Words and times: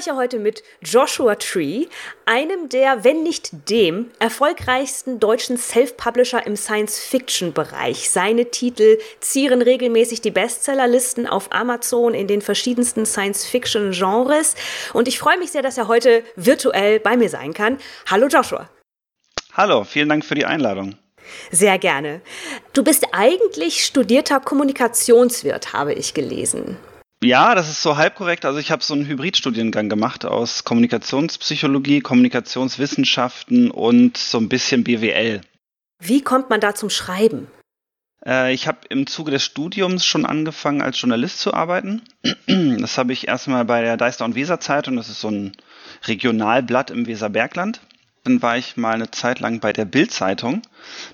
spreche 0.00 0.16
heute 0.16 0.38
mit 0.38 0.62
Joshua 0.80 1.34
Tree, 1.34 1.84
einem 2.24 2.70
der, 2.70 3.04
wenn 3.04 3.22
nicht 3.22 3.68
dem, 3.68 4.10
erfolgreichsten 4.18 5.20
deutschen 5.20 5.58
Self-Publisher 5.58 6.46
im 6.46 6.56
Science-Fiction-Bereich. 6.56 8.08
Seine 8.08 8.50
Titel 8.50 8.98
zieren 9.20 9.60
regelmäßig 9.60 10.22
die 10.22 10.30
Bestsellerlisten 10.30 11.26
auf 11.26 11.52
Amazon 11.52 12.14
in 12.14 12.28
den 12.28 12.40
verschiedensten 12.40 13.04
Science-Fiction-Genres. 13.04 14.54
Und 14.94 15.06
ich 15.06 15.18
freue 15.18 15.36
mich 15.36 15.50
sehr, 15.50 15.62
dass 15.62 15.76
er 15.76 15.86
heute 15.86 16.24
virtuell 16.34 16.98
bei 16.98 17.18
mir 17.18 17.28
sein 17.28 17.52
kann. 17.52 17.76
Hallo 18.06 18.28
Joshua. 18.28 18.70
Hallo, 19.52 19.84
vielen 19.84 20.08
Dank 20.08 20.24
für 20.24 20.34
die 20.34 20.46
Einladung. 20.46 20.94
Sehr 21.50 21.78
gerne. 21.78 22.22
Du 22.72 22.82
bist 22.82 23.08
eigentlich 23.12 23.84
studierter 23.84 24.40
Kommunikationswirt, 24.40 25.74
habe 25.74 25.92
ich 25.92 26.14
gelesen. 26.14 26.78
Ja, 27.22 27.54
das 27.54 27.68
ist 27.68 27.82
so 27.82 27.96
halb 27.98 28.14
korrekt. 28.14 28.46
Also 28.46 28.58
ich 28.58 28.70
habe 28.70 28.82
so 28.82 28.94
einen 28.94 29.06
Hybridstudiengang 29.06 29.90
gemacht 29.90 30.24
aus 30.24 30.64
Kommunikationspsychologie, 30.64 32.00
Kommunikationswissenschaften 32.00 33.70
und 33.70 34.16
so 34.16 34.38
ein 34.38 34.48
bisschen 34.48 34.84
BWL. 34.84 35.42
Wie 35.98 36.22
kommt 36.22 36.48
man 36.48 36.60
da 36.60 36.74
zum 36.74 36.88
Schreiben? 36.88 37.48
Äh, 38.24 38.54
ich 38.54 38.66
habe 38.66 38.78
im 38.88 39.06
Zuge 39.06 39.32
des 39.32 39.44
Studiums 39.44 40.06
schon 40.06 40.24
angefangen, 40.24 40.80
als 40.80 40.98
Journalist 40.98 41.40
zu 41.40 41.54
arbeiten. 41.54 42.02
Das 42.80 42.98
habe 42.98 43.12
ich 43.12 43.28
erstmal 43.28 43.64
bei 43.64 43.82
der 43.82 43.96
Deister 43.96 44.24
und 44.24 44.34
Weser 44.34 44.58
Zeitung, 44.58 44.96
das 44.96 45.08
ist 45.08 45.20
so 45.20 45.28
ein 45.28 45.52
Regionalblatt 46.06 46.90
im 46.90 47.06
Weserbergland. 47.06 47.80
Dann 48.24 48.42
war 48.42 48.56
ich 48.56 48.76
mal 48.76 48.94
eine 48.94 49.10
Zeit 49.10 49.40
lang 49.40 49.60
bei 49.60 49.72
der 49.72 49.84
Bild-Zeitung. 49.84 50.62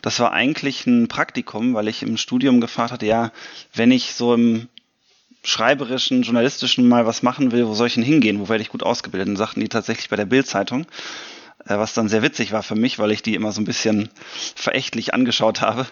Das 0.01 0.19
war 0.19 0.33
eigentlich 0.33 0.87
ein 0.87 1.09
Praktikum, 1.09 1.75
weil 1.75 1.89
ich 1.89 2.03
im 2.03 2.17
Studium 2.17 2.61
gefragt 2.61 2.93
hatte, 2.93 3.07
ja, 3.07 3.33
wenn 3.75 3.91
ich 3.91 4.15
so 4.15 4.35
im 4.35 4.69
schreiberischen, 5.47 6.23
journalistischen 6.23 6.89
mal 6.89 7.07
was 7.07 7.23
machen 7.23 7.53
will, 7.53 7.67
wo 7.67 7.75
soll 7.75 7.87
ich 7.87 7.95
denn 7.95 8.03
hingehen? 8.03 8.41
Wo 8.41 8.49
werde 8.49 8.63
ich 8.63 8.69
gut 8.69 8.83
ausgebildet? 8.83 9.29
Und 9.29 9.37
sagten 9.37 9.61
die 9.61 9.69
tatsächlich 9.69 10.09
bei 10.09 10.17
der 10.17 10.27
Bild-Zeitung, 10.27 10.87
äh, 11.67 11.79
was 11.79 11.95
dann 11.95 12.09
sehr 12.09 12.23
witzig 12.23 12.53
war 12.53 12.63
für 12.63 12.75
mich, 12.75 12.99
weil 12.99 13.13
ich 13.13 13.23
die 13.23 13.35
immer 13.35 13.53
so 13.53 13.61
ein 13.61 13.67
bisschen 13.67 14.11
verächtlich 14.55 15.15
angeschaut 15.15 15.61
habe. 15.61 15.87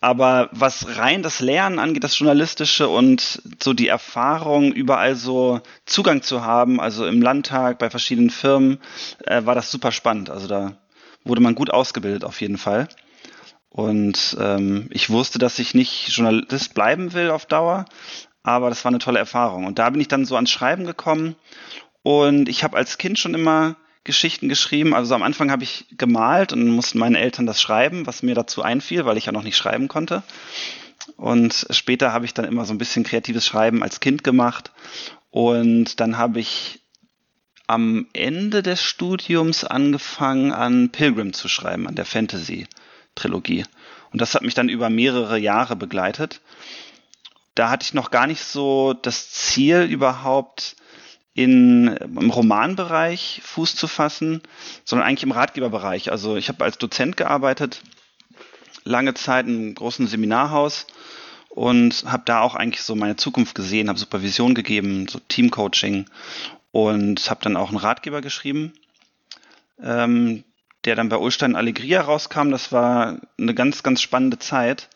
Aber 0.00 0.48
was 0.52 0.96
rein 0.96 1.22
das 1.22 1.40
Lernen 1.40 1.78
angeht, 1.78 2.04
das 2.04 2.18
Journalistische 2.18 2.88
und 2.88 3.42
so 3.60 3.72
die 3.72 3.88
Erfahrung, 3.88 4.72
überall 4.72 5.16
so 5.16 5.60
Zugang 5.86 6.22
zu 6.22 6.44
haben, 6.44 6.78
also 6.78 7.06
im 7.06 7.20
Landtag, 7.20 7.78
bei 7.78 7.90
verschiedenen 7.90 8.30
Firmen, 8.30 8.78
äh, 9.24 9.44
war 9.44 9.54
das 9.54 9.70
super 9.70 9.90
spannend. 9.90 10.30
Also 10.30 10.46
da 10.46 10.76
wurde 11.24 11.40
man 11.40 11.54
gut 11.54 11.70
ausgebildet 11.70 12.24
auf 12.24 12.40
jeden 12.40 12.58
Fall. 12.58 12.88
Und 13.70 14.36
ähm, 14.40 14.88
ich 14.90 15.10
wusste, 15.10 15.38
dass 15.38 15.58
ich 15.58 15.74
nicht 15.74 16.08
Journalist 16.08 16.74
bleiben 16.74 17.12
will 17.12 17.30
auf 17.30 17.46
Dauer, 17.46 17.84
aber 18.48 18.70
das 18.70 18.84
war 18.84 18.90
eine 18.90 18.98
tolle 18.98 19.18
Erfahrung. 19.18 19.66
Und 19.66 19.78
da 19.78 19.90
bin 19.90 20.00
ich 20.00 20.08
dann 20.08 20.24
so 20.24 20.34
ans 20.34 20.50
Schreiben 20.50 20.86
gekommen 20.86 21.36
und 22.02 22.48
ich 22.48 22.64
habe 22.64 22.76
als 22.76 22.96
Kind 22.96 23.18
schon 23.18 23.34
immer 23.34 23.76
Geschichten 24.04 24.48
geschrieben. 24.48 24.94
Also 24.94 25.14
am 25.14 25.22
Anfang 25.22 25.50
habe 25.50 25.64
ich 25.64 25.84
gemalt 25.96 26.54
und 26.54 26.66
mussten 26.68 26.98
meine 26.98 27.18
Eltern 27.18 27.44
das 27.44 27.60
schreiben, 27.60 28.06
was 28.06 28.22
mir 28.22 28.34
dazu 28.34 28.62
einfiel, 28.62 29.04
weil 29.04 29.18
ich 29.18 29.26
ja 29.26 29.32
noch 29.32 29.42
nicht 29.42 29.56
schreiben 29.58 29.88
konnte. 29.88 30.22
Und 31.16 31.66
später 31.70 32.12
habe 32.12 32.24
ich 32.24 32.32
dann 32.32 32.46
immer 32.46 32.64
so 32.64 32.72
ein 32.72 32.78
bisschen 32.78 33.04
kreatives 33.04 33.44
Schreiben 33.44 33.82
als 33.82 34.00
Kind 34.00 34.24
gemacht. 34.24 34.72
Und 35.30 36.00
dann 36.00 36.16
habe 36.16 36.40
ich 36.40 36.80
am 37.66 38.06
Ende 38.14 38.62
des 38.62 38.82
Studiums 38.82 39.64
angefangen, 39.64 40.52
an 40.52 40.88
Pilgrim 40.88 41.34
zu 41.34 41.48
schreiben, 41.48 41.86
an 41.86 41.96
der 41.96 42.06
Fantasy-Trilogie. 42.06 43.64
Und 44.10 44.22
das 44.22 44.34
hat 44.34 44.42
mich 44.42 44.54
dann 44.54 44.70
über 44.70 44.88
mehrere 44.88 45.38
Jahre 45.38 45.76
begleitet 45.76 46.40
da 47.58 47.70
hatte 47.70 47.84
ich 47.84 47.94
noch 47.94 48.12
gar 48.12 48.28
nicht 48.28 48.44
so 48.44 48.92
das 48.92 49.32
Ziel 49.32 49.82
überhaupt 49.82 50.76
in, 51.34 51.88
im 51.88 52.30
Romanbereich 52.30 53.40
Fuß 53.44 53.74
zu 53.74 53.88
fassen, 53.88 54.42
sondern 54.84 55.08
eigentlich 55.08 55.24
im 55.24 55.32
Ratgeberbereich. 55.32 56.12
Also 56.12 56.36
ich 56.36 56.48
habe 56.48 56.64
als 56.64 56.78
Dozent 56.78 57.16
gearbeitet, 57.16 57.82
lange 58.84 59.14
Zeit 59.14 59.46
im 59.46 59.74
großen 59.74 60.06
Seminarhaus 60.06 60.86
und 61.48 62.04
habe 62.06 62.22
da 62.26 62.42
auch 62.42 62.54
eigentlich 62.54 62.82
so 62.82 62.94
meine 62.94 63.16
Zukunft 63.16 63.56
gesehen, 63.56 63.88
habe 63.88 63.98
Supervision 63.98 64.54
gegeben, 64.54 65.08
so 65.08 65.18
Teamcoaching 65.18 66.06
und 66.70 67.28
habe 67.28 67.40
dann 67.42 67.56
auch 67.56 67.70
einen 67.70 67.78
Ratgeber 67.78 68.20
geschrieben, 68.20 68.72
ähm, 69.82 70.44
der 70.84 70.94
dann 70.94 71.08
bei 71.08 71.16
Ulstein 71.16 71.56
Allegria 71.56 72.02
rauskam. 72.02 72.50
Das 72.50 72.70
war 72.70 73.18
eine 73.36 73.54
ganz, 73.54 73.82
ganz 73.82 74.00
spannende 74.00 74.38
Zeit 74.38 74.88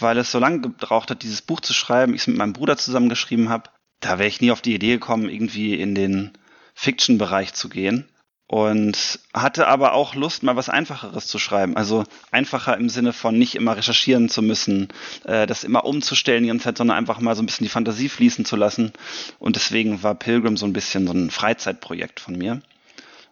weil 0.00 0.18
es 0.18 0.30
so 0.30 0.38
lange 0.38 0.60
gebraucht 0.60 1.10
hat, 1.10 1.22
dieses 1.22 1.42
Buch 1.42 1.60
zu 1.60 1.74
schreiben, 1.74 2.14
ich 2.14 2.22
es 2.22 2.26
mit 2.26 2.36
meinem 2.36 2.52
Bruder 2.52 2.76
zusammengeschrieben 2.76 3.48
habe, 3.48 3.70
da 4.00 4.18
wäre 4.18 4.28
ich 4.28 4.40
nie 4.40 4.52
auf 4.52 4.62
die 4.62 4.74
Idee 4.74 4.92
gekommen, 4.92 5.28
irgendwie 5.28 5.74
in 5.74 5.94
den 5.94 6.32
Fiction-Bereich 6.74 7.54
zu 7.54 7.68
gehen. 7.68 8.08
Und 8.50 9.20
hatte 9.34 9.66
aber 9.68 9.92
auch 9.92 10.14
Lust, 10.14 10.42
mal 10.42 10.56
was 10.56 10.70
Einfacheres 10.70 11.26
zu 11.26 11.38
schreiben. 11.38 11.76
Also 11.76 12.04
einfacher 12.30 12.78
im 12.78 12.88
Sinne 12.88 13.12
von 13.12 13.36
nicht 13.36 13.54
immer 13.56 13.76
recherchieren 13.76 14.30
zu 14.30 14.40
müssen, 14.40 14.88
äh, 15.24 15.46
das 15.46 15.64
immer 15.64 15.84
umzustellen 15.84 16.44
die 16.44 16.48
ganze 16.48 16.64
Zeit, 16.64 16.78
sondern 16.78 16.96
einfach 16.96 17.20
mal 17.20 17.36
so 17.36 17.42
ein 17.42 17.46
bisschen 17.46 17.66
die 17.66 17.70
Fantasie 17.70 18.08
fließen 18.08 18.46
zu 18.46 18.56
lassen. 18.56 18.94
Und 19.38 19.56
deswegen 19.56 20.02
war 20.02 20.14
Pilgrim 20.14 20.56
so 20.56 20.64
ein 20.64 20.72
bisschen 20.72 21.06
so 21.06 21.12
ein 21.12 21.30
Freizeitprojekt 21.30 22.20
von 22.20 22.38
mir. 22.38 22.62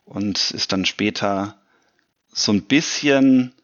Und 0.05 0.50
ist 0.50 0.72
dann 0.72 0.84
später 0.84 1.56
so 2.28 2.53
ein 2.53 2.65
bisschen 2.65 3.55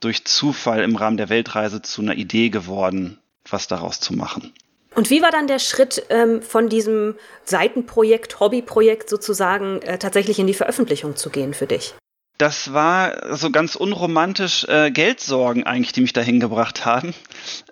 durch 0.00 0.24
Zufall 0.24 0.82
im 0.82 0.96
Rahmen 0.96 1.16
der 1.16 1.28
Weltreise 1.28 1.82
zu 1.82 2.02
einer 2.02 2.14
Idee 2.14 2.50
geworden, 2.50 3.18
was 3.48 3.68
daraus 3.68 4.00
zu 4.00 4.14
machen. 4.14 4.52
Und 4.94 5.10
wie 5.10 5.22
war 5.22 5.30
dann 5.30 5.46
der 5.46 5.58
Schritt 5.58 6.02
ähm, 6.08 6.42
von 6.42 6.68
diesem 6.68 7.14
Seitenprojekt, 7.44 8.40
Hobbyprojekt 8.40 9.08
sozusagen 9.08 9.80
äh, 9.82 9.98
tatsächlich 9.98 10.38
in 10.38 10.46
die 10.46 10.54
Veröffentlichung 10.54 11.16
zu 11.16 11.30
gehen 11.30 11.54
für 11.54 11.66
dich? 11.66 11.94
Das 12.38 12.72
war 12.72 13.36
so 13.36 13.50
ganz 13.50 13.74
unromantisch 13.74 14.64
äh, 14.68 14.92
Geldsorgen 14.92 15.64
eigentlich, 15.64 15.92
die 15.92 16.00
mich 16.00 16.12
dahin 16.12 16.38
gebracht 16.38 16.86
haben, 16.86 17.12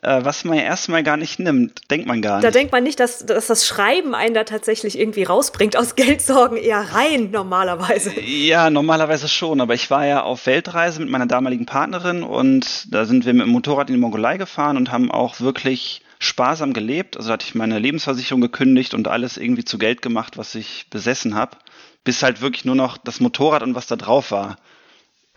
äh, 0.02 0.24
was 0.24 0.44
man 0.44 0.58
ja 0.58 0.64
erstmal 0.64 1.04
gar 1.04 1.16
nicht 1.16 1.38
nimmt, 1.38 1.88
denkt 1.88 2.08
man 2.08 2.20
gar 2.20 2.38
nicht. 2.38 2.44
Da 2.44 2.50
denkt 2.50 2.72
man 2.72 2.82
nicht, 2.82 2.98
dass, 2.98 3.24
dass 3.24 3.46
das 3.46 3.64
Schreiben 3.64 4.14
einen 4.16 4.34
da 4.34 4.42
tatsächlich 4.42 4.98
irgendwie 4.98 5.22
rausbringt, 5.22 5.76
aus 5.76 5.94
Geldsorgen 5.94 6.56
eher 6.58 6.80
rein 6.94 7.30
normalerweise. 7.30 8.20
Ja, 8.20 8.68
normalerweise 8.68 9.28
schon, 9.28 9.60
aber 9.60 9.74
ich 9.74 9.88
war 9.88 10.04
ja 10.04 10.24
auf 10.24 10.46
Weltreise 10.46 11.00
mit 11.00 11.10
meiner 11.10 11.26
damaligen 11.26 11.66
Partnerin 11.66 12.24
und 12.24 12.92
da 12.92 13.04
sind 13.04 13.24
wir 13.24 13.34
mit 13.34 13.46
dem 13.46 13.52
Motorrad 13.52 13.88
in 13.88 13.94
die 13.94 14.00
Mongolei 14.00 14.36
gefahren 14.36 14.76
und 14.76 14.90
haben 14.90 15.12
auch 15.12 15.40
wirklich 15.40 16.02
sparsam 16.18 16.72
gelebt. 16.72 17.16
Also 17.16 17.30
hatte 17.30 17.46
ich 17.46 17.54
meine 17.54 17.78
Lebensversicherung 17.78 18.40
gekündigt 18.40 18.94
und 18.94 19.06
alles 19.06 19.36
irgendwie 19.36 19.64
zu 19.64 19.78
Geld 19.78 20.02
gemacht, 20.02 20.36
was 20.36 20.56
ich 20.56 20.86
besessen 20.90 21.36
habe 21.36 21.56
bis 22.06 22.22
halt 22.22 22.40
wirklich 22.40 22.64
nur 22.64 22.76
noch 22.76 22.96
das 22.96 23.18
Motorrad 23.18 23.64
und 23.64 23.74
was 23.74 23.88
da 23.88 23.96
drauf 23.96 24.30
war, 24.30 24.58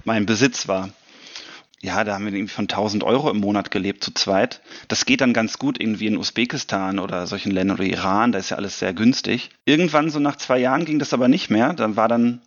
mein 0.06 0.28
Besitz 0.28 0.68
war. 0.68 0.91
Ja, 1.81 2.03
da 2.03 2.13
haben 2.13 2.25
wir 2.25 2.34
irgendwie 2.34 2.53
von 2.53 2.66
1000 2.66 3.03
Euro 3.03 3.31
im 3.31 3.40
Monat 3.40 3.72
gelebt 3.72 4.03
zu 4.03 4.13
zweit. 4.13 4.62
Das 4.88 5.06
geht 5.06 5.22
dann 5.22 5.34
ganz 5.34 5.57
gut 5.57 5.81
irgendwie 5.81 6.06
in 6.06 6.18
Usbekistan 6.18 7.00
oder 7.00 7.25
solchen 7.25 7.52
Ländern 7.52 7.78
oder 7.78 7.88
Iran, 7.88 8.31
da 8.31 8.40
ist 8.40 8.52
ja 8.52 8.57
alles 8.57 8.78
sehr 8.78 8.94
günstig. 8.94 9.50
Irgendwann 9.66 10.12
so 10.12 10.19
nach 10.19 10.35
zwei 10.35 10.59
Jahren 10.59 10.85
ging 10.85 11.00
das 11.00 11.12
aber 11.12 11.28
nicht 11.28 11.50
mehr. 11.50 11.74
Dann 11.74 11.96
war 11.96 12.07
dann 12.07 12.41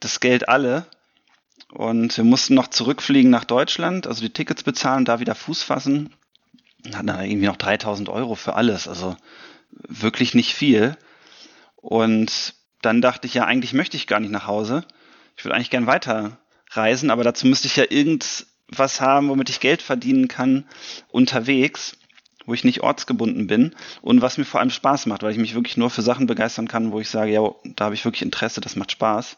das 0.00 0.20
Geld 0.20 0.48
alle 0.48 0.86
und 1.70 2.16
wir 2.16 2.24
mussten 2.24 2.54
noch 2.54 2.68
zurückfliegen 2.68 3.30
nach 3.30 3.44
Deutschland, 3.44 4.06
also 4.06 4.22
die 4.22 4.32
Tickets 4.32 4.62
bezahlen, 4.62 5.04
da 5.04 5.20
wieder 5.20 5.34
Fuß 5.34 5.62
fassen. 5.62 6.14
Hatten 6.94 7.08
dann 7.08 7.22
irgendwie 7.22 7.48
noch 7.48 7.56
3000 7.56 8.08
Euro 8.08 8.34
für 8.34 8.54
alles, 8.54 8.88
also 8.88 9.14
wirklich 9.70 10.34
nicht 10.34 10.54
viel. 10.54 10.96
Und 11.76 12.54
dann 12.82 13.00
dachte 13.00 13.26
ich 13.26 13.34
ja, 13.34 13.44
eigentlich 13.44 13.72
möchte 13.72 13.96
ich 13.96 14.06
gar 14.06 14.20
nicht 14.20 14.30
nach 14.30 14.46
Hause. 14.46 14.84
Ich 15.36 15.44
würde 15.44 15.54
eigentlich 15.54 15.70
gern 15.70 15.86
weiter 15.86 16.38
reisen, 16.70 17.10
aber 17.10 17.24
dazu 17.24 17.46
müsste 17.46 17.66
ich 17.66 17.76
ja 17.76 17.84
irgendwas 17.88 19.00
haben, 19.00 19.28
womit 19.28 19.50
ich 19.50 19.60
Geld 19.60 19.82
verdienen 19.82 20.28
kann 20.28 20.64
unterwegs, 21.10 21.96
wo 22.46 22.54
ich 22.54 22.64
nicht 22.64 22.82
ortsgebunden 22.82 23.46
bin 23.46 23.74
und 24.02 24.22
was 24.22 24.38
mir 24.38 24.44
vor 24.44 24.60
allem 24.60 24.70
Spaß 24.70 25.06
macht, 25.06 25.22
weil 25.22 25.32
ich 25.32 25.38
mich 25.38 25.54
wirklich 25.54 25.76
nur 25.76 25.90
für 25.90 26.02
Sachen 26.02 26.26
begeistern 26.26 26.68
kann, 26.68 26.92
wo 26.92 27.00
ich 27.00 27.08
sage, 27.08 27.32
ja, 27.32 27.42
da 27.76 27.86
habe 27.86 27.94
ich 27.94 28.04
wirklich 28.04 28.22
Interesse, 28.22 28.60
das 28.60 28.76
macht 28.76 28.92
Spaß. 28.92 29.36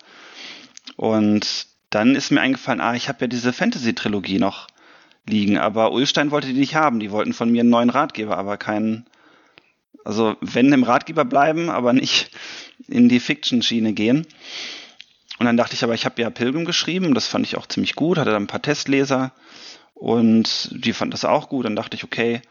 Und 0.96 1.66
dann 1.90 2.14
ist 2.14 2.30
mir 2.30 2.40
eingefallen, 2.40 2.80
ah, 2.80 2.94
ich 2.94 3.08
habe 3.08 3.22
ja 3.22 3.26
diese 3.26 3.52
Fantasy-Trilogie 3.52 4.38
noch 4.38 4.68
liegen, 5.28 5.58
aber 5.58 5.92
Ulstein 5.92 6.30
wollte 6.30 6.48
die 6.48 6.54
nicht 6.54 6.74
haben. 6.74 7.00
Die 7.00 7.10
wollten 7.10 7.32
von 7.32 7.50
mir 7.50 7.60
einen 7.60 7.70
neuen 7.70 7.90
Ratgeber, 7.90 8.38
aber 8.38 8.56
keinen, 8.56 9.06
also 10.04 10.36
wenn 10.40 10.72
im 10.72 10.84
Ratgeber 10.84 11.24
bleiben, 11.24 11.70
aber 11.70 11.92
nicht 11.92 12.30
in 12.88 13.08
die 13.08 13.20
Fiction-Schiene 13.20 13.92
gehen. 13.92 14.26
Und 15.38 15.46
dann 15.46 15.56
dachte 15.56 15.74
ich 15.74 15.84
aber, 15.84 15.94
ich 15.94 16.04
habe 16.04 16.20
ja 16.20 16.30
Pilgrim 16.30 16.64
geschrieben, 16.64 17.14
das 17.14 17.26
fand 17.26 17.46
ich 17.46 17.56
auch 17.56 17.66
ziemlich 17.66 17.94
gut, 17.94 18.18
hatte 18.18 18.30
dann 18.30 18.44
ein 18.44 18.48
paar 18.48 18.62
Testleser 18.62 19.32
und 19.94 20.68
die 20.72 20.92
fanden 20.92 21.12
das 21.12 21.24
auch 21.24 21.48
gut. 21.48 21.64
Dann 21.64 21.76
dachte 21.76 21.96
ich, 21.96 22.04
okay, 22.04 22.42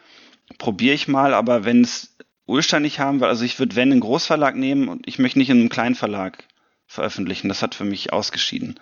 probiere 0.57 0.95
ich 0.95 1.07
mal, 1.07 1.33
aber 1.33 1.65
wenn 1.65 1.81
es 1.81 2.15
Ulstein 2.45 2.81
nicht 2.81 2.99
haben 2.99 3.21
will, 3.21 3.27
also 3.27 3.45
ich 3.45 3.59
würde 3.59 3.75
wenn 3.75 3.91
einen 3.91 4.01
Großverlag 4.01 4.55
nehmen 4.55 4.87
und 4.87 5.07
ich 5.07 5.19
möchte 5.19 5.37
nicht 5.37 5.49
in 5.49 5.59
einem 5.59 5.69
kleinen 5.69 5.95
Verlag 5.95 6.43
veröffentlichen. 6.87 7.47
Das 7.47 7.61
hat 7.61 7.75
für 7.75 7.85
mich 7.85 8.11
ausgeschieden. 8.11 8.79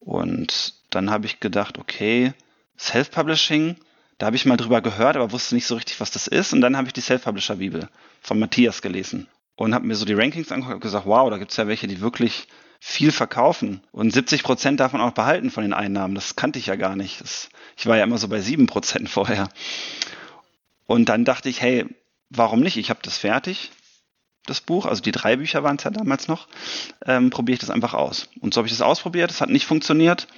Und 0.00 0.74
dann 0.90 1.10
habe 1.10 1.26
ich 1.26 1.38
gedacht, 1.38 1.78
okay, 1.78 2.32
Self-Publishing, 2.76 3.76
da 4.20 4.26
habe 4.26 4.36
ich 4.36 4.44
mal 4.44 4.58
drüber 4.58 4.82
gehört, 4.82 5.16
aber 5.16 5.32
wusste 5.32 5.54
nicht 5.54 5.66
so 5.66 5.76
richtig, 5.76 5.98
was 5.98 6.10
das 6.10 6.26
ist. 6.26 6.52
Und 6.52 6.60
dann 6.60 6.76
habe 6.76 6.86
ich 6.86 6.92
die 6.92 7.00
Self-Publisher-Bibel 7.00 7.88
von 8.20 8.38
Matthias 8.38 8.82
gelesen 8.82 9.28
und 9.56 9.74
habe 9.74 9.86
mir 9.86 9.94
so 9.94 10.04
die 10.04 10.12
Rankings 10.12 10.52
angeguckt 10.52 10.74
und 10.74 10.80
gesagt, 10.82 11.06
wow, 11.06 11.30
da 11.30 11.38
gibt 11.38 11.52
es 11.52 11.56
ja 11.56 11.66
welche, 11.66 11.86
die 11.86 12.02
wirklich 12.02 12.46
viel 12.80 13.12
verkaufen 13.12 13.80
und 13.92 14.12
70 14.12 14.42
Prozent 14.42 14.78
davon 14.78 15.00
auch 15.00 15.12
behalten 15.12 15.50
von 15.50 15.62
den 15.62 15.72
Einnahmen. 15.72 16.14
Das 16.14 16.36
kannte 16.36 16.58
ich 16.58 16.66
ja 16.66 16.76
gar 16.76 16.96
nicht. 16.96 17.22
Das, 17.22 17.48
ich 17.78 17.86
war 17.86 17.96
ja 17.96 18.04
immer 18.04 18.18
so 18.18 18.28
bei 18.28 18.42
7 18.42 18.66
Prozent 18.66 19.08
vorher. 19.08 19.48
Und 20.84 21.08
dann 21.08 21.24
dachte 21.24 21.48
ich, 21.48 21.62
hey, 21.62 21.86
warum 22.28 22.60
nicht? 22.60 22.76
Ich 22.76 22.90
habe 22.90 23.00
das 23.02 23.16
fertig, 23.16 23.70
das 24.44 24.60
Buch, 24.60 24.84
also 24.84 25.00
die 25.00 25.12
drei 25.12 25.36
Bücher 25.36 25.62
waren 25.62 25.76
es 25.76 25.84
ja 25.84 25.90
damals 25.90 26.28
noch, 26.28 26.46
ähm, 27.06 27.30
probiere 27.30 27.54
ich 27.54 27.60
das 27.60 27.70
einfach 27.70 27.94
aus. 27.94 28.28
Und 28.40 28.52
so 28.52 28.58
habe 28.58 28.68
ich 28.68 28.74
das 28.74 28.82
ausprobiert, 28.82 29.30
es 29.30 29.40
hat 29.40 29.48
nicht 29.48 29.64
funktioniert. 29.64 30.28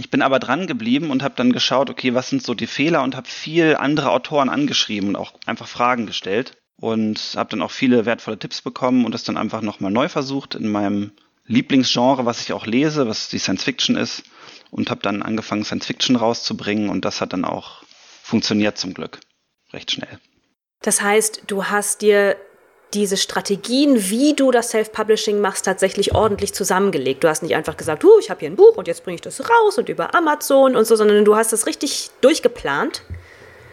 Ich 0.00 0.08
bin 0.08 0.22
aber 0.22 0.38
dran 0.38 0.66
geblieben 0.66 1.10
und 1.10 1.22
habe 1.22 1.34
dann 1.36 1.52
geschaut, 1.52 1.90
okay, 1.90 2.14
was 2.14 2.30
sind 2.30 2.42
so 2.42 2.54
die 2.54 2.66
Fehler 2.66 3.02
und 3.02 3.14
habe 3.14 3.28
viel 3.28 3.76
andere 3.76 4.10
Autoren 4.10 4.48
angeschrieben 4.48 5.10
und 5.10 5.16
auch 5.16 5.34
einfach 5.44 5.68
Fragen 5.68 6.06
gestellt 6.06 6.56
und 6.76 7.34
habe 7.36 7.50
dann 7.50 7.60
auch 7.60 7.70
viele 7.70 8.06
wertvolle 8.06 8.38
Tipps 8.38 8.62
bekommen 8.62 9.04
und 9.04 9.12
das 9.12 9.24
dann 9.24 9.36
einfach 9.36 9.60
nochmal 9.60 9.90
neu 9.90 10.08
versucht 10.08 10.54
in 10.54 10.72
meinem 10.72 11.12
Lieblingsgenre, 11.44 12.24
was 12.24 12.40
ich 12.40 12.54
auch 12.54 12.64
lese, 12.64 13.08
was 13.08 13.28
die 13.28 13.38
Science 13.38 13.62
Fiction 13.62 13.96
ist 13.96 14.22
und 14.70 14.88
habe 14.90 15.02
dann 15.02 15.22
angefangen 15.22 15.64
Science 15.64 15.84
Fiction 15.86 16.16
rauszubringen 16.16 16.88
und 16.88 17.04
das 17.04 17.20
hat 17.20 17.34
dann 17.34 17.44
auch 17.44 17.82
funktioniert 18.22 18.78
zum 18.78 18.94
Glück 18.94 19.20
recht 19.74 19.90
schnell. 19.90 20.18
Das 20.80 21.02
heißt, 21.02 21.42
du 21.46 21.66
hast 21.66 22.00
dir 22.00 22.36
diese 22.94 23.16
Strategien, 23.16 24.10
wie 24.10 24.34
du 24.34 24.50
das 24.50 24.70
Self-Publishing 24.70 25.40
machst, 25.40 25.64
tatsächlich 25.64 26.14
ordentlich 26.14 26.54
zusammengelegt. 26.54 27.24
Du 27.24 27.28
hast 27.28 27.42
nicht 27.42 27.54
einfach 27.54 27.76
gesagt, 27.76 28.04
ich 28.20 28.30
habe 28.30 28.40
hier 28.40 28.50
ein 28.50 28.56
Buch 28.56 28.76
und 28.76 28.88
jetzt 28.88 29.04
bringe 29.04 29.16
ich 29.16 29.20
das 29.20 29.40
raus 29.40 29.78
und 29.78 29.88
über 29.88 30.14
Amazon 30.14 30.76
und 30.76 30.86
so, 30.86 30.96
sondern 30.96 31.24
du 31.24 31.36
hast 31.36 31.52
das 31.52 31.66
richtig 31.66 32.10
durchgeplant. 32.20 33.02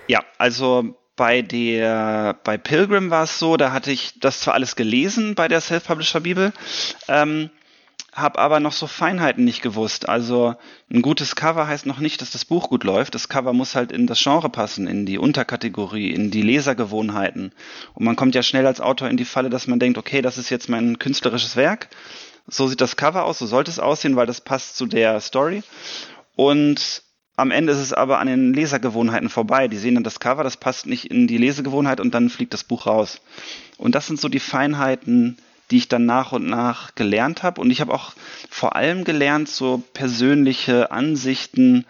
Ja, 0.08 0.24
also 0.38 0.96
bei 1.16 1.42
der 1.42 2.38
bei 2.44 2.58
Pilgrim 2.58 3.10
war 3.10 3.24
es 3.24 3.40
so, 3.40 3.58
da 3.58 3.72
hatte 3.74 3.92
ich 3.92 4.20
das 4.20 4.42
zwar 4.42 4.54
alles 4.54 4.76
gelesen 4.76 5.36
bei 5.36 5.48
der 5.48 5.62
Self-Publisher-Bibel, 5.62 6.54
ähm, 7.08 7.50
habe 8.18 8.40
aber 8.40 8.60
noch 8.60 8.72
so 8.72 8.88
Feinheiten 8.88 9.46
nicht 9.46 9.62
gewusst. 9.62 10.10
Also 10.10 10.56
ein 10.92 11.04
gutes 11.04 11.36
Cover 11.36 11.68
heißt 11.68 11.86
noch 11.86 12.00
nicht, 12.00 12.22
dass 12.22 12.32
das 12.32 12.46
Buch 12.46 12.70
gut 12.70 12.84
läuft. 12.84 13.14
Das 13.14 13.30
Cover 13.30 13.54
muss 13.54 13.76
halt 13.76 13.92
in 13.92 14.08
das 14.08 14.20
Genre 14.20 14.50
passen, 14.50 14.88
in 14.88 15.06
die 15.06 15.20
Unterkategorie, 15.20 16.10
in 16.12 16.32
die 16.32 16.42
Lesergewohnheiten. 16.42 17.52
Und 17.94 18.06
man 18.06 18.16
kommt 18.16 18.34
ja 18.34 18.42
schnell 18.42 18.66
als 18.66 18.82
Autor 18.82 19.08
in 19.08 19.18
die 19.18 19.26
Falle, 19.26 19.52
dass 19.52 19.68
man 19.68 19.80
denkt, 19.80 20.00
okay, 20.00 20.24
das 20.24 20.40
ist 20.40 20.50
jetzt 20.50 20.68
mein 20.68 20.98
künstlerisches 20.98 21.56
Werk. 21.56 21.90
So 22.48 22.68
sieht 22.68 22.82
das 22.82 22.96
Cover 22.96 23.24
aus, 23.24 23.38
so 23.38 23.46
sollte 23.46 23.70
es 23.70 23.80
aussehen, 23.80 24.16
weil 24.16 24.26
das 24.26 24.42
passt 24.42 24.78
zu 24.78 24.88
der 24.88 25.20
Story. 25.22 25.62
Und 26.36 27.04
am 27.36 27.52
Ende 27.52 27.72
ist 27.74 27.80
es 27.80 27.94
aber 27.94 28.18
an 28.18 28.26
den 28.26 28.52
Lesergewohnheiten 28.52 29.30
vorbei. 29.30 29.68
Die 29.68 29.78
sehen 29.78 29.94
dann 29.94 30.04
das 30.04 30.20
Cover, 30.20 30.44
das 30.44 30.58
passt 30.58 30.88
nicht 30.88 31.06
in 31.06 31.28
die 31.28 31.38
Lesegewohnheit 31.38 32.00
und 32.00 32.16
dann 32.16 32.32
fliegt 32.32 32.54
das 32.54 32.64
Buch 32.64 32.88
raus. 32.88 33.22
Und 33.78 33.94
das 33.94 34.08
sind 34.08 34.20
so 34.20 34.28
die 34.28 34.40
Feinheiten, 34.40 35.38
die 35.72 35.78
ich 35.78 35.88
dann 35.88 36.06
nach 36.06 36.32
und 36.32 36.48
nach 36.48 36.96
gelernt 36.96 37.44
habe. 37.44 37.62
Und 37.62 37.72
ich 37.72 37.82
habe 37.82 37.94
auch 37.94 38.14
vor 38.50 38.76
allem 38.76 39.04
gelernt, 39.04 39.50
so 39.50 39.84
persönliche 39.94 40.92
Ansichten 40.92 41.86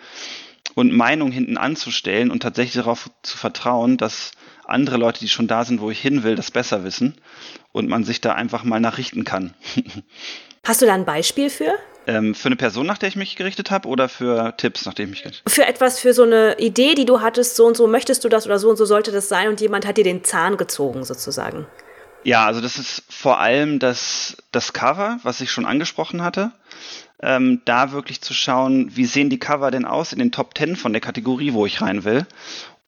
und 0.76 0.94
Meinungen 0.94 1.32
hinten 1.32 1.58
anzustellen 1.58 2.32
und 2.32 2.42
tatsächlich 2.42 2.76
darauf 2.76 3.10
zu 3.24 3.38
vertrauen, 3.38 3.98
dass 3.98 4.32
andere 4.66 4.98
Leute, 4.98 5.20
die 5.20 5.30
schon 5.30 5.48
da 5.48 5.64
sind, 5.64 5.82
wo 5.82 5.90
ich 5.90 6.00
hin 6.00 6.24
will, 6.24 6.36
das 6.36 6.52
besser 6.52 6.84
wissen 6.84 7.16
und 7.72 7.88
man 7.88 8.04
sich 8.04 8.22
da 8.22 8.34
einfach 8.34 8.64
mal 8.64 8.80
nachrichten 8.80 9.24
kann. 9.24 9.54
Hast 10.66 10.82
du 10.82 10.86
da 10.86 10.94
ein 10.94 11.06
Beispiel 11.06 11.50
für? 11.50 11.74
Ähm, 12.08 12.36
für 12.36 12.48
eine 12.48 12.58
Person, 12.58 12.86
nach 12.86 12.98
der 12.98 13.10
ich 13.10 13.16
mich 13.16 13.36
gerichtet 13.38 13.72
habe 13.72 13.88
oder 13.88 14.10
für 14.10 14.56
Tipps, 14.58 14.86
nach 14.86 14.94
denen 14.94 15.08
ich 15.08 15.12
mich 15.12 15.24
gerichtet 15.24 15.44
habe? 15.46 15.56
Für 15.56 15.66
etwas, 15.66 16.00
für 16.00 16.14
so 16.14 16.24
eine 16.24 16.60
Idee, 16.60 16.94
die 16.94 17.06
du 17.06 17.22
hattest, 17.22 17.56
so 17.56 17.66
und 17.66 17.78
so 17.78 17.88
möchtest 17.88 18.24
du 18.24 18.30
das 18.30 18.46
oder 18.46 18.60
so 18.60 18.70
und 18.70 18.76
so 18.76 18.86
sollte 18.86 19.12
das 19.12 19.30
sein 19.30 19.48
und 19.48 19.62
jemand 19.62 19.88
hat 19.88 19.98
dir 19.98 20.04
den 20.04 20.24
Zahn 20.24 20.58
gezogen 20.58 21.06
sozusagen. 21.06 21.66
Ja, 22.28 22.46
also 22.46 22.60
das 22.60 22.78
ist 22.78 23.04
vor 23.08 23.40
allem 23.40 23.80
das, 23.80 24.36
das 24.52 24.74
Cover, 24.74 25.18
was 25.24 25.40
ich 25.40 25.50
schon 25.50 25.66
angesprochen 25.66 26.22
hatte. 26.22 26.52
Ähm, 27.22 27.62
da 27.64 27.94
wirklich 27.94 28.20
zu 28.20 28.34
schauen, 28.34 28.94
wie 28.98 29.06
sehen 29.06 29.30
die 29.30 29.40
Cover 29.40 29.72
denn 29.72 29.86
aus 29.86 30.12
in 30.12 30.20
den 30.20 30.34
Top 30.34 30.58
10 30.58 30.76
von 30.76 30.92
der 30.92 31.00
Kategorie, 31.00 31.54
wo 31.54 31.66
ich 31.66 31.82
rein 31.82 32.04
will. 32.04 32.28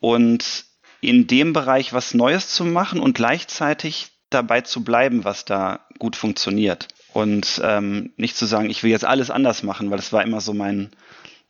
Und 0.01 0.65
in 0.99 1.25
dem 1.27 1.53
Bereich 1.53 1.93
was 1.93 2.13
Neues 2.13 2.49
zu 2.49 2.65
machen 2.65 2.99
und 2.99 3.13
gleichzeitig 3.13 4.11
dabei 4.29 4.59
zu 4.59 4.83
bleiben, 4.83 5.23
was 5.23 5.45
da 5.45 5.85
gut 5.99 6.17
funktioniert. 6.17 6.89
Und 7.13 7.61
ähm, 7.63 8.11
nicht 8.17 8.35
zu 8.35 8.45
sagen, 8.45 8.69
ich 8.69 8.83
will 8.83 8.91
jetzt 8.91 9.05
alles 9.05 9.31
anders 9.31 9.63
machen, 9.63 9.89
weil 9.89 9.99
das 9.99 10.11
war 10.11 10.21
immer 10.21 10.41
so 10.41 10.53
mein 10.53 10.89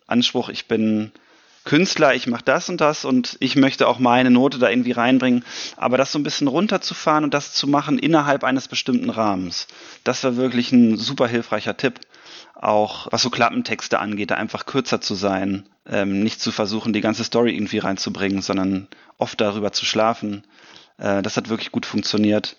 Anspruch. 0.06 0.50
Ich 0.50 0.68
bin 0.68 1.12
Künstler, 1.70 2.16
ich 2.16 2.26
mache 2.26 2.42
das 2.44 2.68
und 2.68 2.82
das 2.82 3.06
und 3.06 3.38
ich 3.40 3.56
möchte 3.56 3.88
auch 3.88 4.00
meine 4.00 4.32
Note 4.32 4.58
da 4.58 4.72
irgendwie 4.72 4.92
reinbringen. 4.92 5.46
Aber 5.78 6.00
das 6.00 6.12
so 6.12 6.18
ein 6.18 6.24
bisschen 6.24 6.48
runterzufahren 6.48 7.24
und 7.24 7.36
das 7.36 7.54
zu 7.54 7.68
machen 7.68 8.00
innerhalb 8.00 8.44
eines 8.44 8.68
bestimmten 8.68 9.12
Rahmens, 9.12 9.68
das 10.04 10.24
war 10.24 10.36
wirklich 10.36 10.72
ein 10.72 10.98
super 10.98 11.28
hilfreicher 11.28 11.78
Tipp. 11.78 12.00
Auch 12.56 13.08
was 13.12 13.22
so 13.22 13.30
Klappentexte 13.30 14.00
angeht, 14.00 14.32
da 14.32 14.36
einfach 14.36 14.66
kürzer 14.66 15.00
zu 15.00 15.14
sein, 15.14 15.70
ähm, 15.86 16.24
nicht 16.24 16.42
zu 16.42 16.52
versuchen, 16.52 16.92
die 16.92 17.02
ganze 17.02 17.24
Story 17.24 17.54
irgendwie 17.54 17.78
reinzubringen, 17.78 18.42
sondern 18.42 18.88
oft 19.20 19.40
darüber 19.40 19.72
zu 19.72 19.86
schlafen. 19.86 20.48
Äh, 20.98 21.22
das 21.22 21.38
hat 21.38 21.50
wirklich 21.50 21.72
gut 21.72 21.86
funktioniert. 21.86 22.58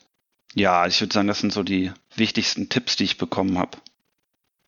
Ja, 0.55 0.87
ich 0.87 1.01
würde 1.01 1.13
sagen, 1.13 1.27
das 1.27 1.41
sind 1.41 1.53
so 1.53 1.65
die 1.65 1.91
wichtigsten 2.15 2.69
Tipps, 2.69 2.95
die 2.95 3.05
ich 3.05 3.19
bekommen 3.19 3.59
habe. 3.59 3.77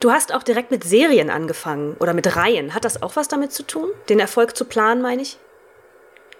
Du 0.02 0.10
hast 0.10 0.34
auch 0.34 0.42
direkt 0.42 0.72
mit 0.72 0.82
Serien 0.82 1.30
angefangen 1.30 1.96
oder 2.00 2.12
mit 2.12 2.34
Reihen. 2.34 2.74
Hat 2.74 2.84
das 2.84 3.04
auch 3.04 3.14
was 3.14 3.28
damit 3.28 3.52
zu 3.52 3.62
tun? 3.62 3.88
Den 4.08 4.18
Erfolg 4.18 4.56
zu 4.56 4.64
planen, 4.64 5.00
meine 5.00 5.22
ich? 5.22 5.36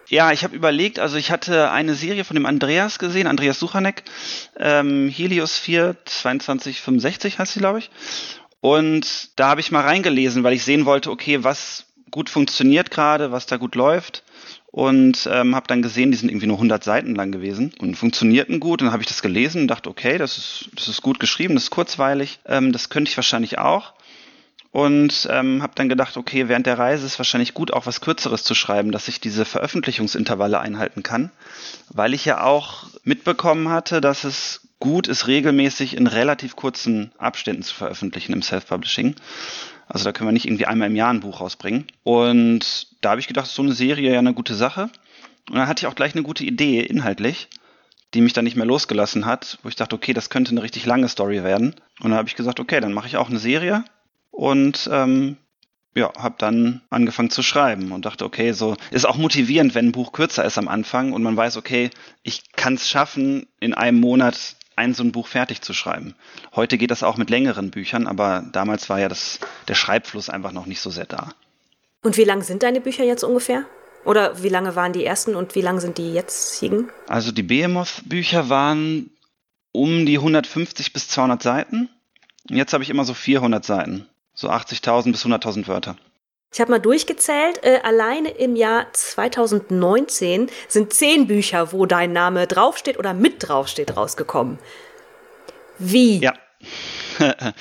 Ja, 0.09 0.32
ich 0.32 0.43
habe 0.43 0.56
überlegt, 0.56 0.99
also 0.99 1.17
ich 1.17 1.31
hatte 1.31 1.70
eine 1.70 1.94
Serie 1.94 2.25
von 2.25 2.35
dem 2.35 2.44
Andreas 2.44 2.99
gesehen, 2.99 3.29
Andreas 3.29 3.61
Suchanek, 3.61 4.03
ähm, 4.56 5.09
Helios 5.09 5.59
4 5.59 5.94
2265 6.05 7.38
heißt 7.38 7.53
sie, 7.53 7.61
glaube 7.61 7.79
ich. 7.79 7.91
Und 8.61 9.38
da 9.38 9.50
habe 9.50 9.61
ich 9.61 9.70
mal 9.70 9.82
reingelesen, 9.82 10.43
weil 10.43 10.55
ich 10.55 10.65
sehen 10.65 10.85
wollte, 10.85 11.12
okay, 11.12 11.44
was 11.44 11.85
gut 12.11 12.31
funktioniert 12.31 12.91
gerade, 12.91 13.31
was 13.31 13.47
da 13.47 13.58
gut 13.58 13.76
läuft 13.76 14.25
und 14.73 15.29
ähm, 15.31 15.55
habe 15.55 15.67
dann 15.69 15.83
gesehen, 15.83 16.11
die 16.11 16.17
sind 16.17 16.31
irgendwie 16.31 16.47
nur 16.47 16.57
100 16.57 16.83
Seiten 16.83 17.15
lang 17.15 17.31
gewesen 17.31 17.73
und 17.79 17.95
funktionierten 17.95 18.59
gut. 18.59 18.81
Und 18.81 18.87
dann 18.87 18.93
habe 18.93 19.03
ich 19.03 19.09
das 19.09 19.21
gelesen 19.21 19.63
und 19.63 19.69
dachte, 19.69 19.91
okay, 19.91 20.17
das 20.17 20.39
ist, 20.39 20.70
das 20.75 20.89
ist 20.89 21.03
gut 21.03 21.20
geschrieben, 21.20 21.55
das 21.55 21.65
ist 21.65 21.70
kurzweilig, 21.70 22.41
ähm, 22.46 22.73
das 22.73 22.89
könnte 22.89 23.11
ich 23.11 23.17
wahrscheinlich 23.17 23.58
auch. 23.58 23.93
Und 24.70 25.29
ähm, 25.31 25.63
habe 25.63 25.75
dann 25.75 25.91
gedacht, 25.91 26.17
okay, 26.17 26.49
während 26.49 26.65
der 26.65 26.79
Reise 26.79 27.05
ist 27.05 27.19
wahrscheinlich 27.19 27.53
gut, 27.53 27.75
auch 27.75 27.85
was 27.85 28.01
Kürzeres 28.01 28.44
zu 28.44 28.55
schreiben, 28.55 28.91
dass 28.91 29.08
ich 29.08 29.20
diese 29.20 29.44
Veröffentlichungsintervalle 29.44 30.58
einhalten 30.58 31.03
kann, 31.03 31.31
weil 31.91 32.15
ich 32.15 32.25
ja 32.25 32.43
auch 32.43 32.87
mitbekommen 33.05 33.69
hatte, 33.69 34.01
dass 34.01 34.25
es 34.25 34.63
gut 34.81 35.06
ist, 35.06 35.27
regelmäßig 35.27 35.94
in 35.94 36.06
relativ 36.06 36.56
kurzen 36.56 37.13
Abständen 37.19 37.63
zu 37.63 37.75
veröffentlichen 37.75 38.32
im 38.32 38.41
Self-Publishing. 38.41 39.15
Also 39.93 40.06
da 40.06 40.13
können 40.13 40.29
wir 40.29 40.32
nicht 40.32 40.46
irgendwie 40.46 40.65
einmal 40.65 40.89
im 40.89 40.96
Jahr 40.96 41.13
ein 41.13 41.20
Buch 41.20 41.43
rausbringen. 41.43 41.87
Und 42.03 42.87
da 43.03 43.11
habe 43.11 43.20
ich 43.20 43.27
gedacht, 43.29 43.46
so 43.46 43.61
eine 43.61 43.72
Serie 43.72 44.11
ja 44.11 44.19
eine 44.19 44.32
gute 44.32 44.55
Sache. 44.55 44.89
Und 45.51 45.56
dann 45.56 45.69
hatte 45.69 45.84
ich 45.84 45.87
auch 45.87 45.94
gleich 45.94 46.15
eine 46.15 46.22
gute 46.22 46.44
Idee 46.44 46.81
inhaltlich, 46.81 47.51
die 48.15 48.22
mich 48.22 48.32
dann 48.32 48.44
nicht 48.44 48.56
mehr 48.56 48.65
losgelassen 48.65 49.27
hat, 49.27 49.58
wo 49.63 49.69
ich 49.69 49.77
dachte, 49.77 49.94
okay, 49.94 50.15
das 50.15 50.31
könnte 50.31 50.53
eine 50.53 50.63
richtig 50.63 50.87
lange 50.87 51.08
Story 51.08 51.44
werden. 51.44 51.75
Und 52.01 52.08
dann 52.11 52.15
habe 52.15 52.27
ich 52.27 52.37
gesagt, 52.37 52.58
okay, 52.58 52.81
dann 52.81 52.94
mache 52.94 53.06
ich 53.06 53.19
auch 53.19 53.29
eine 53.29 53.39
Serie 53.39 53.84
und 54.31 54.89
ähm, 54.91 55.37
ja, 55.94 56.11
habe 56.17 56.37
dann 56.39 56.81
angefangen 56.89 57.29
zu 57.29 57.43
schreiben 57.43 57.93
und 57.93 58.06
dachte, 58.06 58.25
okay, 58.25 58.53
so 58.53 58.79
ist 58.93 59.05
auch 59.05 59.19
motivierend, 59.19 59.75
wenn 59.75 59.89
ein 59.89 59.93
Buch 59.93 60.13
kürzer 60.13 60.43
ist 60.46 60.56
am 60.56 60.69
Anfang 60.69 61.13
und 61.13 61.22
man 61.22 61.37
weiß, 61.37 61.58
okay, 61.58 61.91
ich 62.22 62.51
kann 62.53 62.75
es 62.75 62.89
schaffen, 62.89 63.46
in 63.61 63.75
einem 63.75 64.01
Monat 64.01 64.56
ein 64.76 64.94
so 64.94 65.02
ein 65.02 65.12
Buch 65.12 65.26
fertig 65.26 65.62
zu 65.62 65.72
schreiben. 65.74 66.14
Heute 66.55 66.79
geht 66.79 66.91
das 66.91 67.02
auch 67.02 67.17
mit 67.17 67.31
längeren 67.31 67.70
Büchern, 67.70 68.06
aber 68.06 68.44
damals 68.52 68.88
war 68.88 69.00
ja 69.00 69.08
das, 69.08 69.41
der 69.69 69.74
Schreibfluss 69.74 70.29
einfach 70.29 70.52
noch 70.52 70.67
nicht 70.67 70.81
so 70.81 70.91
sehr 70.91 71.06
da. 71.06 71.31
Und 72.02 72.17
wie 72.17 72.24
lang 72.24 72.43
sind 72.43 72.62
deine 72.62 72.81
Bücher 72.81 73.05
jetzt 73.05 73.22
ungefähr? 73.22 73.64
Oder 74.05 74.43
wie 74.43 74.48
lange 74.48 74.74
waren 74.74 74.93
die 74.93 75.05
ersten 75.05 75.36
und 75.36 75.55
wie 75.55 75.60
lang 75.60 75.79
sind 75.79 75.98
die 75.98 76.12
jetzigen? 76.12 76.91
Also 77.06 77.31
die 77.31 77.44
Behemoth-Bücher 77.44 78.48
waren 78.48 79.10
um 79.70 80.05
die 80.06 80.19
150 80.19 80.93
bis 80.93 81.08
200 81.08 81.43
Seiten. 81.43 81.88
Und 82.50 82.56
jetzt 82.56 82.72
habe 82.72 82.82
ich 82.82 82.91
immer 82.91 83.05
so 83.05 83.14
400 83.14 83.64
Seiten. 83.64 84.06
So 84.34 84.50
80.000 84.50 85.12
bis 85.12 85.24
100.000 85.24 85.69
Wörter. 85.69 85.96
Ich 86.53 86.61
habe 86.61 86.71
mal 86.71 86.81
durchgezählt, 86.81 87.65
äh, 87.65 87.81
alleine 87.82 88.29
im 88.29 88.56
Jahr 88.56 88.87
2019 88.93 90.51
sind 90.69 90.93
zehn 90.93 91.27
Bücher, 91.27 91.73
wo 91.73 91.87
dein 91.87 92.13
Name 92.13 92.47
draufsteht 92.47 92.99
oder 92.99 93.15
mit 93.15 93.49
draufsteht, 93.49 93.97
rausgekommen. 93.97 94.59
Wie? 95.79 96.19
Ja. 96.19 96.35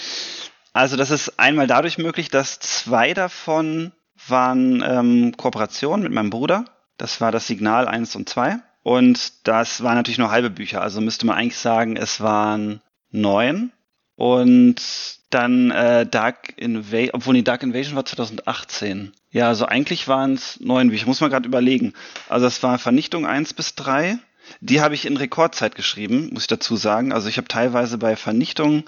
also 0.74 0.98
das 0.98 1.10
ist 1.10 1.40
einmal 1.40 1.68
dadurch 1.68 1.98
möglich, 1.98 2.30
dass 2.30 2.60
zwei 2.60 3.14
davon 3.14 3.94
waren 4.28 4.84
ähm, 4.86 5.38
Kooperationen 5.38 6.04
mit 6.04 6.12
meinem 6.12 6.30
Bruder. 6.30 6.66
Das 6.98 7.22
war 7.22 7.32
das 7.32 7.48
Signal 7.48 7.88
1 7.88 8.18
und 8.18 8.28
2. 8.28 8.58
Und 8.84 9.48
das 9.48 9.84
waren 9.84 9.96
natürlich 9.96 10.18
nur 10.18 10.32
halbe 10.32 10.50
Bücher. 10.50 10.82
Also 10.82 11.00
müsste 11.00 11.26
man 11.26 11.38
eigentlich 11.38 11.58
sagen, 11.58 11.96
es 11.96 12.20
waren 12.20 12.82
neun. 13.10 13.72
Und 14.16 14.82
dann 15.30 15.72
äh, 15.72 16.06
Dark 16.06 16.54
Invasion, 16.58 17.12
obwohl 17.14 17.34
die 17.34 17.44
Dark 17.44 17.64
Invasion 17.64 17.96
war 17.96 18.06
2018. 18.06 19.14
Ja, 19.32 19.48
also 19.48 19.66
eigentlich 19.66 20.08
waren 20.08 20.34
es 20.34 20.60
neun 20.60 20.90
Bücher. 20.90 21.08
Muss 21.08 21.22
man 21.22 21.30
gerade 21.30 21.48
überlegen. 21.48 21.94
Also 22.30 22.46
es 22.46 22.62
war 22.64 22.78
Vernichtung 22.78 23.26
1 23.26 23.54
bis 23.54 23.76
3. 23.76 24.20
Die 24.60 24.82
habe 24.82 24.94
ich 24.94 25.06
in 25.06 25.18
Rekordzeit 25.18 25.76
geschrieben, 25.76 26.30
muss 26.34 26.44
ich 26.44 26.48
dazu 26.48 26.76
sagen. 26.76 27.14
Also 27.14 27.30
ich 27.30 27.38
habe 27.38 27.48
teilweise 27.48 27.98
bei 27.98 28.16
Vernichtung 28.16 28.84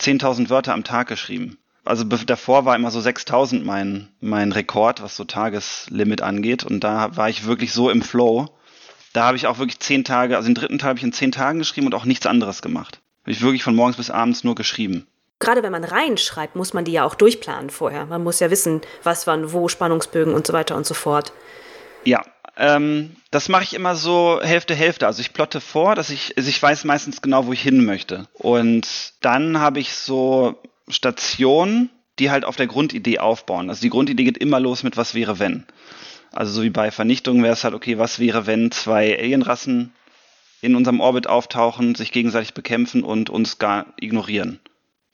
10.000 0.00 0.50
Wörter 0.50 0.74
am 0.74 0.84
Tag 0.84 1.06
geschrieben. 1.08 1.58
Also 1.84 2.04
davor 2.04 2.64
war 2.64 2.74
immer 2.74 2.90
so 2.90 2.98
6.000 2.98 3.62
mein, 3.62 4.08
mein 4.20 4.52
Rekord, 4.52 5.02
was 5.02 5.16
so 5.16 5.24
Tageslimit 5.24 6.22
angeht. 6.22 6.64
Und 6.64 6.80
da 6.82 7.16
war 7.16 7.28
ich 7.28 7.44
wirklich 7.44 7.72
so 7.72 7.90
im 7.90 8.02
Flow. 8.02 8.48
Da 9.12 9.24
habe 9.24 9.36
ich 9.36 9.46
auch 9.46 9.58
wirklich 9.58 9.78
zehn 9.78 10.02
Tage, 10.02 10.36
also 10.36 10.48
den 10.48 10.56
dritten 10.56 10.78
Teil 10.78 10.88
habe 10.90 10.98
ich 10.98 11.04
in 11.04 11.12
zehn 11.12 11.30
Tagen 11.30 11.60
geschrieben 11.60 11.86
und 11.86 11.94
auch 11.94 12.04
nichts 12.04 12.26
anderes 12.26 12.62
gemacht. 12.62 13.00
Habe 13.24 13.32
ich 13.32 13.42
wirklich 13.42 13.64
von 13.64 13.74
morgens 13.74 13.96
bis 13.96 14.10
abends 14.10 14.44
nur 14.44 14.54
geschrieben 14.54 15.06
gerade 15.44 15.62
wenn 15.62 15.72
man 15.72 15.84
reinschreibt, 15.84 16.56
muss 16.56 16.72
man 16.72 16.84
die 16.84 16.92
ja 16.92 17.04
auch 17.04 17.14
durchplanen 17.14 17.70
vorher. 17.70 18.06
Man 18.06 18.22
muss 18.22 18.40
ja 18.40 18.50
wissen, 18.50 18.80
was 19.02 19.26
wann, 19.26 19.52
wo, 19.52 19.68
Spannungsbögen 19.68 20.34
und 20.34 20.46
so 20.46 20.52
weiter 20.52 20.76
und 20.76 20.86
so 20.86 20.94
fort. 20.94 21.32
Ja, 22.04 22.22
ähm, 22.56 23.16
das 23.30 23.48
mache 23.48 23.64
ich 23.64 23.74
immer 23.74 23.94
so 23.94 24.40
Hälfte, 24.42 24.74
Hälfte. 24.74 25.06
Also 25.06 25.20
ich 25.20 25.32
plotte 25.32 25.60
vor, 25.60 25.94
dass 25.94 26.10
ich, 26.10 26.36
also 26.36 26.48
ich 26.48 26.62
weiß 26.62 26.84
meistens 26.84 27.22
genau, 27.22 27.46
wo 27.46 27.52
ich 27.52 27.60
hin 27.60 27.84
möchte. 27.84 28.28
Und 28.32 28.86
dann 29.20 29.60
habe 29.60 29.80
ich 29.80 29.94
so 29.94 30.60
Stationen, 30.88 31.90
die 32.18 32.30
halt 32.30 32.44
auf 32.44 32.56
der 32.56 32.66
Grundidee 32.66 33.18
aufbauen. 33.18 33.68
Also 33.68 33.82
die 33.82 33.90
Grundidee 33.90 34.24
geht 34.24 34.38
immer 34.38 34.60
los 34.60 34.82
mit 34.82 34.96
was 34.96 35.14
wäre 35.14 35.38
wenn. 35.38 35.66
Also 36.32 36.52
so 36.52 36.62
wie 36.62 36.70
bei 36.70 36.90
Vernichtung 36.90 37.42
wäre 37.42 37.52
es 37.52 37.64
halt, 37.64 37.74
okay, 37.74 37.98
was 37.98 38.18
wäre, 38.18 38.46
wenn 38.46 38.70
zwei 38.70 39.18
Alienrassen 39.18 39.92
in 40.64 40.76
unserem 40.76 41.00
Orbit 41.00 41.26
auftauchen, 41.26 41.94
sich 41.94 42.10
gegenseitig 42.10 42.54
bekämpfen 42.54 43.04
und 43.04 43.30
uns 43.30 43.58
gar 43.58 43.86
ignorieren 44.00 44.60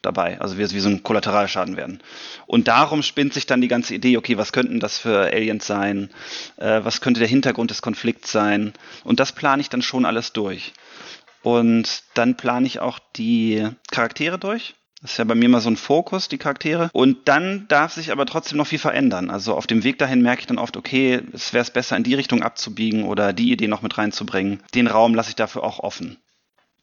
dabei. 0.02 0.40
Also 0.40 0.57
wir 0.57 0.71
wie 0.71 0.80
so 0.80 0.88
ein 0.88 1.02
Kollateralschaden 1.02 1.76
werden. 1.76 2.02
Und 2.47 2.69
darum 2.69 3.02
spinnt 3.02 3.35
sich 3.35 3.47
dann 3.47 3.61
die 3.61 3.69
ganze 3.69 3.95
Idee, 3.95 4.16
okay, 4.16 4.38
was 4.38 4.52
könnten 4.52 4.80
das 4.80 4.99
für 4.99 5.26
Aliens 5.26 5.66
sein? 5.66 6.11
Äh, 6.57 6.80
was 6.85 7.00
könnte 7.00 7.21
der 7.21 7.28
Hintergrund 7.28 7.71
des 7.71 7.83
Konflikts 7.83 8.33
sein? 8.33 8.73
Und 9.04 9.21
das 9.21 9.33
plane 9.33 9.61
ich 9.61 9.69
dann 9.69 9.83
schon 9.83 10.04
alles 10.04 10.33
durch. 10.33 10.73
Und 11.42 12.04
dann 12.14 12.37
plane 12.37 12.66
ich 12.66 12.80
auch 12.80 12.99
die 13.16 13.69
Charaktere 13.90 14.38
durch. 14.38 14.75
Das 15.02 15.12
ist 15.12 15.16
ja 15.16 15.25
bei 15.25 15.35
mir 15.35 15.49
mal 15.49 15.61
so 15.61 15.71
ein 15.71 15.76
Fokus, 15.76 16.28
die 16.28 16.37
Charaktere. 16.37 16.90
Und 16.92 17.26
dann 17.26 17.66
darf 17.69 17.95
sich 17.95 18.12
aber 18.12 18.26
trotzdem 18.26 18.59
noch 18.59 18.66
viel 18.66 18.78
verändern. 18.78 19.30
Also 19.30 19.54
auf 19.54 19.66
dem 19.66 19.83
Weg 19.83 19.99
dahin 19.99 20.21
merke 20.21 20.40
ich 20.40 20.47
dann 20.47 20.59
oft, 20.59 20.76
okay, 20.76 21.23
es 21.33 21.54
wäre 21.54 21.62
es 21.62 21.71
besser, 21.71 21.97
in 21.97 22.02
die 22.02 22.14
Richtung 22.14 22.42
abzubiegen 22.42 23.04
oder 23.04 23.33
die 23.33 23.50
Idee 23.50 23.66
noch 23.66 23.80
mit 23.80 23.97
reinzubringen. 23.97 24.62
Den 24.75 24.88
Raum 24.88 25.14
lasse 25.14 25.30
ich 25.30 25.37
dafür 25.37 25.64
auch 25.64 25.78
offen. 25.78 26.19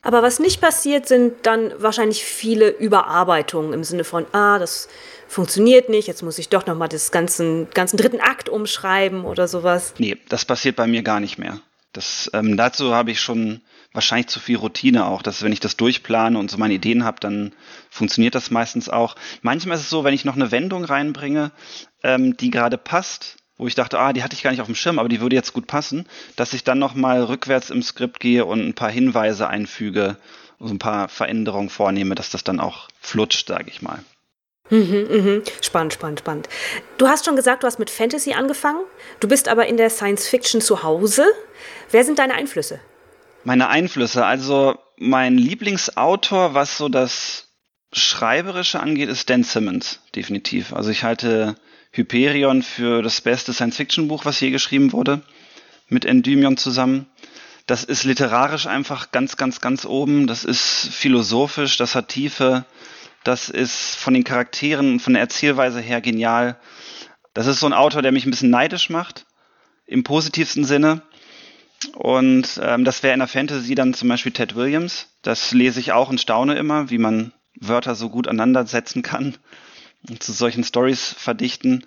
Aber 0.01 0.23
was 0.23 0.39
nicht 0.39 0.61
passiert, 0.61 1.07
sind 1.07 1.33
dann 1.43 1.73
wahrscheinlich 1.77 2.23
viele 2.23 2.69
Überarbeitungen 2.69 3.73
im 3.73 3.83
Sinne 3.83 4.03
von, 4.03 4.25
ah, 4.31 4.57
das 4.57 4.87
funktioniert 5.27 5.89
nicht, 5.89 6.07
jetzt 6.07 6.23
muss 6.23 6.39
ich 6.39 6.49
doch 6.49 6.65
nochmal 6.65 6.87
das 6.87 7.11
ganzen, 7.11 7.69
ganzen 7.71 7.97
dritten 7.97 8.21
Akt 8.21 8.47
umschreiben 8.47 9.25
oder 9.25 9.47
sowas. 9.47 9.93
Nee, 9.97 10.17
das 10.29 10.45
passiert 10.45 10.75
bei 10.75 10.87
mir 10.87 11.03
gar 11.03 11.19
nicht 11.19 11.37
mehr. 11.37 11.59
Das, 11.93 12.29
ähm, 12.33 12.57
dazu 12.57 12.93
habe 12.93 13.11
ich 13.11 13.19
schon 13.19 13.61
wahrscheinlich 13.97 14.27
zu 14.27 14.39
viel 14.39 14.57
Routine 14.57 15.07
auch, 15.07 15.23
dass 15.23 15.41
wenn 15.41 15.51
ich 15.51 15.59
das 15.59 15.75
durchplane 15.75 16.37
und 16.37 16.51
so 16.51 16.57
meine 16.59 16.75
Ideen 16.75 17.03
habe, 17.03 17.19
dann 17.19 17.51
funktioniert 17.89 18.35
das 18.35 18.51
meistens 18.51 18.89
auch. 18.89 19.15
Manchmal 19.41 19.75
ist 19.75 19.85
es 19.85 19.89
so, 19.89 20.03
wenn 20.03 20.13
ich 20.13 20.23
noch 20.23 20.35
eine 20.35 20.51
Wendung 20.51 20.85
reinbringe, 20.85 21.51
ähm, 22.03 22.37
die 22.37 22.51
gerade 22.51 22.77
passt, 22.77 23.37
wo 23.57 23.65
ich 23.65 23.73
dachte, 23.73 23.97
ah, 23.97 24.13
die 24.13 24.21
hatte 24.21 24.35
ich 24.35 24.43
gar 24.43 24.51
nicht 24.51 24.61
auf 24.61 24.67
dem 24.67 24.75
Schirm, 24.75 24.99
aber 24.99 25.09
die 25.09 25.19
würde 25.19 25.35
jetzt 25.35 25.51
gut 25.51 25.65
passen, 25.65 26.05
dass 26.35 26.53
ich 26.53 26.63
dann 26.63 26.77
nochmal 26.77 27.23
rückwärts 27.23 27.71
im 27.71 27.81
Skript 27.81 28.19
gehe 28.19 28.45
und 28.45 28.59
ein 28.59 28.75
paar 28.75 28.91
Hinweise 28.91 29.47
einfüge, 29.47 30.17
so 30.59 30.71
ein 30.71 30.77
paar 30.77 31.09
Veränderungen 31.09 31.69
vornehme, 31.69 32.13
dass 32.13 32.29
das 32.29 32.43
dann 32.43 32.59
auch 32.59 32.89
flutscht, 33.01 33.47
sage 33.47 33.65
ich 33.71 33.81
mal. 33.81 34.03
Mhm, 34.69 35.07
mhm. 35.09 35.43
Spannend, 35.61 35.93
spannend, 35.93 36.19
spannend. 36.19 36.49
Du 36.99 37.07
hast 37.07 37.25
schon 37.25 37.35
gesagt, 37.35 37.63
du 37.63 37.67
hast 37.67 37.79
mit 37.79 37.89
Fantasy 37.89 38.33
angefangen. 38.33 38.81
Du 39.19 39.27
bist 39.27 39.47
aber 39.47 39.65
in 39.65 39.77
der 39.77 39.89
Science 39.89 40.27
Fiction 40.27 40.61
zu 40.61 40.83
Hause. 40.83 41.25
Wer 41.89 42.03
sind 42.03 42.19
deine 42.19 42.35
Einflüsse? 42.35 42.79
Meine 43.47 43.69
Einflüsse, 43.69 44.25
also 44.25 44.77
mein 44.97 45.37
Lieblingsautor, 45.37 46.53
was 46.53 46.77
so 46.77 46.89
das 46.89 47.47
Schreiberische 47.93 48.81
angeht, 48.81 49.07
ist 49.07 49.29
Dan 49.29 49.43
Simmons, 49.43 50.01
definitiv. 50.13 50.73
Also 50.73 50.89
ich 50.89 51.05
halte 51.05 51.55
Hyperion 51.91 52.61
für 52.61 53.01
das 53.01 53.21
beste 53.21 53.53
Science-Fiction-Buch, 53.53 54.25
was 54.25 54.41
je 54.41 54.49
geschrieben 54.49 54.91
wurde, 54.91 55.21
mit 55.87 56.03
Endymion 56.03 56.57
zusammen. 56.57 57.05
Das 57.67 57.85
ist 57.85 58.03
literarisch 58.03 58.67
einfach 58.67 59.13
ganz, 59.13 59.37
ganz, 59.37 59.61
ganz 59.61 59.85
oben. 59.85 60.27
Das 60.27 60.43
ist 60.43 60.89
philosophisch, 60.91 61.77
das 61.77 61.95
hat 61.95 62.09
Tiefe. 62.09 62.65
Das 63.23 63.47
ist 63.47 63.95
von 63.95 64.13
den 64.13 64.25
Charakteren 64.25 64.99
von 64.99 65.13
der 65.13 65.21
Erzählweise 65.21 65.79
her 65.79 66.01
genial. 66.01 66.59
Das 67.33 67.47
ist 67.47 67.61
so 67.61 67.65
ein 67.65 67.71
Autor, 67.71 68.01
der 68.01 68.11
mich 68.11 68.25
ein 68.25 68.31
bisschen 68.31 68.49
neidisch 68.49 68.89
macht, 68.89 69.25
im 69.85 70.03
positivsten 70.03 70.65
Sinne. 70.65 71.01
Und 71.93 72.59
ähm, 72.61 72.83
das 72.85 73.03
wäre 73.03 73.13
in 73.13 73.19
der 73.19 73.27
Fantasy 73.27 73.75
dann 73.75 73.93
zum 73.93 74.09
Beispiel 74.09 74.31
Ted 74.31 74.55
Williams. 74.55 75.07
Das 75.21 75.51
lese 75.51 75.79
ich 75.79 75.91
auch 75.91 76.09
und 76.09 76.21
staune 76.21 76.55
immer, 76.55 76.89
wie 76.89 76.97
man 76.97 77.33
Wörter 77.59 77.95
so 77.95 78.09
gut 78.09 78.27
aneinandersetzen 78.27 79.01
kann 79.01 79.35
zu 80.19 80.31
solchen 80.31 80.63
Stories 80.63 81.13
verdichten. 81.17 81.85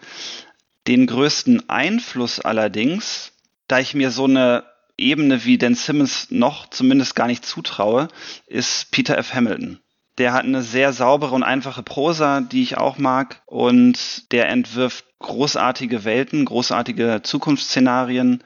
Den 0.86 1.06
größten 1.06 1.68
Einfluss 1.68 2.40
allerdings, 2.40 3.32
da 3.68 3.78
ich 3.78 3.94
mir 3.94 4.10
so 4.10 4.24
eine 4.24 4.64
Ebene 4.96 5.44
wie 5.44 5.58
Dan 5.58 5.74
Simmons 5.74 6.30
noch 6.30 6.68
zumindest 6.68 7.14
gar 7.14 7.26
nicht 7.26 7.44
zutraue, 7.44 8.08
ist 8.46 8.90
Peter 8.90 9.16
F. 9.16 9.34
Hamilton. 9.34 9.80
Der 10.18 10.32
hat 10.32 10.44
eine 10.44 10.62
sehr 10.62 10.92
saubere 10.92 11.34
und 11.34 11.42
einfache 11.42 11.82
Prosa, 11.82 12.42
die 12.42 12.62
ich 12.62 12.76
auch 12.76 12.98
mag, 12.98 13.42
und 13.46 14.30
der 14.32 14.48
entwirft 14.48 15.04
großartige 15.20 16.04
Welten, 16.04 16.44
großartige 16.44 17.20
Zukunftsszenarien 17.22 18.42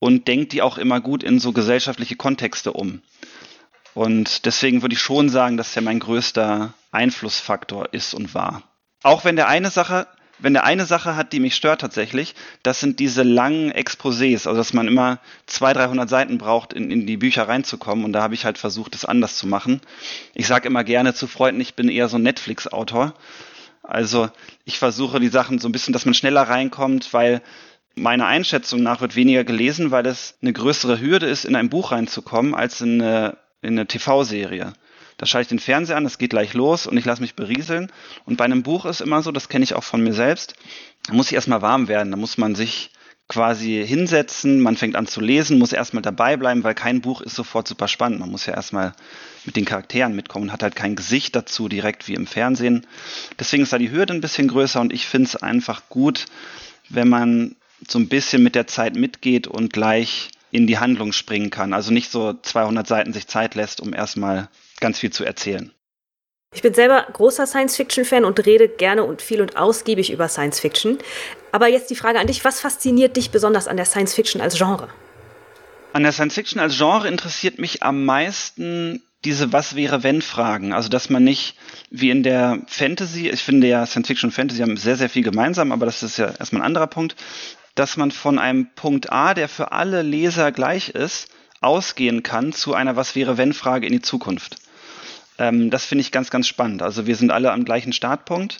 und 0.00 0.26
denkt 0.26 0.52
die 0.52 0.62
auch 0.62 0.78
immer 0.78 1.00
gut 1.00 1.22
in 1.22 1.38
so 1.38 1.52
gesellschaftliche 1.52 2.16
Kontexte 2.16 2.72
um. 2.72 3.02
Und 3.94 4.46
deswegen 4.46 4.82
würde 4.82 4.94
ich 4.94 5.00
schon 5.00 5.28
sagen, 5.28 5.56
dass 5.56 5.76
er 5.76 5.82
mein 5.82 6.00
größter 6.00 6.74
Einflussfaktor 6.90 7.92
ist 7.92 8.14
und 8.14 8.34
war. 8.34 8.62
Auch 9.02 9.24
wenn 9.24 9.36
der 9.36 9.48
eine 9.48 9.70
Sache, 9.70 10.06
wenn 10.38 10.54
der 10.54 10.64
eine 10.64 10.86
Sache 10.86 11.16
hat, 11.16 11.32
die 11.32 11.40
mich 11.40 11.54
stört 11.54 11.80
tatsächlich, 11.80 12.34
das 12.62 12.80
sind 12.80 12.98
diese 12.98 13.22
langen 13.22 13.72
Exposés, 13.72 14.46
also 14.46 14.54
dass 14.54 14.72
man 14.72 14.88
immer 14.88 15.18
200, 15.46 15.84
300 15.84 16.08
Seiten 16.08 16.38
braucht, 16.38 16.72
in, 16.72 16.90
in 16.90 17.06
die 17.06 17.16
Bücher 17.16 17.46
reinzukommen. 17.48 18.04
Und 18.04 18.12
da 18.12 18.22
habe 18.22 18.34
ich 18.34 18.44
halt 18.44 18.58
versucht, 18.58 18.94
das 18.94 19.04
anders 19.04 19.36
zu 19.36 19.46
machen. 19.46 19.80
Ich 20.34 20.46
sage 20.46 20.68
immer 20.68 20.84
gerne 20.84 21.12
zu 21.14 21.26
Freunden, 21.26 21.60
ich 21.60 21.74
bin 21.74 21.88
eher 21.88 22.08
so 22.08 22.16
ein 22.16 22.22
Netflix-Autor. 22.22 23.14
Also 23.82 24.30
ich 24.64 24.78
versuche 24.78 25.20
die 25.20 25.28
Sachen 25.28 25.58
so 25.58 25.68
ein 25.68 25.72
bisschen, 25.72 25.92
dass 25.92 26.04
man 26.04 26.14
schneller 26.14 26.42
reinkommt, 26.42 27.12
weil 27.12 27.42
meiner 27.94 28.26
Einschätzung 28.26 28.82
nach 28.82 29.00
wird 29.00 29.16
weniger 29.16 29.44
gelesen, 29.44 29.90
weil 29.90 30.06
es 30.06 30.36
eine 30.42 30.52
größere 30.52 31.00
Hürde 31.00 31.26
ist, 31.26 31.44
in 31.44 31.56
ein 31.56 31.70
Buch 31.70 31.92
reinzukommen, 31.92 32.54
als 32.54 32.80
in 32.80 33.00
eine, 33.00 33.36
in 33.62 33.70
eine 33.70 33.86
TV-Serie. 33.86 34.72
Da 35.18 35.26
schalte 35.26 35.42
ich 35.42 35.48
den 35.48 35.58
Fernseher 35.58 35.96
an, 35.96 36.04
das 36.04 36.16
geht 36.16 36.30
gleich 36.30 36.54
los 36.54 36.86
und 36.86 36.96
ich 36.96 37.04
lasse 37.04 37.20
mich 37.20 37.34
berieseln. 37.34 37.92
Und 38.24 38.36
bei 38.36 38.46
einem 38.46 38.62
Buch 38.62 38.86
ist 38.86 39.02
immer 39.02 39.22
so, 39.22 39.32
das 39.32 39.50
kenne 39.50 39.64
ich 39.64 39.74
auch 39.74 39.84
von 39.84 40.02
mir 40.02 40.14
selbst, 40.14 40.54
da 41.06 41.12
muss 41.12 41.26
ich 41.26 41.34
erstmal 41.34 41.60
warm 41.60 41.88
werden, 41.88 42.10
da 42.10 42.16
muss 42.16 42.38
man 42.38 42.54
sich 42.54 42.90
quasi 43.28 43.84
hinsetzen, 43.86 44.60
man 44.60 44.76
fängt 44.76 44.96
an 44.96 45.06
zu 45.06 45.20
lesen, 45.20 45.58
muss 45.58 45.72
erstmal 45.72 46.02
dabei 46.02 46.36
bleiben, 46.36 46.64
weil 46.64 46.74
kein 46.74 47.00
Buch 47.00 47.20
ist 47.20 47.36
sofort 47.36 47.68
super 47.68 47.86
spannend. 47.86 48.18
Man 48.18 48.30
muss 48.30 48.46
ja 48.46 48.54
erstmal 48.54 48.92
mit 49.44 49.56
den 49.56 49.64
Charakteren 49.64 50.16
mitkommen 50.16 50.46
und 50.46 50.52
hat 50.52 50.64
halt 50.64 50.74
kein 50.74 50.96
Gesicht 50.96 51.36
dazu 51.36 51.68
direkt 51.68 52.08
wie 52.08 52.14
im 52.14 52.26
Fernsehen. 52.26 52.86
Deswegen 53.38 53.62
ist 53.62 53.72
da 53.72 53.78
die 53.78 53.92
Hürde 53.92 54.14
ein 54.14 54.20
bisschen 54.20 54.48
größer 54.48 54.80
und 54.80 54.92
ich 54.92 55.06
finde 55.06 55.28
es 55.28 55.36
einfach 55.36 55.82
gut, 55.88 56.26
wenn 56.88 57.08
man 57.08 57.54
so 57.88 57.98
ein 57.98 58.08
bisschen 58.08 58.42
mit 58.42 58.54
der 58.54 58.66
Zeit 58.66 58.94
mitgeht 58.96 59.46
und 59.46 59.72
gleich 59.72 60.30
in 60.50 60.66
die 60.66 60.78
Handlung 60.78 61.12
springen 61.12 61.50
kann. 61.50 61.72
Also 61.72 61.92
nicht 61.92 62.10
so 62.10 62.34
200 62.34 62.86
Seiten 62.86 63.12
sich 63.12 63.26
Zeit 63.26 63.54
lässt, 63.54 63.80
um 63.80 63.94
erstmal 63.94 64.48
ganz 64.80 64.98
viel 64.98 65.10
zu 65.10 65.24
erzählen. 65.24 65.72
Ich 66.52 66.62
bin 66.62 66.74
selber 66.74 67.06
großer 67.12 67.46
Science-Fiction-Fan 67.46 68.24
und 68.24 68.44
rede 68.44 68.68
gerne 68.68 69.04
und 69.04 69.22
viel 69.22 69.40
und 69.40 69.56
ausgiebig 69.56 70.10
über 70.12 70.28
Science-Fiction. 70.28 70.98
Aber 71.52 71.68
jetzt 71.68 71.90
die 71.90 71.96
Frage 71.96 72.18
an 72.18 72.26
dich, 72.26 72.44
was 72.44 72.58
fasziniert 72.60 73.16
dich 73.16 73.30
besonders 73.30 73.68
an 73.68 73.76
der 73.76 73.86
Science-Fiction 73.86 74.40
als 74.40 74.56
Genre? 74.56 74.88
An 75.92 76.02
der 76.02 76.12
Science-Fiction 76.12 76.60
als 76.60 76.76
Genre 76.76 77.06
interessiert 77.06 77.58
mich 77.58 77.84
am 77.84 78.04
meisten 78.04 79.02
diese 79.24 79.52
Was 79.52 79.76
wäre 79.76 80.02
wenn 80.02 80.22
Fragen. 80.22 80.72
Also 80.72 80.88
dass 80.88 81.10
man 81.10 81.22
nicht 81.22 81.54
wie 81.90 82.10
in 82.10 82.22
der 82.22 82.62
Fantasy, 82.66 83.28
ich 83.28 83.42
finde 83.42 83.66
ja 83.66 83.86
Science-Fiction 83.86 84.28
und 84.28 84.34
Fantasy 84.34 84.62
haben 84.62 84.76
sehr, 84.76 84.96
sehr 84.96 85.10
viel 85.10 85.22
gemeinsam, 85.22 85.72
aber 85.72 85.86
das 85.86 86.02
ist 86.02 86.16
ja 86.16 86.32
erstmal 86.38 86.62
ein 86.62 86.66
anderer 86.66 86.86
Punkt, 86.86 87.16
dass 87.74 87.96
man 87.96 88.10
von 88.10 88.38
einem 88.38 88.68
Punkt 88.74 89.12
A, 89.12 89.34
der 89.34 89.48
für 89.48 89.72
alle 89.72 90.02
Leser 90.02 90.52
gleich 90.52 90.90
ist, 90.90 91.28
ausgehen 91.60 92.22
kann 92.22 92.52
zu 92.52 92.74
einer 92.74 92.96
Was 92.96 93.14
wäre 93.14 93.36
wenn 93.36 93.52
Frage 93.52 93.86
in 93.86 93.92
die 93.92 94.02
Zukunft. 94.02 94.56
Ähm, 95.38 95.70
das 95.70 95.84
finde 95.84 96.02
ich 96.02 96.12
ganz, 96.12 96.30
ganz 96.30 96.46
spannend. 96.46 96.82
Also 96.82 97.06
wir 97.06 97.16
sind 97.16 97.30
alle 97.30 97.52
am 97.52 97.64
gleichen 97.64 97.92
Startpunkt 97.92 98.58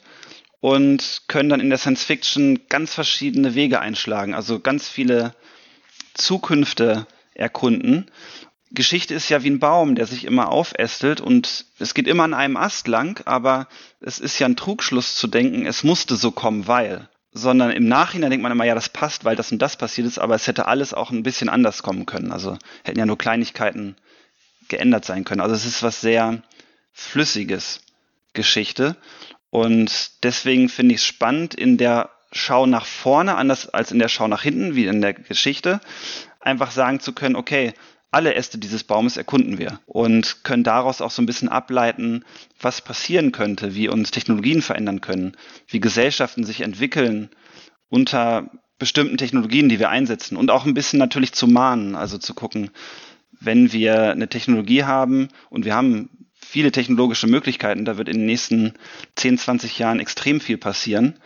und 0.61 1.23
können 1.29 1.49
dann 1.49 1.61
in 1.61 1.71
der 1.71 1.79
Science 1.79 2.05
Fiction 2.05 2.61
ganz 2.69 2.95
verschiedene 2.95 3.55
Wege 3.55 3.81
einschlagen, 3.81 4.35
also 4.35 4.61
ganz 4.61 4.89
viele 4.89 5.35
Zukünfte 6.15 7.07
erkunden. 7.35 8.11
Geschichte 8.73 9.15
ist 9.15 9.29
ja 9.29 9.43
wie 9.43 9.51
ein 9.51 9.59
Baum, 9.59 9.95
der 9.95 10.07
sich 10.07 10.25
immer 10.25 10.49
aufästelt 10.51 11.21
und 11.21 11.67
es 11.79 11.93
geht 11.93 12.07
immer 12.07 12.23
an 12.23 12.35
einem 12.35 12.57
Ast 12.57 12.87
lang, 12.87 13.21
aber 13.27 13.67
es 14.01 14.19
ist 14.19 14.39
ja 14.39 14.47
ein 14.47 14.57
Trugschluss 14.57 15.17
zu 15.17 15.27
denken, 15.27 15.67
es 15.67 15.83
musste 15.83 16.17
so 16.17 16.31
kommen, 16.31 16.67
weil. 16.67 17.09
Sondern 17.33 17.71
im 17.71 17.87
Nachhinein 17.87 18.31
denkt 18.31 18.43
man 18.43 18.53
immer, 18.53 18.65
ja, 18.65 18.75
das 18.75 18.89
passt, 18.89 19.25
weil 19.25 19.37
das 19.37 19.53
und 19.53 19.61
das 19.61 19.77
passiert 19.77 20.07
ist, 20.07 20.19
aber 20.19 20.35
es 20.35 20.47
hätte 20.47 20.67
alles 20.67 20.93
auch 20.93 21.11
ein 21.11 21.23
bisschen 21.23 21.49
anders 21.49 21.83
kommen 21.83 22.07
können. 22.07 22.33
Also 22.33 22.59
hätten 22.83 22.99
ja 22.99 23.07
nur 23.07 23.19
Kleinigkeiten 23.19 23.97
geändert 24.69 25.05
sein 25.05 25.25
können. 25.25 25.41
Also 25.41 25.55
es 25.55 25.65
ist 25.65 25.83
was 25.83 26.01
sehr 26.01 26.43
Flüssiges, 26.93 27.81
Geschichte. 28.33 28.97
Und 29.51 30.25
deswegen 30.25 30.69
finde 30.69 30.95
ich 30.95 31.01
es 31.01 31.07
spannend, 31.07 31.55
in 31.55 31.77
der 31.77 32.11
Schau 32.33 32.67
nach 32.67 32.87
vorne, 32.87 33.37
anders 33.37 33.69
als 33.69 33.91
in 33.91 33.99
der 33.99 34.09
Schau 34.09 34.29
nach 34.29 34.43
hinten, 34.43 34.77
wie 34.77 34.87
in 34.87 35.01
der 35.01 35.15
Geschichte, 35.15 35.81
einfach 36.39 36.71
sagen 36.71 37.01
zu 37.01 37.13
können, 37.13 37.37
okay, 37.37 37.75
alle 38.11 38.35
Äste 38.35 38.59
dieses 38.59 38.85
Baumes 38.85 39.17
erkunden 39.17 39.59
wir 39.59 39.81
und 39.87 40.43
können 40.43 40.65
daraus 40.65 41.01
auch 41.01 41.11
so 41.11 41.23
ein 41.23 41.27
bisschen 41.27 41.49
ableiten, 41.49 42.25
was 42.61 42.81
passieren 42.81 43.33
könnte, 43.33 43.75
wie 43.75 43.89
uns 43.89 44.11
Technologien 44.11 44.63
verändern 44.63 45.01
können, 45.01 45.37
wie 45.69 45.81
Gesellschaften 45.81 46.45
sich 46.45 46.63
entwickeln 46.63 47.31
unter 47.89 48.51
bestimmten 48.79 49.19
Technologien, 49.19 49.69
die 49.69 49.79
wir 49.79 49.91
einsetzen 49.91 50.37
und 50.37 50.51
auch 50.51 50.67
ein 50.67 50.75
bisschen 50.75 50.99
natürlich 50.99 51.33
zu 51.33 51.47
mahnen, 51.47 51.95
also 51.95 52.19
zu 52.19 52.35
gucken, 52.35 52.71
wenn 53.39 53.73
wir 53.73 54.11
eine 54.11 54.29
Technologie 54.29 54.85
haben 54.85 55.29
und 55.49 55.65
wir 55.65 55.75
haben 55.75 56.11
viele 56.35 56.73
technologische 56.73 57.27
Möglichkeiten, 57.27 57.85
da 57.85 57.97
wird 57.97 58.09
in 58.09 58.19
den 58.19 58.27
nächsten 58.27 58.75
10, 59.17 59.39
20 59.39 59.79
Jahren 59.79 60.01
extrem 60.01 60.41
viel 60.41 60.59
passieren, 60.59 61.21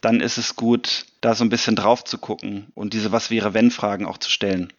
dann 0.00 0.20
ist 0.20 0.38
es 0.38 0.56
gut, 0.56 1.06
da 1.20 1.34
so 1.34 1.44
ein 1.44 1.48
bisschen 1.50 1.76
drauf 1.76 2.04
zu 2.04 2.18
gucken 2.18 2.68
und 2.74 2.92
diese 2.92 3.12
Was 3.12 3.30
wäre 3.30 3.54
wenn 3.54 3.70
Fragen 3.70 4.06
auch 4.06 4.18
zu 4.18 4.30
stellen. 4.30 4.72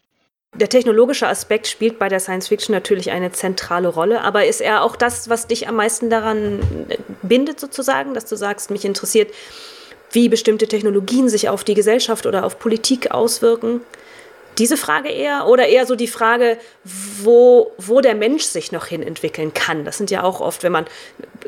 Der 0.56 0.68
technologische 0.68 1.28
Aspekt 1.28 1.68
spielt 1.68 2.00
bei 2.00 2.10
der 2.10 2.20
Science 2.20 2.48
Fiction 2.50 2.74
natürlich 2.74 3.12
eine 3.12 3.32
zentrale 3.32 3.88
Rolle, 3.88 4.22
aber 4.22 4.46
ist 4.46 4.62
er 4.62 4.84
auch 4.84 4.96
das, 4.96 5.30
was 5.30 5.48
dich 5.48 5.68
am 5.68 5.76
meisten 5.76 6.10
daran 6.10 6.60
bindet, 7.22 7.60
sozusagen, 7.60 8.14
dass 8.14 8.26
du 8.26 8.36
sagst, 8.36 8.72
mich 8.72 8.84
interessiert, 8.84 9.32
wie 10.12 10.28
bestimmte 10.28 10.68
Technologien 10.68 11.30
sich 11.30 11.50
auf 11.50 11.64
die 11.64 11.76
Gesellschaft 11.76 12.26
oder 12.26 12.46
auf 12.46 12.60
Politik 12.60 13.12
auswirken? 13.12 13.82
Diese 14.58 14.76
Frage 14.76 15.10
eher 15.10 15.48
oder 15.48 15.68
eher 15.68 15.86
so 15.86 15.96
die 15.96 16.08
Frage, 16.08 16.58
wo, 16.84 17.72
wo 17.78 18.02
der 18.02 18.16
Mensch 18.16 18.44
sich 18.44 18.72
noch 18.72 18.88
hin 18.88 19.04
entwickeln 19.04 19.54
kann. 19.54 19.86
Das 19.86 19.98
sind 19.98 20.12
ja 20.12 20.24
auch 20.24 20.42
oft, 20.42 20.64
wenn 20.64 20.74
man 20.74 20.86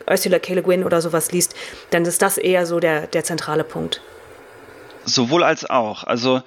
Ursula 0.10 0.40
K. 0.40 0.54
Le 0.54 0.62
Guin 0.62 0.86
oder 0.86 1.02
sowas 1.02 1.32
liest, 1.32 1.56
dann 1.90 2.06
ist 2.06 2.22
das 2.22 2.38
eher 2.38 2.66
so 2.66 2.80
der, 2.80 3.08
der 3.08 3.24
zentrale 3.24 3.64
Punkt. 3.66 4.00
Sowohl 5.04 5.44
als 5.44 5.70
auch. 5.70 6.04
Also 6.04 6.42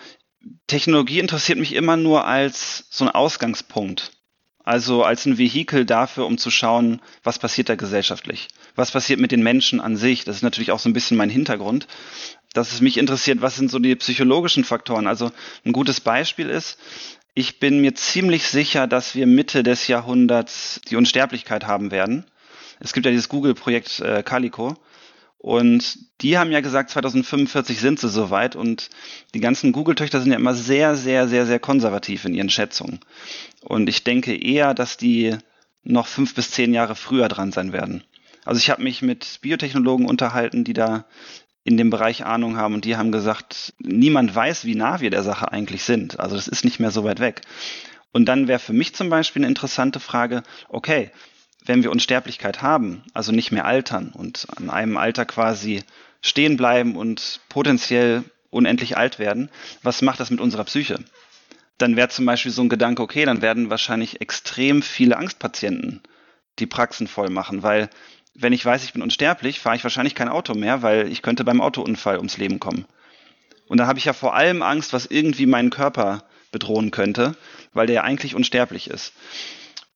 Technologie 0.66 1.20
interessiert 1.20 1.58
mich 1.58 1.74
immer 1.74 1.96
nur 1.96 2.26
als 2.26 2.86
so 2.90 3.04
ein 3.04 3.10
Ausgangspunkt. 3.10 4.12
Also 4.64 5.04
als 5.04 5.26
ein 5.26 5.36
Vehikel 5.36 5.84
dafür, 5.84 6.24
um 6.24 6.38
zu 6.38 6.50
schauen, 6.50 7.02
was 7.22 7.38
passiert 7.38 7.68
da 7.68 7.74
gesellschaftlich? 7.74 8.48
Was 8.74 8.92
passiert 8.92 9.20
mit 9.20 9.30
den 9.30 9.42
Menschen 9.42 9.78
an 9.78 9.96
sich? 9.96 10.24
Das 10.24 10.36
ist 10.36 10.42
natürlich 10.42 10.72
auch 10.72 10.78
so 10.78 10.88
ein 10.88 10.94
bisschen 10.94 11.18
mein 11.18 11.28
Hintergrund, 11.28 11.86
dass 12.54 12.72
es 12.72 12.80
mich 12.80 12.96
interessiert, 12.96 13.42
was 13.42 13.56
sind 13.56 13.70
so 13.70 13.78
die 13.78 13.94
psychologischen 13.96 14.64
Faktoren? 14.64 15.06
Also 15.06 15.30
ein 15.66 15.72
gutes 15.72 16.00
Beispiel 16.00 16.48
ist, 16.48 16.78
ich 17.34 17.58
bin 17.58 17.80
mir 17.80 17.94
ziemlich 17.94 18.46
sicher, 18.46 18.86
dass 18.86 19.14
wir 19.14 19.26
Mitte 19.26 19.64
des 19.64 19.86
Jahrhunderts 19.88 20.80
die 20.88 20.96
Unsterblichkeit 20.96 21.66
haben 21.66 21.90
werden. 21.90 22.24
Es 22.80 22.92
gibt 22.92 23.04
ja 23.04 23.12
dieses 23.12 23.28
Google-Projekt 23.28 24.00
äh, 24.00 24.22
Calico. 24.22 24.76
Und 25.44 25.98
die 26.22 26.38
haben 26.38 26.50
ja 26.52 26.62
gesagt, 26.62 26.88
2045 26.88 27.78
sind 27.78 28.00
sie 28.00 28.08
soweit 28.08 28.56
und 28.56 28.88
die 29.34 29.40
ganzen 29.40 29.72
Google-Töchter 29.72 30.22
sind 30.22 30.32
ja 30.32 30.38
immer 30.38 30.54
sehr, 30.54 30.96
sehr, 30.96 31.28
sehr, 31.28 31.44
sehr 31.44 31.58
konservativ 31.58 32.24
in 32.24 32.32
ihren 32.32 32.48
Schätzungen. 32.48 33.00
Und 33.60 33.90
ich 33.90 34.04
denke 34.04 34.34
eher, 34.34 34.72
dass 34.72 34.96
die 34.96 35.36
noch 35.82 36.06
fünf 36.06 36.34
bis 36.34 36.50
zehn 36.50 36.72
Jahre 36.72 36.94
früher 36.94 37.28
dran 37.28 37.52
sein 37.52 37.74
werden. 37.74 38.04
Also 38.46 38.56
ich 38.58 38.70
habe 38.70 38.82
mich 38.82 39.02
mit 39.02 39.40
Biotechnologen 39.42 40.06
unterhalten, 40.06 40.64
die 40.64 40.72
da 40.72 41.04
in 41.62 41.76
dem 41.76 41.90
Bereich 41.90 42.24
Ahnung 42.24 42.56
haben 42.56 42.72
und 42.72 42.86
die 42.86 42.96
haben 42.96 43.12
gesagt, 43.12 43.74
niemand 43.78 44.34
weiß, 44.34 44.64
wie 44.64 44.76
nah 44.76 45.02
wir 45.02 45.10
der 45.10 45.24
Sache 45.24 45.52
eigentlich 45.52 45.82
sind. 45.84 46.20
Also 46.20 46.36
das 46.36 46.48
ist 46.48 46.64
nicht 46.64 46.80
mehr 46.80 46.90
so 46.90 47.04
weit 47.04 47.20
weg. 47.20 47.42
Und 48.12 48.24
dann 48.30 48.48
wäre 48.48 48.60
für 48.60 48.72
mich 48.72 48.94
zum 48.94 49.10
Beispiel 49.10 49.40
eine 49.40 49.48
interessante 49.48 50.00
Frage, 50.00 50.42
okay, 50.70 51.10
wenn 51.64 51.82
wir 51.82 51.90
Unsterblichkeit 51.90 52.62
haben, 52.62 53.02
also 53.14 53.32
nicht 53.32 53.52
mehr 53.52 53.64
altern 53.64 54.10
und 54.14 54.46
an 54.56 54.70
einem 54.70 54.96
Alter 54.96 55.24
quasi 55.24 55.82
stehen 56.20 56.56
bleiben 56.56 56.96
und 56.96 57.40
potenziell 57.48 58.24
unendlich 58.50 58.96
alt 58.96 59.18
werden, 59.18 59.50
was 59.82 60.02
macht 60.02 60.20
das 60.20 60.30
mit 60.30 60.40
unserer 60.40 60.64
Psyche? 60.64 60.98
Dann 61.78 61.96
wäre 61.96 62.08
zum 62.08 62.24
Beispiel 62.24 62.52
so 62.52 62.62
ein 62.62 62.68
Gedanke, 62.68 63.02
okay, 63.02 63.24
dann 63.24 63.42
werden 63.42 63.70
wahrscheinlich 63.70 64.20
extrem 64.20 64.82
viele 64.82 65.16
Angstpatienten 65.16 66.02
die 66.60 66.66
Praxen 66.66 67.08
voll 67.08 67.30
machen, 67.30 67.62
weil 67.62 67.90
wenn 68.34 68.52
ich 68.52 68.64
weiß, 68.64 68.84
ich 68.84 68.92
bin 68.92 69.02
unsterblich, 69.02 69.60
fahre 69.60 69.76
ich 69.76 69.84
wahrscheinlich 69.84 70.14
kein 70.14 70.28
Auto 70.28 70.54
mehr, 70.54 70.82
weil 70.82 71.10
ich 71.10 71.22
könnte 71.22 71.44
beim 71.44 71.60
Autounfall 71.60 72.16
ums 72.16 72.36
Leben 72.36 72.60
kommen. 72.60 72.84
Und 73.66 73.78
dann 73.78 73.86
habe 73.86 73.98
ich 73.98 74.04
ja 74.04 74.12
vor 74.12 74.34
allem 74.34 74.62
Angst, 74.62 74.92
was 74.92 75.06
irgendwie 75.06 75.46
meinen 75.46 75.70
Körper 75.70 76.24
bedrohen 76.52 76.90
könnte, 76.90 77.36
weil 77.72 77.86
der 77.86 77.94
ja 77.94 78.02
eigentlich 78.02 78.34
unsterblich 78.34 78.90
ist. 78.90 79.12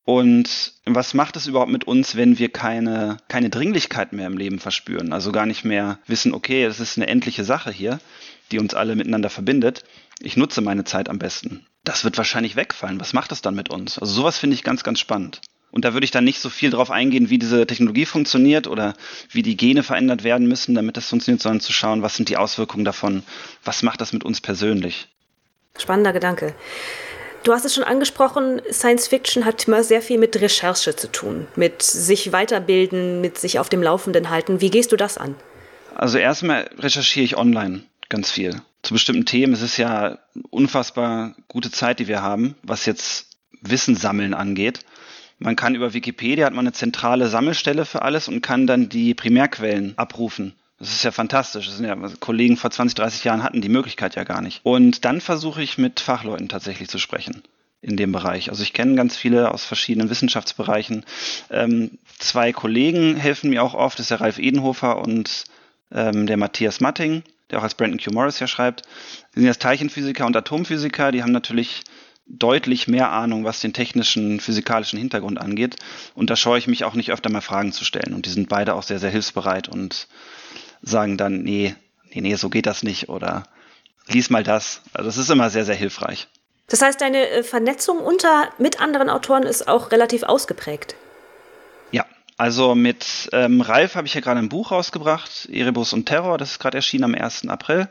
Und 0.09 0.73
was 0.85 1.13
macht 1.13 1.35
es 1.35 1.45
überhaupt 1.45 1.69
mit 1.69 1.83
uns, 1.83 2.15
wenn 2.15 2.39
wir 2.39 2.49
keine, 2.49 3.17
keine 3.27 3.51
Dringlichkeit 3.51 4.11
mehr 4.11 4.25
im 4.25 4.39
Leben 4.39 4.57
verspüren? 4.57 5.13
Also 5.13 5.31
gar 5.31 5.45
nicht 5.45 5.63
mehr 5.63 5.99
wissen, 6.07 6.33
okay, 6.33 6.65
das 6.65 6.79
ist 6.79 6.97
eine 6.97 7.05
endliche 7.05 7.43
Sache 7.43 7.69
hier, 7.69 7.99
die 8.51 8.57
uns 8.57 8.73
alle 8.73 8.95
miteinander 8.95 9.29
verbindet. 9.29 9.83
Ich 10.19 10.35
nutze 10.35 10.61
meine 10.61 10.83
Zeit 10.83 11.09
am 11.09 11.19
besten. 11.19 11.67
Das 11.83 12.03
wird 12.03 12.17
wahrscheinlich 12.17 12.55
wegfallen. 12.55 12.99
Was 12.99 13.13
macht 13.13 13.31
das 13.31 13.43
dann 13.43 13.53
mit 13.53 13.69
uns? 13.69 13.99
Also 13.99 14.11
sowas 14.11 14.39
finde 14.39 14.55
ich 14.55 14.63
ganz, 14.63 14.81
ganz 14.81 14.99
spannend. 14.99 15.41
Und 15.69 15.85
da 15.85 15.93
würde 15.93 16.05
ich 16.05 16.11
dann 16.11 16.23
nicht 16.23 16.39
so 16.39 16.49
viel 16.49 16.71
drauf 16.71 16.89
eingehen, 16.89 17.29
wie 17.29 17.37
diese 17.37 17.67
Technologie 17.67 18.07
funktioniert 18.07 18.65
oder 18.65 18.95
wie 19.29 19.43
die 19.43 19.57
Gene 19.57 19.83
verändert 19.83 20.23
werden 20.23 20.47
müssen, 20.47 20.73
damit 20.73 20.97
das 20.97 21.07
funktioniert, 21.07 21.43
sondern 21.43 21.61
zu 21.61 21.71
schauen, 21.71 22.01
was 22.01 22.15
sind 22.15 22.29
die 22.29 22.37
Auswirkungen 22.37 22.83
davon, 22.83 23.21
was 23.63 23.83
macht 23.83 24.01
das 24.01 24.11
mit 24.11 24.23
uns 24.23 24.41
persönlich. 24.41 25.07
Spannender 25.77 26.13
Gedanke. 26.13 26.55
Du 27.43 27.53
hast 27.53 27.65
es 27.65 27.73
schon 27.73 27.83
angesprochen, 27.83 28.61
Science 28.71 29.07
Fiction 29.07 29.45
hat 29.45 29.67
immer 29.67 29.83
sehr 29.83 30.01
viel 30.01 30.17
mit 30.17 30.39
Recherche 30.41 30.95
zu 30.95 31.11
tun, 31.11 31.47
mit 31.55 31.81
sich 31.81 32.31
weiterbilden, 32.31 33.21
mit 33.21 33.37
sich 33.37 33.59
auf 33.59 33.69
dem 33.69 33.81
Laufenden 33.81 34.29
halten. 34.29 34.61
Wie 34.61 34.69
gehst 34.69 34.91
du 34.91 34.97
das 34.97 35.17
an? 35.17 35.35
Also 35.95 36.17
erstmal 36.17 36.69
recherchiere 36.77 37.25
ich 37.25 37.37
online 37.37 37.83
ganz 38.09 38.31
viel. 38.31 38.61
Zu 38.81 38.93
bestimmten 38.93 39.25
Themen. 39.25 39.53
Es 39.53 39.61
ist 39.61 39.77
ja 39.77 40.19
unfassbar 40.49 41.35
gute 41.47 41.71
Zeit, 41.71 41.99
die 41.99 42.07
wir 42.07 42.21
haben, 42.21 42.55
was 42.63 42.85
jetzt 42.85 43.27
Wissen 43.61 43.95
sammeln 43.95 44.33
angeht. 44.33 44.81
Man 45.37 45.55
kann 45.55 45.75
über 45.75 45.93
Wikipedia 45.93 46.45
hat 46.45 46.53
man 46.53 46.65
eine 46.65 46.73
zentrale 46.73 47.27
Sammelstelle 47.27 47.85
für 47.85 48.01
alles 48.01 48.27
und 48.27 48.41
kann 48.41 48.67
dann 48.67 48.89
die 48.89 49.13
Primärquellen 49.13 49.97
abrufen. 49.97 50.53
Das 50.79 50.91
ist 50.91 51.03
ja 51.03 51.11
fantastisch. 51.11 51.65
Das 51.65 51.77
sind 51.77 51.85
ja 51.85 51.95
Kollegen 52.19 52.55
vor 52.55 52.71
20, 52.71 52.95
30 52.95 53.23
Jahren 53.25 53.43
hatten 53.43 53.61
die 53.61 53.69
Möglichkeit 53.69 54.15
ja 54.15 54.23
gar 54.23 54.41
nicht. 54.41 54.61
Und 54.63 55.03
dann 55.03 55.19
versuche 55.19 55.61
ich 55.61 55.77
mit 55.77 55.99
Fachleuten 55.99 56.47
tatsächlich 56.47 56.87
zu 56.87 56.99
sprechen 56.99 57.43
in 57.81 57.97
dem 57.97 58.11
Bereich. 58.11 58.49
Also 58.49 58.63
ich 58.63 58.73
kenne 58.73 58.95
ganz 58.95 59.15
viele 59.15 59.51
aus 59.51 59.65
verschiedenen 59.65 60.09
Wissenschaftsbereichen. 60.09 61.05
Ähm, 61.49 61.91
zwei 62.17 62.53
Kollegen 62.53 63.15
helfen 63.15 63.49
mir 63.49 63.63
auch 63.63 63.73
oft, 63.73 63.99
das 63.99 64.05
ist 64.05 64.11
der 64.11 64.21
Ralf 64.21 64.37
Edenhofer 64.37 64.99
und 65.01 65.45
ähm, 65.91 66.27
der 66.27 66.37
Matthias 66.37 66.79
Matting, 66.81 67.23
der 67.51 67.59
auch 67.59 67.63
als 67.63 67.75
Brandon 67.75 67.99
Q. 67.99 68.11
Morris 68.11 68.39
ja 68.39 68.47
schreibt. 68.47 68.83
Die 69.33 69.39
sind 69.39 69.47
jetzt 69.47 69.61
Teilchenphysiker 69.61 70.25
und 70.25 70.35
Atomphysiker, 70.35 71.11
die 71.11 71.23
haben 71.23 71.31
natürlich 71.31 71.83
deutlich 72.29 72.87
mehr 72.87 73.11
Ahnung, 73.11 73.43
was 73.43 73.59
den 73.59 73.73
technischen, 73.73 74.39
physikalischen 74.39 74.99
Hintergrund 74.99 75.41
angeht. 75.41 75.77
Und 76.13 76.29
da 76.29 76.35
scheue 76.35 76.59
ich 76.59 76.67
mich 76.67 76.83
auch 76.83 76.93
nicht 76.93 77.11
öfter 77.11 77.31
mal 77.31 77.41
Fragen 77.41 77.71
zu 77.71 77.83
stellen. 77.85 78.13
Und 78.13 78.25
die 78.25 78.29
sind 78.29 78.49
beide 78.49 78.75
auch 78.75 78.83
sehr, 78.83 78.99
sehr 78.99 79.09
hilfsbereit 79.09 79.67
und 79.67 80.07
sagen 80.81 81.17
dann, 81.17 81.43
nee, 81.43 81.75
nee, 82.13 82.21
nee, 82.21 82.35
so 82.35 82.49
geht 82.49 82.65
das 82.65 82.83
nicht 82.83 83.09
oder 83.09 83.43
lies 84.07 84.29
mal 84.29 84.43
das. 84.43 84.81
Also 84.93 85.09
das 85.09 85.17
ist 85.17 85.29
immer 85.29 85.49
sehr, 85.49 85.65
sehr 85.65 85.75
hilfreich. 85.75 86.27
Das 86.67 86.81
heißt, 86.81 87.01
deine 87.01 87.27
äh, 87.29 87.43
Vernetzung 87.43 87.99
unter 87.99 88.49
mit 88.57 88.79
anderen 88.81 89.09
Autoren 89.09 89.43
ist 89.43 89.67
auch 89.67 89.91
relativ 89.91 90.23
ausgeprägt. 90.23 90.95
Ja, 91.91 92.05
also 92.37 92.75
mit 92.75 93.29
ähm, 93.33 93.61
Ralf 93.61 93.95
habe 93.95 94.07
ich 94.07 94.13
ja 94.13 94.21
gerade 94.21 94.39
ein 94.39 94.49
Buch 94.49 94.71
rausgebracht, 94.71 95.49
Erebus 95.51 95.93
und 95.93 96.05
Terror, 96.05 96.37
das 96.37 96.51
ist 96.51 96.59
gerade 96.59 96.77
erschienen 96.77 97.05
am 97.05 97.15
1. 97.15 97.47
April. 97.47 97.89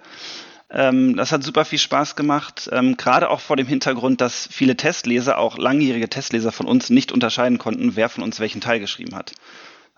Ähm, 0.70 1.16
das 1.16 1.32
hat 1.32 1.42
super 1.42 1.64
viel 1.64 1.78
Spaß 1.78 2.14
gemacht, 2.14 2.68
ähm, 2.72 2.96
gerade 2.96 3.30
auch 3.30 3.40
vor 3.40 3.56
dem 3.56 3.66
Hintergrund, 3.66 4.20
dass 4.20 4.48
viele 4.52 4.76
Testleser, 4.76 5.38
auch 5.38 5.56
langjährige 5.56 6.08
Testleser 6.08 6.52
von 6.52 6.66
uns, 6.66 6.90
nicht 6.90 7.10
unterscheiden 7.10 7.58
konnten, 7.58 7.96
wer 7.96 8.08
von 8.08 8.22
uns 8.22 8.38
welchen 8.38 8.60
Teil 8.60 8.78
geschrieben 8.78 9.16
hat. 9.16 9.32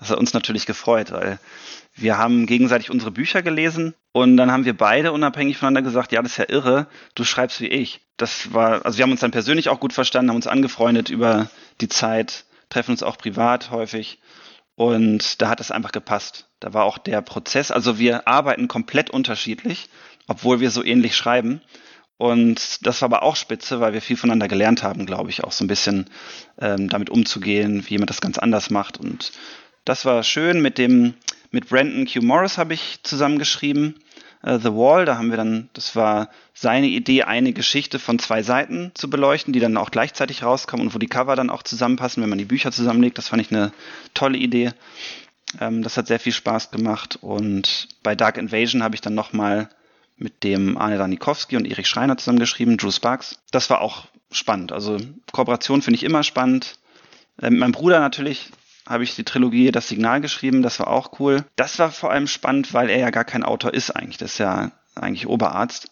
Das 0.00 0.10
hat 0.10 0.18
uns 0.18 0.32
natürlich 0.32 0.66
gefreut, 0.66 1.12
weil 1.12 1.38
wir 1.94 2.16
haben 2.18 2.46
gegenseitig 2.46 2.90
unsere 2.90 3.10
Bücher 3.10 3.42
gelesen 3.42 3.94
und 4.12 4.36
dann 4.36 4.50
haben 4.50 4.64
wir 4.64 4.76
beide 4.76 5.12
unabhängig 5.12 5.58
voneinander 5.58 5.82
gesagt, 5.82 6.10
ja, 6.12 6.22
das 6.22 6.32
ist 6.32 6.38
ja 6.38 6.48
irre, 6.48 6.86
du 7.14 7.22
schreibst 7.24 7.60
wie 7.60 7.68
ich. 7.68 8.00
Das 8.16 8.52
war, 8.54 8.84
also 8.84 8.98
wir 8.98 9.02
haben 9.02 9.12
uns 9.12 9.20
dann 9.20 9.30
persönlich 9.30 9.68
auch 9.68 9.78
gut 9.78 9.92
verstanden, 9.92 10.30
haben 10.30 10.36
uns 10.36 10.46
angefreundet 10.46 11.10
über 11.10 11.50
die 11.80 11.88
Zeit, 11.88 12.46
treffen 12.70 12.92
uns 12.92 13.02
auch 13.02 13.18
privat 13.18 13.70
häufig 13.70 14.18
und 14.74 15.42
da 15.42 15.50
hat 15.50 15.60
es 15.60 15.70
einfach 15.70 15.92
gepasst. 15.92 16.48
Da 16.60 16.72
war 16.72 16.84
auch 16.84 16.96
der 16.98 17.20
Prozess, 17.20 17.70
also 17.70 17.98
wir 17.98 18.26
arbeiten 18.26 18.68
komplett 18.68 19.10
unterschiedlich, 19.10 19.90
obwohl 20.26 20.60
wir 20.60 20.70
so 20.70 20.82
ähnlich 20.82 21.14
schreiben 21.16 21.60
Und 22.20 22.86
das 22.86 23.00
war 23.00 23.06
aber 23.06 23.22
auch 23.22 23.34
spitze, 23.34 23.80
weil 23.80 23.94
wir 23.94 24.02
viel 24.02 24.18
voneinander 24.18 24.46
gelernt 24.46 24.82
haben, 24.82 25.06
glaube 25.06 25.30
ich, 25.30 25.42
auch 25.42 25.52
so 25.52 25.64
ein 25.64 25.68
bisschen 25.68 26.10
ähm, 26.60 26.90
damit 26.90 27.08
umzugehen, 27.08 27.82
wie 27.88 27.96
man 27.96 28.06
das 28.06 28.20
ganz 28.20 28.36
anders 28.36 28.68
macht. 28.68 29.00
Und 29.00 29.32
das 29.84 30.04
war 30.04 30.22
schön. 30.22 30.62
Mit 30.62 30.78
dem, 30.78 31.14
mit 31.50 31.68
Brandon 31.68 32.06
Q. 32.06 32.20
Morris 32.22 32.58
habe 32.58 32.74
ich 32.74 33.00
zusammengeschrieben. 33.02 33.96
Uh, 34.42 34.58
The 34.58 34.72
Wall, 34.72 35.04
da 35.04 35.18
haben 35.18 35.28
wir 35.28 35.36
dann, 35.36 35.68
das 35.74 35.94
war 35.96 36.30
seine 36.54 36.86
Idee, 36.86 37.24
eine 37.24 37.52
Geschichte 37.52 37.98
von 37.98 38.18
zwei 38.18 38.42
Seiten 38.42 38.90
zu 38.94 39.10
beleuchten, 39.10 39.52
die 39.52 39.60
dann 39.60 39.76
auch 39.76 39.90
gleichzeitig 39.90 40.42
rauskommen 40.42 40.86
und 40.86 40.94
wo 40.94 40.98
die 40.98 41.08
Cover 41.08 41.36
dann 41.36 41.50
auch 41.50 41.62
zusammenpassen, 41.62 42.22
wenn 42.22 42.30
man 42.30 42.38
die 42.38 42.46
Bücher 42.46 42.72
zusammenlegt. 42.72 43.18
Das 43.18 43.28
fand 43.28 43.42
ich 43.42 43.50
eine 43.50 43.70
tolle 44.14 44.38
Idee. 44.38 44.72
Ähm, 45.60 45.82
das 45.82 45.96
hat 45.96 46.06
sehr 46.06 46.20
viel 46.20 46.32
Spaß 46.32 46.70
gemacht. 46.70 47.18
Und 47.20 47.88
bei 48.02 48.14
Dark 48.14 48.38
Invasion 48.38 48.82
habe 48.82 48.94
ich 48.94 49.02
dann 49.02 49.14
nochmal 49.14 49.68
mit 50.16 50.44
dem 50.44 50.76
Arne 50.78 50.98
Danikowski 50.98 51.56
und 51.56 51.66
Erich 51.66 51.88
Schreiner 51.88 52.16
zusammengeschrieben, 52.16 52.76
Drew 52.76 52.90
Sparks. 52.90 53.38
Das 53.50 53.68
war 53.70 53.80
auch 53.80 54.06
spannend. 54.30 54.72
Also 54.72 54.98
Kooperation 55.32 55.82
finde 55.82 55.96
ich 55.96 56.04
immer 56.04 56.22
spannend. 56.22 56.78
Äh, 57.42 57.50
mit 57.50 57.60
meinem 57.60 57.72
Bruder 57.72 58.00
natürlich 58.00 58.50
habe 58.86 59.04
ich 59.04 59.14
die 59.14 59.24
Trilogie 59.24 59.70
Das 59.70 59.88
Signal 59.88 60.20
geschrieben, 60.20 60.62
das 60.62 60.78
war 60.78 60.88
auch 60.88 61.20
cool. 61.20 61.44
Das 61.56 61.78
war 61.78 61.90
vor 61.90 62.10
allem 62.10 62.26
spannend, 62.26 62.72
weil 62.74 62.90
er 62.90 62.98
ja 62.98 63.10
gar 63.10 63.24
kein 63.24 63.44
Autor 63.44 63.74
ist 63.74 63.90
eigentlich. 63.90 64.18
Das 64.18 64.32
ist 64.32 64.38
ja 64.38 64.72
eigentlich 64.94 65.26
Oberarzt 65.26 65.90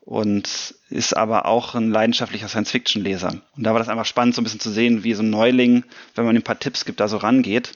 und 0.00 0.74
ist 0.88 1.14
aber 1.14 1.44
auch 1.44 1.74
ein 1.74 1.90
leidenschaftlicher 1.90 2.48
Science-Fiction-Leser. 2.48 3.42
Und 3.56 3.64
da 3.64 3.72
war 3.72 3.78
das 3.78 3.90
einfach 3.90 4.06
spannend, 4.06 4.34
so 4.34 4.40
ein 4.40 4.44
bisschen 4.44 4.60
zu 4.60 4.70
sehen, 4.70 5.04
wie 5.04 5.12
so 5.12 5.22
ein 5.22 5.30
Neuling, 5.30 5.84
wenn 6.14 6.24
man 6.24 6.34
ihm 6.34 6.40
ein 6.40 6.44
paar 6.44 6.58
Tipps 6.58 6.86
gibt, 6.86 7.00
da 7.00 7.08
so 7.08 7.18
rangeht. 7.18 7.72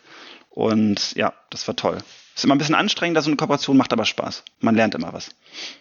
Und 0.49 1.15
ja, 1.15 1.35
das 1.51 1.67
war 1.69 1.77
toll. 1.77 1.99
Ist 2.35 2.45
immer 2.45 2.55
ein 2.55 2.59
bisschen 2.59 2.75
anstrengender, 2.75 3.21
so 3.21 3.29
eine 3.29 3.37
Kooperation 3.37 3.77
macht 3.77 3.93
aber 3.93 4.07
Spaß. 4.07 4.45
Man 4.61 4.75
lernt 4.75 4.95
immer 4.95 5.13
was. 5.13 5.29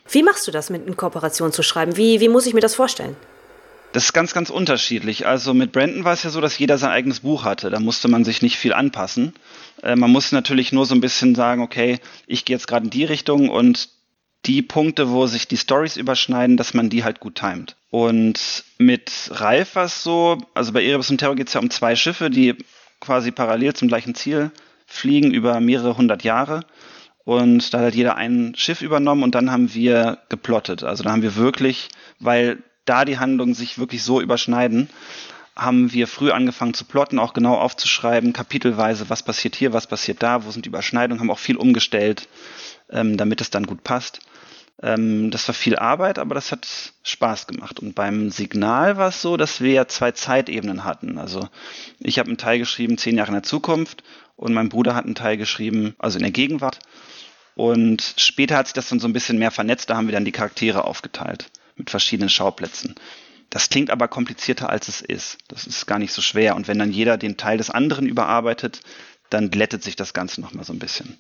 Wie 0.10 0.24
machst 0.24 0.46
du 0.46 0.52
das, 0.52 0.70
mit 0.70 0.86
einer 0.86 0.96
Kooperation 0.96 1.54
zu 1.54 1.64
schreiben? 1.64 1.96
Wie, 1.96 2.20
wie 2.20 2.28
muss 2.28 2.46
ich 2.46 2.54
mir 2.54 2.60
das 2.60 2.76
vorstellen? 2.76 3.16
Das 3.94 4.06
ist 4.06 4.14
ganz, 4.14 4.34
ganz 4.34 4.50
unterschiedlich. 4.50 5.28
Also 5.28 5.54
mit 5.54 5.74
Brandon 5.74 6.06
war 6.06 6.14
es 6.14 6.24
ja 6.24 6.30
so, 6.30 6.40
dass 6.40 6.58
jeder 6.58 6.78
sein 6.78 6.92
eigenes 6.92 7.22
Buch 7.22 7.44
hatte. 7.44 7.70
Da 7.70 7.80
musste 7.80 8.08
man 8.08 8.24
sich 8.24 8.42
nicht 8.42 8.56
viel 8.58 8.74
anpassen. 8.74 9.34
Äh, 9.84 9.98
man 9.98 10.12
musste 10.12 10.36
natürlich 10.36 10.72
nur 10.72 10.86
so 10.86 10.96
ein 10.96 11.02
bisschen 11.02 11.36
sagen, 11.36 11.62
okay, 11.62 12.00
ich 12.26 12.46
gehe 12.46 12.56
jetzt 12.56 12.68
gerade 12.68 12.86
in 12.86 12.90
die 12.90 13.04
Richtung 13.04 13.50
und 13.50 13.90
die 14.46 14.62
Punkte, 14.62 15.10
wo 15.10 15.28
sich 15.28 15.48
die 15.48 15.58
Stories 15.58 15.98
überschneiden, 15.98 16.58
dass 16.58 16.74
man 16.74 16.90
die 16.90 17.04
halt 17.04 17.20
gut 17.20 17.36
timet. 17.36 17.76
Und 17.90 18.64
mit 18.78 19.12
Ralf 19.30 19.76
war 19.76 19.86
es 19.86 20.04
so, 20.04 20.38
also 20.56 20.72
bei 20.72 20.84
Erebus 20.84 21.12
und 21.12 21.18
Terror 21.18 21.36
geht 21.36 21.50
es 21.50 21.54
ja 21.54 21.60
um 21.60 21.70
zwei 21.70 21.96
Schiffe, 21.96 22.30
die 22.30 22.56
quasi 23.02 23.32
parallel 23.32 23.74
zum 23.74 23.88
gleichen 23.88 24.16
Ziel 24.16 24.52
fliegen 24.88 25.32
über 25.32 25.60
mehrere 25.60 25.98
hundert 25.98 26.24
Jahre. 26.24 26.62
Und 27.24 27.74
da 27.74 27.82
hat 27.82 27.94
jeder 27.94 28.16
ein 28.16 28.54
Schiff 28.56 28.82
übernommen 28.82 29.24
und 29.24 29.36
dann 29.36 29.52
haben 29.52 29.74
wir 29.74 30.20
geplottet. 30.30 30.84
Also 30.84 31.04
da 31.04 31.12
haben 31.12 31.22
wir 31.22 31.36
wirklich, 31.36 31.90
weil 32.20 32.64
da 32.92 33.06
die 33.06 33.20
Handlungen 33.20 33.54
sich 33.54 33.80
wirklich 33.80 34.04
so 34.04 34.20
überschneiden, 34.20 34.90
haben 35.56 35.94
wir 35.94 36.08
früh 36.08 36.32
angefangen 36.32 36.74
zu 36.74 36.84
plotten, 36.84 37.20
auch 37.20 37.32
genau 37.32 37.56
aufzuschreiben, 37.56 38.34
kapitelweise, 38.34 39.10
was 39.10 39.24
passiert 39.24 39.56
hier, 39.56 39.72
was 39.72 39.88
passiert 39.88 40.22
da, 40.22 40.44
wo 40.44 40.52
sind 40.52 40.66
die 40.66 40.70
Überschneidungen, 40.70 41.22
haben 41.22 41.32
auch 41.32 41.40
viel 41.40 41.56
umgestellt, 41.56 42.28
ähm, 42.90 43.16
damit 43.16 43.40
es 43.40 43.50
dann 43.50 43.66
gut 43.66 43.86
passt. 43.86 44.20
Ähm, 44.84 45.32
das 45.32 45.48
war 45.48 45.56
viel 45.56 45.78
Arbeit, 45.78 46.20
aber 46.20 46.36
das 46.36 46.52
hat 46.52 46.68
Spaß 47.04 47.48
gemacht. 47.48 47.80
Und 47.80 47.96
beim 47.96 48.30
Signal 48.30 48.98
war 48.98 49.08
es 49.08 49.22
so, 49.22 49.38
dass 49.38 49.62
wir 49.62 49.88
zwei 49.88 50.12
Zeitebenen 50.12 50.84
hatten. 50.84 51.18
Also 51.18 51.48
ich 52.00 52.20
habe 52.20 52.28
einen 52.28 52.38
Teil 52.38 52.60
geschrieben, 52.60 52.98
zehn 52.98 53.16
Jahre 53.16 53.30
in 53.30 53.36
der 53.36 53.44
Zukunft 53.44 54.04
und 54.36 54.54
mein 54.54 54.68
Bruder 54.68 54.96
hat 54.96 55.06
einen 55.06 55.16
Teil 55.16 55.38
geschrieben, 55.38 55.96
also 55.98 56.18
in 56.18 56.24
der 56.24 56.32
Gegenwart. 56.32 56.80
Und 57.56 58.16
später 58.18 58.58
hat 58.58 58.68
sich 58.68 58.74
das 58.74 58.90
dann 58.90 59.00
so 59.00 59.08
ein 59.08 59.14
bisschen 59.14 59.40
mehr 59.40 59.52
vernetzt, 59.52 59.90
da 59.90 59.96
haben 59.96 60.08
wir 60.08 60.14
dann 60.14 60.26
die 60.26 60.34
Charaktere 60.34 60.84
aufgeteilt 60.84 61.50
mit 61.82 61.90
verschiedenen 61.90 62.30
Schauplätzen. 62.30 62.96
Das 63.50 63.70
klingt 63.70 63.90
aber 63.90 64.08
komplizierter, 64.08 64.70
als 64.70 64.88
es 64.88 65.02
ist. 65.02 65.40
Das 65.50 65.68
ist 65.68 65.86
gar 65.86 66.00
nicht 66.00 66.14
so 66.14 66.22
schwer. 66.22 66.56
Und 66.56 66.68
wenn 66.68 66.80
dann 66.80 66.92
jeder 66.92 67.18
den 67.18 67.36
Teil 67.36 67.58
des 67.58 67.70
anderen 67.70 68.08
überarbeitet, 68.08 68.82
dann 69.30 69.52
glättet 69.52 69.84
sich 69.84 69.96
das 69.96 70.14
Ganze 70.14 70.40
nochmal 70.40 70.64
so 70.64 70.72
ein 70.72 70.80
bisschen. 70.80 71.20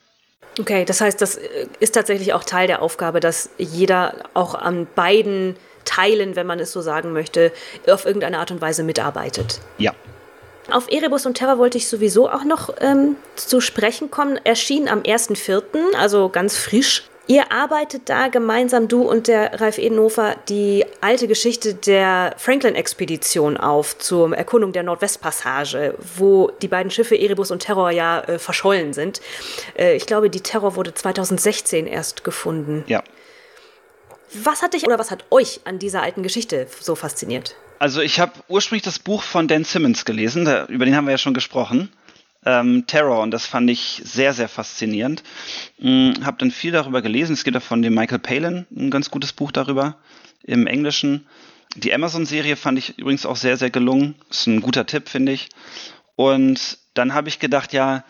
Okay, 0.59 0.85
das 0.85 1.01
heißt, 1.01 1.21
das 1.21 1.39
ist 1.79 1.91
tatsächlich 1.91 2.33
auch 2.33 2.43
Teil 2.43 2.67
der 2.67 2.81
Aufgabe, 2.81 3.19
dass 3.19 3.49
jeder 3.57 4.29
auch 4.33 4.55
an 4.55 4.87
beiden 4.95 5.55
Teilen, 5.83 6.35
wenn 6.35 6.47
man 6.47 6.59
es 6.59 6.71
so 6.71 6.81
sagen 6.81 7.11
möchte, 7.11 7.51
auf 7.87 8.05
irgendeine 8.05 8.39
Art 8.39 8.51
und 8.51 8.61
Weise 8.61 8.83
mitarbeitet. 8.83 9.59
Ja, 9.77 9.93
auf 10.69 10.91
Erebus 10.91 11.25
und 11.25 11.35
Terra 11.35 11.57
wollte 11.57 11.77
ich 11.77 11.87
sowieso 11.87 12.29
auch 12.29 12.43
noch 12.43 12.69
ähm, 12.79 13.15
zu 13.35 13.61
sprechen 13.61 14.11
kommen. 14.11 14.39
Erschien 14.43 14.87
am 14.87 15.01
1.4., 15.01 15.95
also 15.97 16.29
ganz 16.29 16.55
frisch. 16.55 17.03
Ihr 17.27 17.51
arbeitet 17.51 18.09
da 18.09 18.27
gemeinsam, 18.27 18.87
du 18.87 19.03
und 19.03 19.27
der 19.27 19.61
Ralf 19.61 19.77
Edenhofer, 19.77 20.35
die 20.49 20.85
alte 21.01 21.27
Geschichte 21.27 21.75
der 21.75 22.33
Franklin-Expedition 22.37 23.57
auf 23.57 23.97
zur 23.97 24.35
Erkundung 24.35 24.73
der 24.73 24.83
Nordwestpassage, 24.83 25.95
wo 26.17 26.51
die 26.61 26.67
beiden 26.67 26.91
Schiffe 26.91 27.15
Erebus 27.15 27.51
und 27.51 27.59
Terror 27.59 27.91
ja 27.91 28.21
äh, 28.21 28.39
verschollen 28.39 28.93
sind. 28.93 29.21
Äh, 29.77 29.95
ich 29.95 30.07
glaube, 30.07 30.29
die 30.29 30.41
Terror 30.41 30.75
wurde 30.75 30.93
2016 30.93 31.87
erst 31.87 32.23
gefunden. 32.23 32.83
Ja. 32.87 33.03
Was 34.33 34.61
hat 34.61 34.73
dich 34.73 34.85
oder 34.85 34.97
was 34.97 35.11
hat 35.11 35.25
euch 35.29 35.61
an 35.65 35.77
dieser 35.77 36.01
alten 36.01 36.23
Geschichte 36.23 36.67
so 36.79 36.95
fasziniert? 36.95 37.55
Also 37.79 38.01
ich 38.01 38.19
habe 38.19 38.33
ursprünglich 38.47 38.83
das 38.83 38.99
Buch 38.99 39.23
von 39.23 39.47
Dan 39.47 39.63
Simmons 39.63 40.05
gelesen, 40.05 40.45
da, 40.45 40.65
über 40.65 40.85
den 40.85 40.95
haben 40.95 41.05
wir 41.05 41.11
ja 41.11 41.17
schon 41.17 41.33
gesprochen. 41.33 41.91
Ähm, 42.43 42.87
Terror 42.87 43.21
und 43.21 43.31
das 43.31 43.45
fand 43.45 43.69
ich 43.69 44.01
sehr, 44.03 44.33
sehr 44.33 44.49
faszinierend. 44.49 45.23
Hm, 45.79 46.13
habe 46.23 46.37
dann 46.39 46.51
viel 46.51 46.71
darüber 46.71 47.01
gelesen. 47.01 47.33
Es 47.33 47.43
gibt 47.43 47.55
auch 47.57 47.61
von 47.61 47.81
dem 47.81 47.93
Michael 47.93 48.19
Palin 48.19 48.65
ein 48.75 48.89
ganz 48.89 49.11
gutes 49.11 49.33
Buch 49.33 49.51
darüber 49.51 49.97
im 50.43 50.65
Englischen. 50.67 51.27
Die 51.75 51.93
Amazon-Serie 51.93 52.55
fand 52.55 52.79
ich 52.79 52.97
übrigens 52.97 53.25
auch 53.25 53.35
sehr, 53.35 53.57
sehr 53.57 53.69
gelungen. 53.69 54.15
Ist 54.29 54.47
ein 54.47 54.61
guter 54.61 54.85
Tipp, 54.85 55.07
finde 55.07 55.31
ich. 55.31 55.49
Und 56.15 56.79
dann 56.93 57.13
habe 57.13 57.29
ich 57.29 57.39
gedacht, 57.39 57.73
ja, 57.73 58.03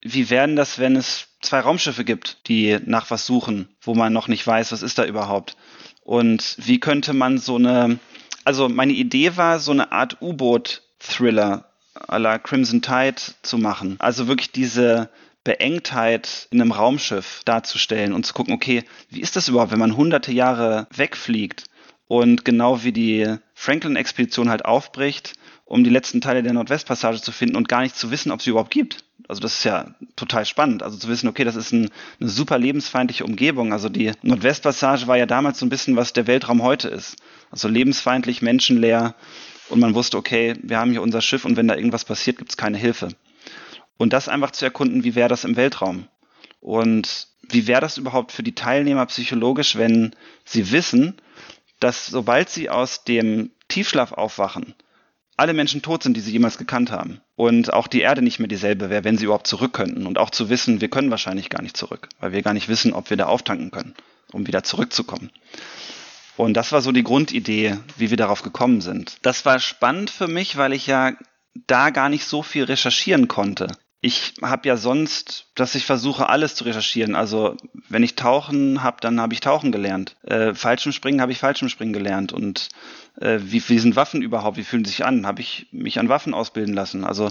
wie 0.00 0.30
werden 0.30 0.56
das, 0.56 0.78
wenn 0.78 0.96
es 0.96 1.28
zwei 1.40 1.60
Raumschiffe 1.60 2.04
gibt, 2.04 2.48
die 2.48 2.78
nach 2.84 3.10
was 3.10 3.26
suchen, 3.26 3.68
wo 3.80 3.94
man 3.94 4.12
noch 4.12 4.28
nicht 4.28 4.46
weiß, 4.46 4.72
was 4.72 4.82
ist 4.82 4.98
da 4.98 5.04
überhaupt? 5.04 5.56
Und 6.02 6.56
wie 6.58 6.80
könnte 6.80 7.12
man 7.12 7.38
so 7.38 7.56
eine 7.56 7.98
also 8.44 8.68
meine 8.68 8.92
Idee 8.92 9.36
war, 9.36 9.58
so 9.58 9.72
eine 9.72 9.90
Art 9.92 10.20
U-Boot-Thriller 10.20 11.70
à 11.94 12.18
la 12.18 12.38
Crimson 12.38 12.82
Tide 12.82 13.20
zu 13.42 13.58
machen. 13.58 13.96
Also 13.98 14.28
wirklich 14.28 14.52
diese 14.52 15.10
Beengtheit 15.44 16.48
in 16.50 16.60
einem 16.60 16.72
Raumschiff 16.72 17.42
darzustellen 17.44 18.12
und 18.12 18.24
zu 18.24 18.34
gucken, 18.34 18.54
okay, 18.54 18.84
wie 19.10 19.20
ist 19.20 19.36
das 19.36 19.48
überhaupt, 19.48 19.72
wenn 19.72 19.78
man 19.78 19.96
hunderte 19.96 20.32
Jahre 20.32 20.86
wegfliegt 20.94 21.64
und 22.08 22.44
genau 22.44 22.82
wie 22.82 22.92
die 22.92 23.36
Franklin-Expedition 23.54 24.48
halt 24.48 24.64
aufbricht, 24.64 25.34
um 25.66 25.84
die 25.84 25.90
letzten 25.90 26.20
Teile 26.20 26.42
der 26.42 26.52
Nordwestpassage 26.52 27.20
zu 27.20 27.32
finden 27.32 27.56
und 27.56 27.68
gar 27.68 27.82
nicht 27.82 27.96
zu 27.96 28.10
wissen, 28.10 28.32
ob 28.32 28.42
sie 28.42 28.50
überhaupt 28.50 28.70
gibt. 28.70 29.04
Also 29.28 29.40
das 29.40 29.54
ist 29.58 29.64
ja 29.64 29.94
total 30.16 30.44
spannend. 30.44 30.82
Also 30.82 30.98
zu 30.98 31.08
wissen, 31.08 31.28
okay, 31.28 31.44
das 31.44 31.56
ist 31.56 31.72
ein, 31.72 31.90
eine 32.20 32.28
super 32.28 32.58
lebensfeindliche 32.58 33.24
Umgebung. 33.24 33.72
Also 33.72 33.88
die 33.88 34.12
Nordwestpassage 34.22 35.06
war 35.06 35.16
ja 35.16 35.26
damals 35.26 35.58
so 35.58 35.66
ein 35.66 35.70
bisschen, 35.70 35.96
was 35.96 36.12
der 36.12 36.26
Weltraum 36.26 36.62
heute 36.62 36.88
ist. 36.88 37.16
Also 37.50 37.68
lebensfeindlich, 37.68 38.42
menschenleer. 38.42 39.14
Und 39.68 39.80
man 39.80 39.94
wusste, 39.94 40.16
okay, 40.16 40.54
wir 40.62 40.78
haben 40.78 40.90
hier 40.90 41.02
unser 41.02 41.20
Schiff 41.20 41.44
und 41.44 41.56
wenn 41.56 41.68
da 41.68 41.74
irgendwas 41.74 42.04
passiert, 42.04 42.38
gibt 42.38 42.50
es 42.50 42.56
keine 42.56 42.78
Hilfe. 42.78 43.08
Und 43.96 44.12
das 44.12 44.28
einfach 44.28 44.50
zu 44.50 44.64
erkunden, 44.64 45.04
wie 45.04 45.14
wäre 45.14 45.28
das 45.28 45.44
im 45.44 45.56
Weltraum? 45.56 46.08
Und 46.60 47.28
wie 47.48 47.66
wäre 47.66 47.80
das 47.80 47.98
überhaupt 47.98 48.32
für 48.32 48.42
die 48.42 48.54
Teilnehmer 48.54 49.06
psychologisch, 49.06 49.76
wenn 49.76 50.14
sie 50.44 50.72
wissen, 50.72 51.16
dass 51.80 52.06
sobald 52.06 52.50
sie 52.50 52.70
aus 52.70 53.04
dem 53.04 53.50
Tiefschlaf 53.68 54.12
aufwachen, 54.12 54.74
alle 55.36 55.52
Menschen 55.52 55.82
tot 55.82 56.02
sind, 56.02 56.16
die 56.16 56.20
sie 56.20 56.32
jemals 56.32 56.58
gekannt 56.58 56.90
haben. 56.90 57.20
Und 57.34 57.72
auch 57.72 57.88
die 57.88 58.00
Erde 58.00 58.22
nicht 58.22 58.38
mehr 58.38 58.48
dieselbe 58.48 58.88
wäre, 58.88 59.04
wenn 59.04 59.18
sie 59.18 59.24
überhaupt 59.24 59.46
zurück 59.46 59.72
könnten. 59.72 60.06
Und 60.06 60.18
auch 60.18 60.30
zu 60.30 60.48
wissen, 60.48 60.80
wir 60.80 60.88
können 60.88 61.10
wahrscheinlich 61.10 61.50
gar 61.50 61.62
nicht 61.62 61.76
zurück, 61.76 62.08
weil 62.20 62.32
wir 62.32 62.42
gar 62.42 62.54
nicht 62.54 62.68
wissen, 62.68 62.92
ob 62.92 63.10
wir 63.10 63.16
da 63.16 63.26
auftanken 63.26 63.70
können, 63.70 63.94
um 64.32 64.46
wieder 64.46 64.62
zurückzukommen. 64.62 65.30
Und 66.36 66.54
das 66.54 66.72
war 66.72 66.80
so 66.80 66.92
die 66.92 67.04
Grundidee, 67.04 67.78
wie 67.96 68.10
wir 68.10 68.16
darauf 68.16 68.42
gekommen 68.42 68.80
sind. 68.80 69.18
Das 69.22 69.44
war 69.44 69.60
spannend 69.60 70.10
für 70.10 70.26
mich, 70.26 70.56
weil 70.56 70.72
ich 70.72 70.86
ja 70.86 71.12
da 71.66 71.90
gar 71.90 72.08
nicht 72.08 72.24
so 72.24 72.42
viel 72.42 72.64
recherchieren 72.64 73.28
konnte. 73.28 73.68
Ich 74.00 74.34
habe 74.42 74.68
ja 74.68 74.76
sonst, 74.76 75.46
dass 75.54 75.74
ich 75.74 75.86
versuche, 75.86 76.28
alles 76.28 76.56
zu 76.56 76.64
recherchieren. 76.64 77.14
Also 77.14 77.56
wenn 77.88 78.02
ich 78.02 78.16
Tauchen 78.16 78.82
habe, 78.82 78.98
dann 79.00 79.18
habe 79.18 79.32
ich 79.32 79.40
Tauchen 79.40 79.72
gelernt. 79.72 80.16
Äh, 80.24 80.52
Fallschirmspringen 80.54 81.22
habe 81.22 81.32
ich 81.32 81.38
Fallschirmspringen 81.38 81.94
gelernt. 81.94 82.32
Und 82.32 82.68
äh, 83.20 83.38
wie, 83.40 83.66
wie 83.66 83.78
sind 83.78 83.96
Waffen 83.96 84.20
überhaupt? 84.20 84.58
Wie 84.58 84.64
fühlen 84.64 84.84
sie 84.84 84.90
sich 84.90 85.06
an? 85.06 85.26
Habe 85.26 85.40
ich 85.40 85.68
mich 85.70 85.98
an 85.98 86.10
Waffen 86.10 86.34
ausbilden 86.34 86.74
lassen? 86.74 87.04
Also 87.04 87.30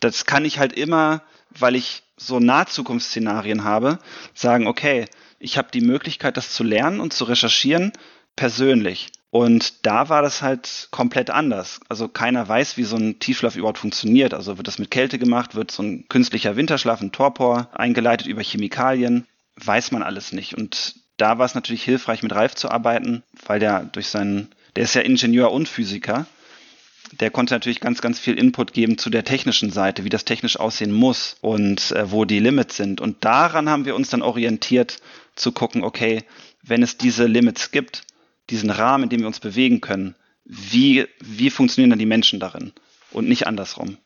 das 0.00 0.24
kann 0.24 0.46
ich 0.46 0.58
halt 0.58 0.72
immer, 0.72 1.22
weil 1.50 1.76
ich 1.76 2.02
so 2.16 2.40
Nahzukunftsszenarien 2.40 3.64
habe, 3.64 3.98
sagen, 4.32 4.66
okay, 4.68 5.06
ich 5.38 5.58
habe 5.58 5.68
die 5.72 5.82
Möglichkeit, 5.82 6.36
das 6.36 6.52
zu 6.52 6.64
lernen 6.64 7.00
und 7.00 7.12
zu 7.12 7.24
recherchieren, 7.24 7.92
persönlich. 8.36 9.08
Und 9.30 9.84
da 9.84 10.08
war 10.08 10.22
das 10.22 10.40
halt 10.40 10.88
komplett 10.90 11.30
anders. 11.30 11.80
Also 11.88 12.08
keiner 12.08 12.48
weiß, 12.48 12.76
wie 12.76 12.84
so 12.84 12.96
ein 12.96 13.18
Tiefschlaf 13.18 13.56
überhaupt 13.56 13.78
funktioniert. 13.78 14.32
Also 14.32 14.56
wird 14.56 14.68
das 14.68 14.78
mit 14.78 14.90
Kälte 14.90 15.18
gemacht, 15.18 15.54
wird 15.54 15.70
so 15.70 15.82
ein 15.82 16.08
künstlicher 16.08 16.56
Winterschlaf, 16.56 17.00
ein 17.00 17.12
Torpor 17.12 17.68
eingeleitet 17.74 18.28
über 18.28 18.42
Chemikalien, 18.42 19.26
weiß 19.56 19.90
man 19.92 20.02
alles 20.02 20.32
nicht. 20.32 20.54
Und 20.54 20.94
da 21.16 21.38
war 21.38 21.46
es 21.46 21.54
natürlich 21.54 21.82
hilfreich, 21.82 22.22
mit 22.22 22.34
Ralf 22.34 22.54
zu 22.54 22.70
arbeiten, 22.70 23.22
weil 23.46 23.58
der 23.58 23.84
durch 23.84 24.08
seinen, 24.08 24.48
der 24.74 24.84
ist 24.84 24.94
ja 24.94 25.02
Ingenieur 25.02 25.50
und 25.52 25.68
Physiker. 25.68 26.26
Der 27.20 27.30
konnte 27.30 27.54
natürlich 27.54 27.80
ganz, 27.80 28.00
ganz 28.00 28.18
viel 28.18 28.38
Input 28.38 28.72
geben 28.72 28.98
zu 28.98 29.10
der 29.10 29.24
technischen 29.24 29.70
Seite, 29.70 30.04
wie 30.04 30.08
das 30.08 30.24
technisch 30.24 30.58
aussehen 30.58 30.92
muss 30.92 31.36
und 31.40 31.92
äh, 31.92 32.10
wo 32.10 32.24
die 32.24 32.40
Limits 32.40 32.76
sind. 32.76 33.00
Und 33.00 33.24
daran 33.24 33.68
haben 33.68 33.84
wir 33.84 33.94
uns 33.94 34.10
dann 34.10 34.22
orientiert, 34.22 34.98
zu 35.36 35.52
gucken, 35.52 35.84
okay, 35.84 36.24
wenn 36.62 36.82
es 36.82 36.96
diese 36.96 37.26
Limits 37.26 37.70
gibt, 37.70 38.02
diesen 38.50 38.70
Rahmen, 38.70 39.04
in 39.04 39.10
dem 39.10 39.20
wir 39.20 39.26
uns 39.26 39.40
bewegen 39.40 39.80
können, 39.80 40.14
wie, 40.44 41.06
wie 41.20 41.50
funktionieren 41.50 41.90
dann 41.90 41.98
die 41.98 42.06
Menschen 42.06 42.40
darin 42.40 42.72
und 43.10 43.28
nicht 43.28 43.46
andersrum. 43.46 43.98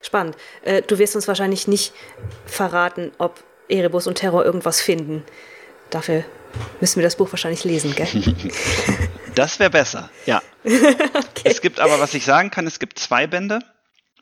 Spannend. 0.00 0.36
Äh, 0.62 0.82
du 0.82 0.98
wirst 0.98 1.14
uns 1.14 1.28
wahrscheinlich 1.28 1.68
nicht 1.68 1.92
verraten, 2.46 3.12
ob 3.18 3.44
Erebus 3.68 4.06
und 4.06 4.16
Terror 4.16 4.44
irgendwas 4.44 4.80
finden. 4.80 5.24
Dafür 5.90 6.24
müssen 6.80 6.96
wir 6.96 7.04
das 7.04 7.16
Buch 7.16 7.30
wahrscheinlich 7.32 7.64
lesen, 7.64 7.94
gell? 7.94 8.08
das 9.34 9.58
wäre 9.58 9.70
besser, 9.70 10.10
ja. 10.26 10.42
okay. 10.64 11.42
Es 11.44 11.60
gibt 11.60 11.80
aber, 11.80 12.00
was 12.00 12.14
ich 12.14 12.24
sagen 12.24 12.50
kann, 12.50 12.66
es 12.66 12.78
gibt 12.78 12.98
zwei 12.98 13.26
Bände. 13.26 13.60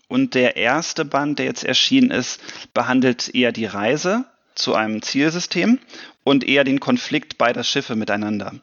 Und 0.08 0.34
der 0.34 0.56
erste 0.56 1.04
Band, 1.04 1.38
der 1.38 1.46
jetzt 1.46 1.64
erschienen 1.64 2.10
ist, 2.10 2.40
behandelt 2.72 3.34
eher 3.34 3.52
die 3.52 3.66
Reise 3.66 4.24
zu 4.54 4.74
einem 4.74 5.02
Zielsystem 5.02 5.78
und 6.24 6.44
eher 6.48 6.64
den 6.64 6.80
Konflikt 6.80 7.38
beider 7.38 7.62
Schiffe 7.62 7.94
miteinander. 7.94 8.54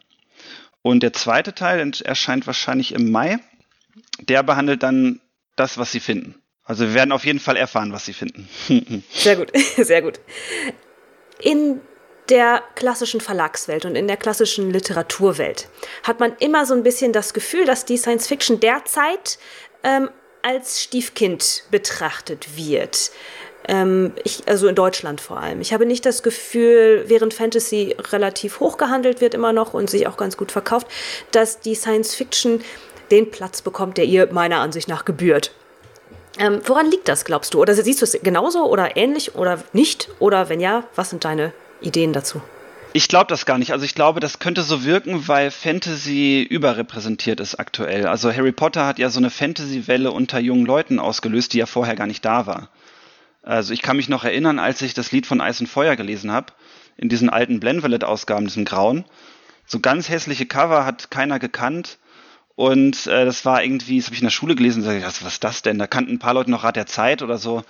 Und 0.85 1.01
der 1.01 1.13
zweite 1.13 1.55
Teil 1.55 1.91
erscheint 2.03 2.45
wahrscheinlich 2.45 2.93
im 2.93 3.09
Mai. 3.09 3.39
Der 4.19 4.43
behandelt 4.43 4.83
dann 4.83 5.19
das, 5.55 5.79
was 5.79 5.91
sie 5.91 5.99
finden. 5.99 6.35
Also 6.63 6.85
wir 6.85 6.93
werden 6.93 7.11
auf 7.11 7.25
jeden 7.25 7.39
Fall 7.39 7.57
erfahren, 7.57 7.91
was 7.91 8.05
sie 8.05 8.13
finden. 8.13 8.47
sehr 9.11 9.35
gut, 9.35 9.51
sehr 9.77 10.03
gut. 10.03 10.19
In 11.41 11.81
der 12.29 12.61
klassischen 12.75 13.19
Verlagswelt 13.19 13.85
und 13.85 13.95
in 13.95 14.07
der 14.07 14.17
klassischen 14.17 14.69
Literaturwelt 14.69 15.69
hat 16.03 16.19
man 16.19 16.35
immer 16.37 16.67
so 16.67 16.75
ein 16.75 16.83
bisschen 16.83 17.13
das 17.13 17.33
Gefühl, 17.33 17.65
dass 17.65 17.85
die 17.85 17.97
Science 17.97 18.27
Fiction 18.27 18.59
derzeit 18.59 19.39
ähm, 19.81 20.11
als 20.43 20.83
Stiefkind 20.83 21.63
betrachtet 21.71 22.57
wird. 22.57 23.09
Ähm, 23.67 24.13
ich, 24.23 24.43
also 24.47 24.67
in 24.67 24.75
Deutschland 24.75 25.21
vor 25.21 25.39
allem. 25.39 25.61
Ich 25.61 25.73
habe 25.73 25.85
nicht 25.85 26.05
das 26.05 26.23
Gefühl, 26.23 27.05
während 27.07 27.33
Fantasy 27.33 27.95
relativ 28.11 28.59
hoch 28.59 28.77
gehandelt 28.77 29.21
wird 29.21 29.33
immer 29.33 29.53
noch 29.53 29.73
und 29.73 29.89
sich 29.89 30.07
auch 30.07 30.17
ganz 30.17 30.37
gut 30.37 30.51
verkauft, 30.51 30.87
dass 31.31 31.59
die 31.59 31.75
Science 31.75 32.13
Fiction 32.13 32.61
den 33.11 33.31
Platz 33.31 33.61
bekommt, 33.61 33.97
der 33.97 34.05
ihr 34.05 34.31
meiner 34.31 34.59
Ansicht 34.59 34.87
nach 34.87 35.05
gebührt. 35.05 35.51
Ähm, 36.37 36.59
woran 36.65 36.91
liegt 36.91 37.07
das, 37.07 37.25
glaubst 37.25 37.53
du? 37.53 37.61
Oder 37.61 37.73
siehst 37.73 38.01
du 38.01 38.05
es 38.05 38.17
genauso 38.21 38.65
oder 38.65 38.97
ähnlich 38.97 39.35
oder 39.35 39.63
nicht? 39.73 40.09
Oder 40.19 40.49
wenn 40.49 40.59
ja, 40.59 40.83
was 40.95 41.09
sind 41.09 41.23
deine 41.23 41.53
Ideen 41.81 42.13
dazu? 42.13 42.41
Ich 42.91 43.07
glaube 43.07 43.27
das 43.27 43.45
gar 43.45 43.57
nicht. 43.57 43.73
Also 43.73 43.83
ich 43.83 43.95
glaube, 43.95 44.19
das 44.19 44.39
könnte 44.39 44.61
so 44.61 44.85
wirken, 44.85 45.27
weil 45.27 45.51
Fantasy 45.51 46.41
überrepräsentiert 46.43 47.39
ist 47.39 47.59
aktuell. 47.59 48.07
Also 48.07 48.31
Harry 48.31 48.53
Potter 48.53 48.85
hat 48.85 48.99
ja 48.99 49.09
so 49.09 49.19
eine 49.19 49.29
Fantasy-Welle 49.29 50.11
unter 50.11 50.39
jungen 50.39 50.65
Leuten 50.65 50.99
ausgelöst, 50.99 51.53
die 51.53 51.57
ja 51.57 51.65
vorher 51.65 51.95
gar 51.95 52.07
nicht 52.07 52.23
da 52.23 52.47
war. 52.47 52.69
Also 53.45 53.73
ich 53.73 53.83
kann 53.83 53.97
mich 53.97 54.09
noch 54.09 54.23
erinnern, 54.23 54.57
als 54.57 54.81
ich 54.81 54.95
das 54.95 55.11
Lied 55.11 55.27
von 55.27 55.39
Eis 55.39 55.61
und 55.61 55.67
Feuer 55.67 55.95
gelesen 55.95 56.31
habe, 56.31 56.53
in 56.97 57.09
diesen 57.09 57.29
alten 57.29 57.59
Blenvalet-Ausgaben, 57.59 58.47
diesen 58.47 58.65
grauen. 58.65 59.05
So 59.67 59.79
ganz 59.79 60.09
hässliche 60.09 60.47
Cover 60.47 60.83
hat 60.83 61.11
keiner 61.11 61.37
gekannt. 61.37 61.99
Und 62.55 63.05
äh, 63.05 63.25
das 63.25 63.45
war 63.45 63.63
irgendwie, 63.63 63.97
das 63.97 64.07
habe 64.07 64.15
ich 64.15 64.21
in 64.21 64.25
der 64.25 64.31
Schule 64.31 64.55
gelesen, 64.55 64.81
und 64.81 65.01
dachte, 65.01 65.23
was, 65.23 65.33
ist 65.33 65.43
das 65.43 65.61
denn? 65.61 65.77
Da 65.77 65.87
kannten 65.87 66.13
ein 66.13 66.19
paar 66.19 66.33
Leute 66.33 66.49
noch 66.49 66.63
Rat 66.63 66.75
der 66.75 66.87
Zeit 66.87 67.21
oder 67.21 67.37
so, 67.37 67.63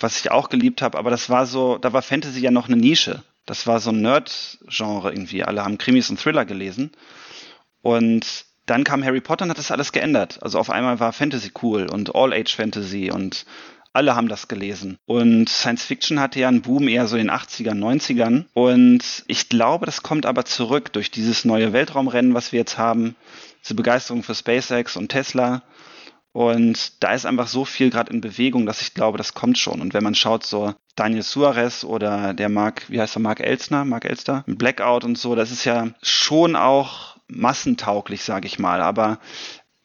was 0.00 0.18
ich 0.18 0.30
auch 0.30 0.48
geliebt 0.48 0.80
habe, 0.80 0.96
aber 0.96 1.10
das 1.10 1.28
war 1.28 1.44
so, 1.44 1.76
da 1.76 1.92
war 1.92 2.02
Fantasy 2.02 2.40
ja 2.40 2.50
noch 2.50 2.68
eine 2.68 2.76
Nische. 2.76 3.22
Das 3.44 3.66
war 3.66 3.80
so 3.80 3.90
ein 3.90 4.00
Nerd-Genre 4.00 5.12
irgendwie. 5.12 5.42
Alle 5.44 5.64
haben 5.64 5.76
Krimis 5.76 6.08
und 6.08 6.20
Thriller 6.20 6.44
gelesen. 6.44 6.92
Und 7.82 8.46
dann 8.66 8.84
kam 8.84 9.04
Harry 9.04 9.20
Potter 9.20 9.44
und 9.44 9.50
hat 9.50 9.58
das 9.58 9.72
alles 9.72 9.90
geändert. 9.90 10.38
Also 10.42 10.58
auf 10.58 10.70
einmal 10.70 11.00
war 11.00 11.12
Fantasy 11.12 11.50
cool 11.62 11.86
und 11.90 12.14
All-Age-Fantasy 12.14 13.10
und 13.10 13.44
alle 13.92 14.16
haben 14.16 14.28
das 14.28 14.48
gelesen. 14.48 14.98
Und 15.06 15.48
Science 15.48 15.84
Fiction 15.84 16.20
hatte 16.20 16.40
ja 16.40 16.48
einen 16.48 16.62
Boom 16.62 16.88
eher 16.88 17.06
so 17.06 17.16
in 17.16 17.26
den 17.26 17.36
80ern, 17.36 17.78
90ern. 17.78 18.46
Und 18.54 19.24
ich 19.26 19.48
glaube, 19.48 19.86
das 19.86 20.02
kommt 20.02 20.26
aber 20.26 20.44
zurück 20.44 20.92
durch 20.92 21.10
dieses 21.10 21.44
neue 21.44 21.72
Weltraumrennen, 21.72 22.34
was 22.34 22.52
wir 22.52 22.60
jetzt 22.60 22.78
haben 22.78 23.16
diese 23.62 23.74
Begeisterung 23.74 24.22
für 24.22 24.34
SpaceX 24.34 24.96
und 24.96 25.08
Tesla. 25.08 25.62
Und 26.32 27.02
da 27.02 27.12
ist 27.12 27.26
einfach 27.26 27.46
so 27.46 27.64
viel 27.64 27.90
gerade 27.90 28.12
in 28.12 28.22
Bewegung, 28.22 28.64
dass 28.64 28.80
ich 28.80 28.94
glaube, 28.94 29.18
das 29.18 29.34
kommt 29.34 29.58
schon. 29.58 29.80
Und 29.80 29.92
wenn 29.92 30.02
man 30.02 30.14
schaut, 30.14 30.46
so 30.46 30.74
Daniel 30.96 31.22
Suarez 31.22 31.84
oder 31.84 32.32
der 32.32 32.48
Mark, 32.48 32.88
wie 32.88 33.00
heißt 33.00 33.16
er, 33.16 33.20
Mark 33.20 33.40
Elstner, 33.40 33.84
Mark 33.84 34.04
Elster, 34.04 34.42
Blackout 34.46 35.04
und 35.04 35.18
so, 35.18 35.34
das 35.34 35.50
ist 35.50 35.64
ja 35.64 35.88
schon 36.02 36.56
auch 36.56 37.18
massentauglich, 37.28 38.24
sage 38.24 38.46
ich 38.46 38.58
mal. 38.58 38.80
Aber 38.80 39.18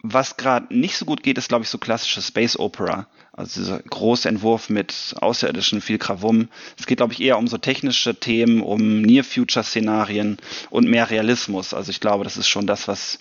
was 0.02 0.38
gerade 0.38 0.74
nicht 0.74 0.98
so 0.98 1.06
gut 1.06 1.22
geht, 1.22 1.38
ist, 1.38 1.50
glaube 1.50 1.66
ich, 1.66 1.70
so 1.70 1.80
klassische 1.80 2.22
Space 2.22 2.58
Opera. 2.58 3.08
Also 3.38 3.62
dieser 3.62 3.80
große 3.80 4.28
Entwurf 4.28 4.70
mit 4.70 5.16
Außerirdischen, 5.22 5.80
viel 5.80 6.00
Krawum. 6.00 6.50
Es 6.78 6.88
geht, 6.88 6.98
glaube 6.98 7.14
ich, 7.14 7.22
eher 7.22 7.38
um 7.38 7.48
so 7.48 7.58
technische 7.58 8.20
Themen, 8.20 8.62
um 8.62 9.02
Near-Future-Szenarien 9.02 10.38
und 10.70 10.90
mehr 10.90 11.10
Realismus. 11.10 11.74
Also 11.74 11.92
ich 11.92 12.00
glaube, 12.00 12.24
das 12.24 12.36
ist 12.36 12.50
schon 12.50 12.68
das, 12.68 12.88
was 12.88 13.20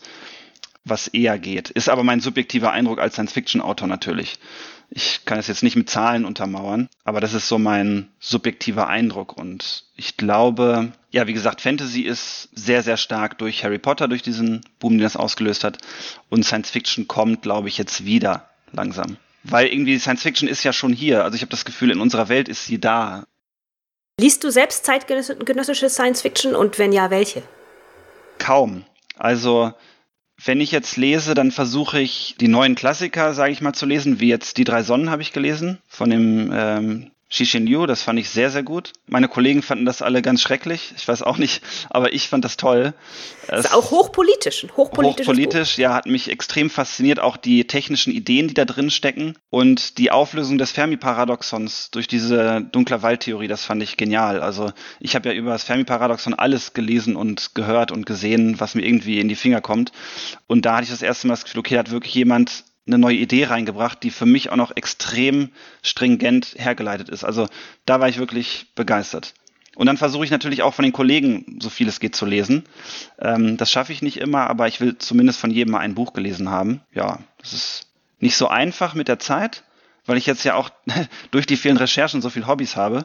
was 0.86 1.08
eher 1.08 1.38
geht. 1.38 1.70
Ist 1.70 1.88
aber 1.88 2.04
mein 2.04 2.20
subjektiver 2.20 2.70
Eindruck 2.70 3.00
als 3.00 3.14
Science-Fiction-Autor 3.14 3.88
natürlich. 3.88 4.38
Ich 4.88 5.24
kann 5.24 5.38
es 5.38 5.48
jetzt 5.48 5.64
nicht 5.64 5.74
mit 5.74 5.90
Zahlen 5.90 6.24
untermauern, 6.24 6.88
aber 7.02 7.20
das 7.20 7.34
ist 7.34 7.48
so 7.48 7.58
mein 7.58 8.08
subjektiver 8.20 8.86
Eindruck. 8.86 9.36
Und 9.36 9.84
ich 9.96 10.16
glaube, 10.16 10.92
ja, 11.10 11.26
wie 11.26 11.32
gesagt, 11.32 11.60
Fantasy 11.60 12.02
ist 12.02 12.48
sehr, 12.54 12.84
sehr 12.84 12.96
stark 12.96 13.36
durch 13.38 13.64
Harry 13.64 13.78
Potter, 13.78 14.06
durch 14.06 14.22
diesen 14.22 14.60
Boom, 14.78 14.92
den 14.92 15.00
das 15.00 15.16
ausgelöst 15.16 15.64
hat. 15.64 15.78
Und 16.30 16.44
Science-Fiction 16.44 17.08
kommt, 17.08 17.42
glaube 17.42 17.66
ich, 17.66 17.78
jetzt 17.78 18.04
wieder 18.04 18.48
langsam. 18.70 19.16
Weil 19.48 19.68
irgendwie 19.68 19.98
Science-Fiction 19.98 20.48
ist 20.48 20.64
ja 20.64 20.72
schon 20.72 20.92
hier. 20.92 21.24
Also 21.24 21.36
ich 21.36 21.42
habe 21.42 21.50
das 21.50 21.64
Gefühl, 21.64 21.90
in 21.90 22.00
unserer 22.00 22.28
Welt 22.28 22.48
ist 22.48 22.66
sie 22.66 22.80
da. 22.80 23.26
Liest 24.20 24.42
du 24.44 24.50
selbst 24.50 24.84
zeitgenössische 24.84 25.88
Science-Fiction 25.88 26.54
und 26.54 26.78
wenn 26.78 26.92
ja, 26.92 27.10
welche? 27.10 27.42
Kaum. 28.38 28.84
Also 29.16 29.72
wenn 30.44 30.60
ich 30.60 30.70
jetzt 30.70 30.96
lese, 30.96 31.34
dann 31.34 31.50
versuche 31.50 32.00
ich 32.00 32.36
die 32.38 32.48
neuen 32.48 32.74
Klassiker, 32.74 33.34
sage 33.34 33.52
ich 33.52 33.60
mal, 33.60 33.72
zu 33.72 33.86
lesen, 33.86 34.20
wie 34.20 34.28
jetzt 34.28 34.58
Die 34.58 34.64
drei 34.64 34.82
Sonnen 34.82 35.10
habe 35.10 35.22
ich 35.22 35.32
gelesen 35.32 35.78
von 35.86 36.10
dem 36.10 36.50
ähm, 36.52 37.10
Shishin 37.28 37.66
Liu, 37.66 37.86
das 37.86 38.02
fand 38.02 38.20
ich 38.20 38.30
sehr, 38.30 38.50
sehr 38.50 38.62
gut. 38.62 38.92
Meine 39.08 39.26
Kollegen 39.26 39.60
fanden 39.60 39.84
das 39.84 40.00
alle 40.00 40.22
ganz 40.22 40.40
schrecklich. 40.40 40.94
Ich 40.96 41.08
weiß 41.08 41.22
auch 41.22 41.38
nicht, 41.38 41.60
aber 41.90 42.12
ich 42.12 42.28
fand 42.28 42.44
das 42.44 42.56
toll. 42.56 42.94
Es 43.48 43.64
ist 43.64 43.74
auch 43.74 43.90
hochpolitisch. 43.90 44.64
Hochpolitisch, 44.76 45.26
hochpolitisch 45.26 45.76
ja, 45.76 45.94
hat 45.94 46.06
mich 46.06 46.30
extrem 46.30 46.70
fasziniert. 46.70 47.18
Auch 47.18 47.36
die 47.36 47.66
technischen 47.66 48.12
Ideen, 48.12 48.46
die 48.46 48.54
da 48.54 48.64
drin 48.64 48.90
stecken 48.90 49.34
und 49.50 49.98
die 49.98 50.12
Auflösung 50.12 50.56
des 50.56 50.70
Fermi-Paradoxons 50.70 51.90
durch 51.90 52.06
diese 52.06 52.60
dunkler 52.70 53.02
Waldtheorie, 53.02 53.48
das 53.48 53.64
fand 53.64 53.82
ich 53.82 53.96
genial. 53.96 54.40
Also 54.40 54.70
ich 55.00 55.16
habe 55.16 55.28
ja 55.28 55.34
über 55.34 55.50
das 55.50 55.64
Fermi-Paradoxon 55.64 56.34
alles 56.34 56.74
gelesen 56.74 57.16
und 57.16 57.56
gehört 57.56 57.90
und 57.90 58.06
gesehen, 58.06 58.60
was 58.60 58.76
mir 58.76 58.86
irgendwie 58.86 59.18
in 59.18 59.28
die 59.28 59.34
Finger 59.34 59.60
kommt. 59.60 59.90
Und 60.46 60.64
da 60.64 60.74
hatte 60.74 60.84
ich 60.84 60.90
das 60.90 61.02
erste 61.02 61.26
Mal 61.26 61.32
das 61.32 61.44
Gefühl, 61.44 61.58
okay, 61.58 61.74
da 61.74 61.80
hat 61.80 61.90
wirklich 61.90 62.14
jemand 62.14 62.64
eine 62.86 62.98
neue 62.98 63.16
Idee 63.16 63.44
reingebracht, 63.44 64.02
die 64.02 64.10
für 64.10 64.26
mich 64.26 64.50
auch 64.50 64.56
noch 64.56 64.76
extrem 64.76 65.50
stringent 65.82 66.54
hergeleitet 66.56 67.08
ist. 67.08 67.24
Also 67.24 67.48
da 67.84 68.00
war 68.00 68.08
ich 68.08 68.18
wirklich 68.18 68.66
begeistert. 68.74 69.34
Und 69.74 69.86
dann 69.86 69.98
versuche 69.98 70.24
ich 70.24 70.30
natürlich 70.30 70.62
auch 70.62 70.72
von 70.72 70.84
den 70.84 70.92
Kollegen 70.92 71.58
so 71.60 71.68
viel 71.68 71.86
es 71.86 72.00
geht 72.00 72.16
zu 72.16 72.24
lesen. 72.24 72.64
Ähm, 73.18 73.58
das 73.58 73.70
schaffe 73.70 73.92
ich 73.92 74.00
nicht 74.00 74.16
immer, 74.16 74.48
aber 74.48 74.68
ich 74.68 74.80
will 74.80 74.96
zumindest 74.96 75.38
von 75.38 75.50
jedem 75.50 75.72
mal 75.72 75.80
ein 75.80 75.94
Buch 75.94 76.14
gelesen 76.14 76.50
haben. 76.50 76.80
Ja, 76.94 77.18
das 77.38 77.52
ist 77.52 77.86
nicht 78.18 78.36
so 78.36 78.48
einfach 78.48 78.94
mit 78.94 79.08
der 79.08 79.18
Zeit, 79.18 79.64
weil 80.06 80.16
ich 80.16 80.24
jetzt 80.24 80.44
ja 80.44 80.54
auch 80.54 80.70
durch 81.30 81.46
die 81.46 81.58
vielen 81.58 81.76
Recherchen 81.76 82.22
so 82.22 82.30
viele 82.30 82.46
Hobbys 82.46 82.76
habe, 82.76 83.04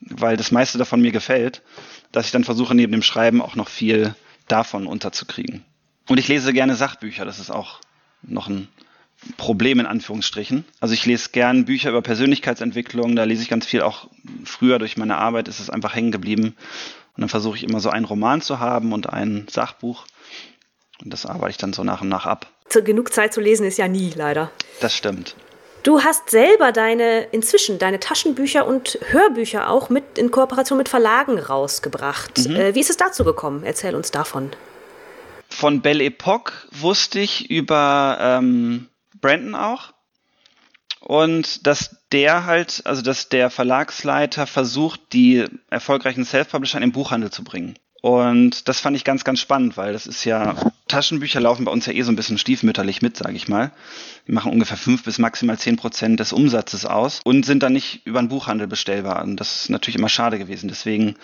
weil 0.00 0.36
das 0.36 0.50
meiste 0.50 0.76
davon 0.78 1.00
mir 1.00 1.12
gefällt, 1.12 1.62
dass 2.10 2.26
ich 2.26 2.32
dann 2.32 2.44
versuche, 2.44 2.74
neben 2.74 2.92
dem 2.92 3.02
Schreiben 3.02 3.40
auch 3.40 3.54
noch 3.54 3.68
viel 3.68 4.14
davon 4.48 4.88
unterzukriegen. 4.88 5.64
Und 6.08 6.18
ich 6.18 6.26
lese 6.26 6.52
gerne 6.52 6.74
Sachbücher, 6.74 7.26
das 7.26 7.38
ist 7.38 7.50
auch 7.50 7.80
noch 8.22 8.48
ein 8.48 8.68
Problem 9.36 9.80
in 9.80 9.86
Anführungsstrichen. 9.86 10.64
Also 10.80 10.94
ich 10.94 11.04
lese 11.04 11.30
gern 11.30 11.64
Bücher 11.64 11.90
über 11.90 12.02
Persönlichkeitsentwicklung, 12.02 13.16
da 13.16 13.24
lese 13.24 13.42
ich 13.42 13.48
ganz 13.48 13.66
viel 13.66 13.82
auch 13.82 14.08
früher 14.44 14.78
durch 14.78 14.96
meine 14.96 15.16
Arbeit 15.16 15.48
ist 15.48 15.60
es 15.60 15.70
einfach 15.70 15.94
hängen 15.94 16.12
geblieben. 16.12 16.56
Und 17.16 17.22
dann 17.22 17.28
versuche 17.28 17.56
ich 17.56 17.64
immer 17.64 17.80
so 17.80 17.90
einen 17.90 18.04
Roman 18.04 18.40
zu 18.40 18.60
haben 18.60 18.92
und 18.92 19.12
ein 19.12 19.46
Sachbuch. 19.50 20.06
Und 21.02 21.12
das 21.12 21.26
arbeite 21.26 21.50
ich 21.50 21.56
dann 21.56 21.72
so 21.72 21.82
nach 21.82 22.00
und 22.00 22.08
nach 22.08 22.26
ab. 22.26 22.46
Genug 22.84 23.12
Zeit 23.12 23.32
zu 23.32 23.40
lesen 23.40 23.66
ist 23.66 23.78
ja 23.78 23.88
nie, 23.88 24.12
leider. 24.14 24.50
Das 24.80 24.94
stimmt. 24.94 25.34
Du 25.82 26.02
hast 26.02 26.30
selber 26.30 26.70
deine, 26.70 27.22
inzwischen 27.32 27.78
deine 27.78 27.98
Taschenbücher 27.98 28.66
und 28.66 28.98
Hörbücher 29.10 29.70
auch 29.70 29.90
mit 29.90 30.18
in 30.18 30.30
Kooperation 30.30 30.76
mit 30.78 30.88
Verlagen 30.88 31.38
rausgebracht. 31.38 32.46
Mhm. 32.46 32.56
Äh, 32.56 32.74
wie 32.74 32.80
ist 32.80 32.90
es 32.90 32.96
dazu 32.96 33.24
gekommen? 33.24 33.62
Erzähl 33.64 33.94
uns 33.94 34.10
davon. 34.10 34.50
Von 35.48 35.80
Belle 35.80 36.04
Epoque 36.04 36.52
wusste 36.72 37.20
ich 37.20 37.50
über 37.50 38.18
ähm, 38.20 38.88
Brandon 39.20 39.54
auch. 39.54 39.92
Und 41.00 41.66
dass 41.66 41.96
der 42.12 42.44
halt, 42.44 42.82
also 42.84 43.02
dass 43.02 43.28
der 43.28 43.50
Verlagsleiter 43.50 44.46
versucht, 44.46 45.12
die 45.12 45.44
erfolgreichen 45.70 46.24
Self-Publisher 46.24 46.78
in 46.78 46.82
den 46.82 46.92
Buchhandel 46.92 47.30
zu 47.30 47.44
bringen. 47.44 47.78
Und 48.00 48.68
das 48.68 48.80
fand 48.80 48.96
ich 48.96 49.04
ganz, 49.04 49.24
ganz 49.24 49.40
spannend, 49.40 49.76
weil 49.76 49.92
das 49.92 50.06
ist 50.06 50.24
ja, 50.24 50.54
Taschenbücher 50.86 51.40
laufen 51.40 51.64
bei 51.64 51.72
uns 51.72 51.86
ja 51.86 51.92
eh 51.92 52.02
so 52.02 52.12
ein 52.12 52.16
bisschen 52.16 52.38
stiefmütterlich 52.38 53.02
mit, 53.02 53.16
sage 53.16 53.34
ich 53.34 53.48
mal. 53.48 53.72
Die 54.26 54.32
machen 54.32 54.52
ungefähr 54.52 54.76
fünf 54.76 55.02
bis 55.02 55.18
maximal 55.18 55.58
zehn 55.58 55.76
Prozent 55.76 56.20
des 56.20 56.32
Umsatzes 56.32 56.84
aus 56.84 57.20
und 57.24 57.44
sind 57.44 57.62
dann 57.62 57.72
nicht 57.72 58.06
über 58.06 58.20
den 58.20 58.28
Buchhandel 58.28 58.68
bestellbar. 58.68 59.22
Und 59.22 59.36
das 59.36 59.62
ist 59.62 59.70
natürlich 59.70 59.96
immer 59.96 60.08
schade 60.08 60.38
gewesen. 60.38 60.68
Deswegen, 60.68 61.16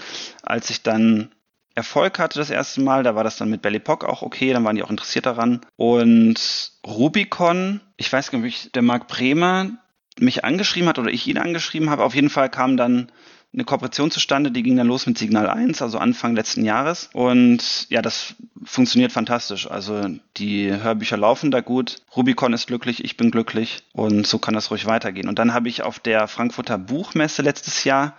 als 0.42 0.68
ich 0.70 0.82
dann 0.82 1.30
Erfolg 1.74 2.18
hatte 2.18 2.38
das 2.38 2.50
erste 2.50 2.80
Mal, 2.80 3.02
da 3.02 3.14
war 3.14 3.24
das 3.24 3.36
dann 3.36 3.50
mit 3.50 3.62
Bellypock 3.62 4.04
auch 4.04 4.22
okay, 4.22 4.52
dann 4.52 4.64
waren 4.64 4.76
die 4.76 4.82
auch 4.82 4.90
interessiert 4.90 5.26
daran. 5.26 5.60
Und 5.76 6.72
Rubicon, 6.86 7.80
ich 7.96 8.12
weiß 8.12 8.30
gar 8.30 8.38
nicht, 8.38 8.66
ob 8.66 8.72
der 8.72 8.82
Marc 8.82 9.08
Bremer 9.08 9.70
mich 10.18 10.44
angeschrieben 10.44 10.88
hat 10.88 10.98
oder 10.98 11.10
ich 11.10 11.26
ihn 11.26 11.38
angeschrieben 11.38 11.90
habe. 11.90 12.04
Auf 12.04 12.14
jeden 12.14 12.30
Fall 12.30 12.48
kam 12.48 12.76
dann 12.76 13.10
eine 13.52 13.64
Kooperation 13.64 14.10
zustande, 14.10 14.50
die 14.50 14.62
ging 14.62 14.76
dann 14.76 14.88
los 14.88 15.06
mit 15.06 15.16
Signal 15.16 15.48
1, 15.48 15.80
also 15.80 15.98
Anfang 15.98 16.34
letzten 16.34 16.64
Jahres. 16.64 17.08
Und 17.12 17.88
ja, 17.88 18.02
das 18.02 18.34
funktioniert 18.64 19.12
fantastisch. 19.12 19.70
Also 19.70 20.02
die 20.36 20.70
Hörbücher 20.72 21.16
laufen 21.16 21.50
da 21.50 21.60
gut. 21.60 21.98
Rubicon 22.16 22.52
ist 22.52 22.66
glücklich, 22.66 23.04
ich 23.04 23.16
bin 23.16 23.30
glücklich 23.30 23.84
und 23.92 24.26
so 24.26 24.38
kann 24.38 24.54
das 24.54 24.70
ruhig 24.70 24.86
weitergehen. 24.86 25.28
Und 25.28 25.38
dann 25.38 25.54
habe 25.54 25.68
ich 25.68 25.82
auf 25.82 26.00
der 26.00 26.26
Frankfurter 26.26 26.78
Buchmesse 26.78 27.42
letztes 27.42 27.84
Jahr 27.84 28.16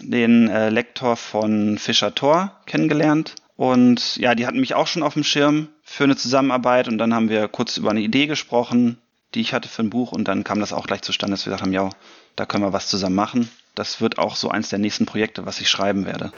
den 0.00 0.48
äh, 0.48 0.70
Lektor 0.70 1.16
von 1.16 1.78
Fischer 1.78 2.14
Thor 2.14 2.52
kennengelernt. 2.66 3.34
Und 3.56 4.16
ja, 4.16 4.34
die 4.34 4.46
hatten 4.46 4.60
mich 4.60 4.74
auch 4.74 4.86
schon 4.86 5.02
auf 5.02 5.14
dem 5.14 5.24
Schirm 5.24 5.68
für 5.82 6.04
eine 6.04 6.16
Zusammenarbeit 6.16 6.88
und 6.88 6.98
dann 6.98 7.14
haben 7.14 7.28
wir 7.28 7.48
kurz 7.48 7.76
über 7.76 7.90
eine 7.90 8.00
Idee 8.00 8.26
gesprochen, 8.26 8.98
die 9.34 9.40
ich 9.40 9.52
hatte 9.52 9.68
für 9.68 9.82
ein 9.82 9.90
Buch 9.90 10.12
und 10.12 10.28
dann 10.28 10.44
kam 10.44 10.60
das 10.60 10.72
auch 10.72 10.86
gleich 10.86 11.02
zustande, 11.02 11.32
dass 11.32 11.44
wir 11.44 11.50
gesagt 11.50 11.62
haben, 11.62 11.72
ja, 11.72 11.90
da 12.36 12.46
können 12.46 12.62
wir 12.62 12.72
was 12.72 12.88
zusammen 12.88 13.16
machen 13.16 13.50
das 13.78 14.00
wird 14.00 14.18
auch 14.18 14.36
so 14.36 14.48
eins 14.48 14.68
der 14.70 14.78
nächsten 14.78 15.06
Projekte, 15.06 15.46
was 15.46 15.60
ich 15.60 15.70
schreiben 15.70 16.04
werde. 16.04 16.32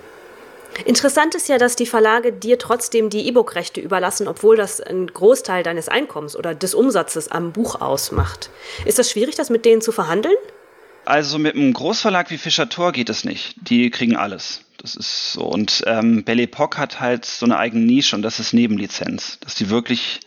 Interessant 0.85 1.35
ist 1.35 1.49
ja, 1.49 1.59
dass 1.59 1.75
die 1.75 1.87
Verlage 1.87 2.33
dir 2.33 2.57
trotzdem 2.57 3.11
die 3.11 3.27
E-Book-Rechte 3.27 3.81
überlassen, 3.81 4.29
obwohl 4.29 4.57
das 4.57 4.81
einen 4.81 5.09
Großteil 5.09 5.65
deines 5.65 5.89
Einkommens 5.89 6.37
oder 6.37 6.55
des 6.55 6.75
Umsatzes 6.75 7.29
am 7.29 7.53
Buch 7.53 7.81
ausmacht. 7.81 8.51
Ist 8.85 8.99
das 8.99 9.11
schwierig, 9.11 9.35
das 9.35 9.51
mit 9.51 9.65
denen 9.65 9.81
zu 9.81 9.91
verhandeln? 9.91 10.37
Also 11.11 11.41
mit 11.41 11.57
einem 11.57 11.73
Großverlag 11.73 12.31
wie 12.31 12.39
Fischer 12.39 12.69
Tor 12.69 12.93
geht 12.93 13.11
es 13.11 13.25
nicht. 13.25 13.57
Die 13.69 13.91
kriegen 13.91 14.15
alles. 14.15 14.65
Das 14.79 14.95
ist 14.95 15.33
so. 15.33 15.43
Und 15.43 15.83
ähm, 15.89 16.23
Belle 16.23 16.45
Epoque 16.45 16.79
hat 16.79 17.01
halt 17.01 17.25
so 17.25 17.47
eine 17.47 17.59
eigene 17.59 17.85
Nische 17.85 18.15
und 18.15 18.23
das 18.23 18.39
ist 18.39 18.53
Nebenlizenz. 18.53 19.41
Dass 19.41 19.57
die 19.57 19.71
wirklich 19.71 20.21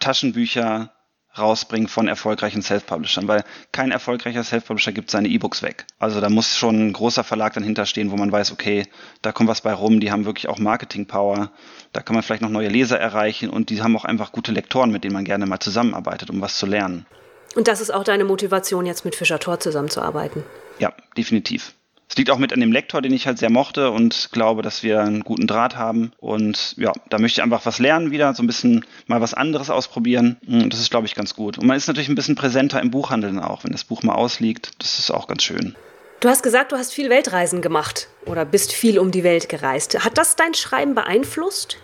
Taschenbücher 0.00 0.94
rausbringen 1.36 1.88
von 1.88 2.08
erfolgreichen 2.08 2.62
Self-Publishern, 2.62 3.28
weil 3.28 3.44
kein 3.70 3.90
erfolgreicher 3.90 4.44
Self-Publisher 4.44 4.92
gibt 4.92 5.10
seine 5.10 5.28
E-Books 5.28 5.62
weg. 5.62 5.84
Also 5.98 6.22
da 6.22 6.30
muss 6.30 6.56
schon 6.56 6.88
ein 6.88 6.92
großer 6.94 7.22
Verlag 7.22 7.52
dann 7.52 7.62
hinterstehen, 7.62 8.10
wo 8.10 8.16
man 8.16 8.32
weiß, 8.32 8.50
okay, 8.50 8.84
da 9.20 9.32
kommt 9.32 9.50
was 9.50 9.60
bei 9.60 9.74
rum, 9.74 10.00
die 10.00 10.10
haben 10.10 10.24
wirklich 10.24 10.48
auch 10.48 10.58
Marketing-Power, 10.58 11.52
da 11.92 12.00
kann 12.00 12.14
man 12.14 12.22
vielleicht 12.22 12.42
noch 12.42 12.48
neue 12.48 12.68
Leser 12.68 12.98
erreichen 12.98 13.50
und 13.50 13.68
die 13.68 13.82
haben 13.82 13.94
auch 13.94 14.06
einfach 14.06 14.32
gute 14.32 14.52
Lektoren, 14.52 14.90
mit 14.90 15.04
denen 15.04 15.12
man 15.12 15.24
gerne 15.24 15.44
mal 15.44 15.60
zusammenarbeitet, 15.60 16.30
um 16.30 16.40
was 16.40 16.56
zu 16.56 16.64
lernen. 16.64 17.04
Und 17.58 17.66
das 17.66 17.80
ist 17.80 17.90
auch 17.90 18.04
deine 18.04 18.22
Motivation, 18.22 18.86
jetzt 18.86 19.04
mit 19.04 19.16
Fischer 19.16 19.40
Tor 19.40 19.58
zusammenzuarbeiten? 19.58 20.44
Ja, 20.78 20.92
definitiv. 21.16 21.74
Es 22.08 22.16
liegt 22.16 22.30
auch 22.30 22.38
mit 22.38 22.52
an 22.52 22.60
dem 22.60 22.70
Lektor, 22.70 23.02
den 23.02 23.12
ich 23.12 23.26
halt 23.26 23.38
sehr 23.38 23.50
mochte 23.50 23.90
und 23.90 24.28
glaube, 24.30 24.62
dass 24.62 24.84
wir 24.84 25.00
einen 25.00 25.24
guten 25.24 25.48
Draht 25.48 25.74
haben. 25.74 26.12
Und 26.18 26.76
ja, 26.76 26.92
da 27.10 27.18
möchte 27.18 27.40
ich 27.40 27.42
einfach 27.42 27.66
was 27.66 27.80
lernen 27.80 28.12
wieder, 28.12 28.32
so 28.32 28.44
ein 28.44 28.46
bisschen 28.46 28.84
mal 29.08 29.20
was 29.20 29.34
anderes 29.34 29.70
ausprobieren. 29.70 30.36
Und 30.46 30.72
das 30.72 30.78
ist, 30.78 30.92
glaube 30.92 31.08
ich, 31.08 31.16
ganz 31.16 31.34
gut. 31.34 31.58
Und 31.58 31.66
man 31.66 31.76
ist 31.76 31.88
natürlich 31.88 32.08
ein 32.08 32.14
bisschen 32.14 32.36
präsenter 32.36 32.80
im 32.80 32.92
Buchhandel 32.92 33.36
auch, 33.40 33.64
wenn 33.64 33.72
das 33.72 33.82
Buch 33.82 34.04
mal 34.04 34.14
ausliegt. 34.14 34.70
Das 34.78 35.00
ist 35.00 35.10
auch 35.10 35.26
ganz 35.26 35.42
schön. 35.42 35.74
Du 36.20 36.28
hast 36.28 36.44
gesagt, 36.44 36.70
du 36.70 36.76
hast 36.76 36.94
viel 36.94 37.10
Weltreisen 37.10 37.60
gemacht 37.60 38.06
oder 38.24 38.44
bist 38.44 38.72
viel 38.72 39.00
um 39.00 39.10
die 39.10 39.24
Welt 39.24 39.48
gereist. 39.48 40.04
Hat 40.04 40.16
das 40.16 40.36
dein 40.36 40.54
Schreiben 40.54 40.94
beeinflusst? 40.94 41.78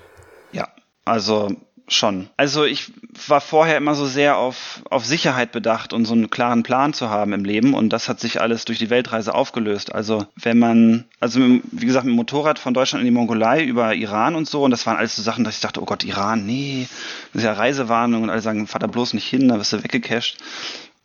Ja, 0.53 0.69
also 1.05 1.51
schon. 1.89 2.31
Also 2.37 2.65
ich 2.65 2.93
war 3.29 3.41
vorher 3.41 3.77
immer 3.77 3.95
so 3.95 4.07
sehr 4.07 4.37
auf, 4.37 4.83
auf 4.91 5.05
Sicherheit 5.05 5.53
bedacht 5.53 5.93
und 5.93 6.05
so 6.05 6.15
einen 6.15 6.31
klaren 6.31 6.63
Plan 6.63 6.93
zu 6.93 7.11
haben 7.11 7.33
im 7.33 7.45
Leben 7.45 7.75
und 7.75 7.91
das 7.91 8.09
hat 8.09 8.21
sich 8.21 8.41
alles 8.41 8.65
durch 8.65 8.79
die 8.79 8.91
Weltreise 8.91 9.35
aufgelöst. 9.35 9.95
Also 9.95 10.27
wenn 10.37 10.59
man, 10.59 11.05
also 11.21 11.41
wie 11.41 11.87
gesagt, 11.87 12.05
mit 12.05 12.13
dem 12.13 12.17
Motorrad 12.17 12.59
von 12.59 12.75
Deutschland 12.75 13.03
in 13.03 13.07
die 13.07 13.17
Mongolei 13.17 13.65
über 13.65 13.95
Iran 13.95 14.35
und 14.35 14.49
so 14.49 14.63
und 14.65 14.71
das 14.71 14.87
waren 14.87 14.97
alles 14.97 15.17
so 15.17 15.23
Sachen, 15.23 15.45
dass 15.45 15.57
ich 15.57 15.61
dachte, 15.61 15.81
oh 15.81 15.85
Gott, 15.85 16.05
Iran, 16.05 16.47
nee, 16.47 16.87
das 17.33 17.43
ist 17.43 17.47
ja 17.47 17.53
Reisewarnung 17.53 18.23
und 18.25 18.31
alle 18.31 18.41
sagen, 18.41 18.67
fahr 18.67 18.81
da 18.81 18.87
bloß 18.87 19.15
nicht 19.15 19.27
hin, 19.27 19.49
da 19.49 19.59
wirst 19.59 19.73
du 19.73 19.83
weggecasht. 19.83 20.39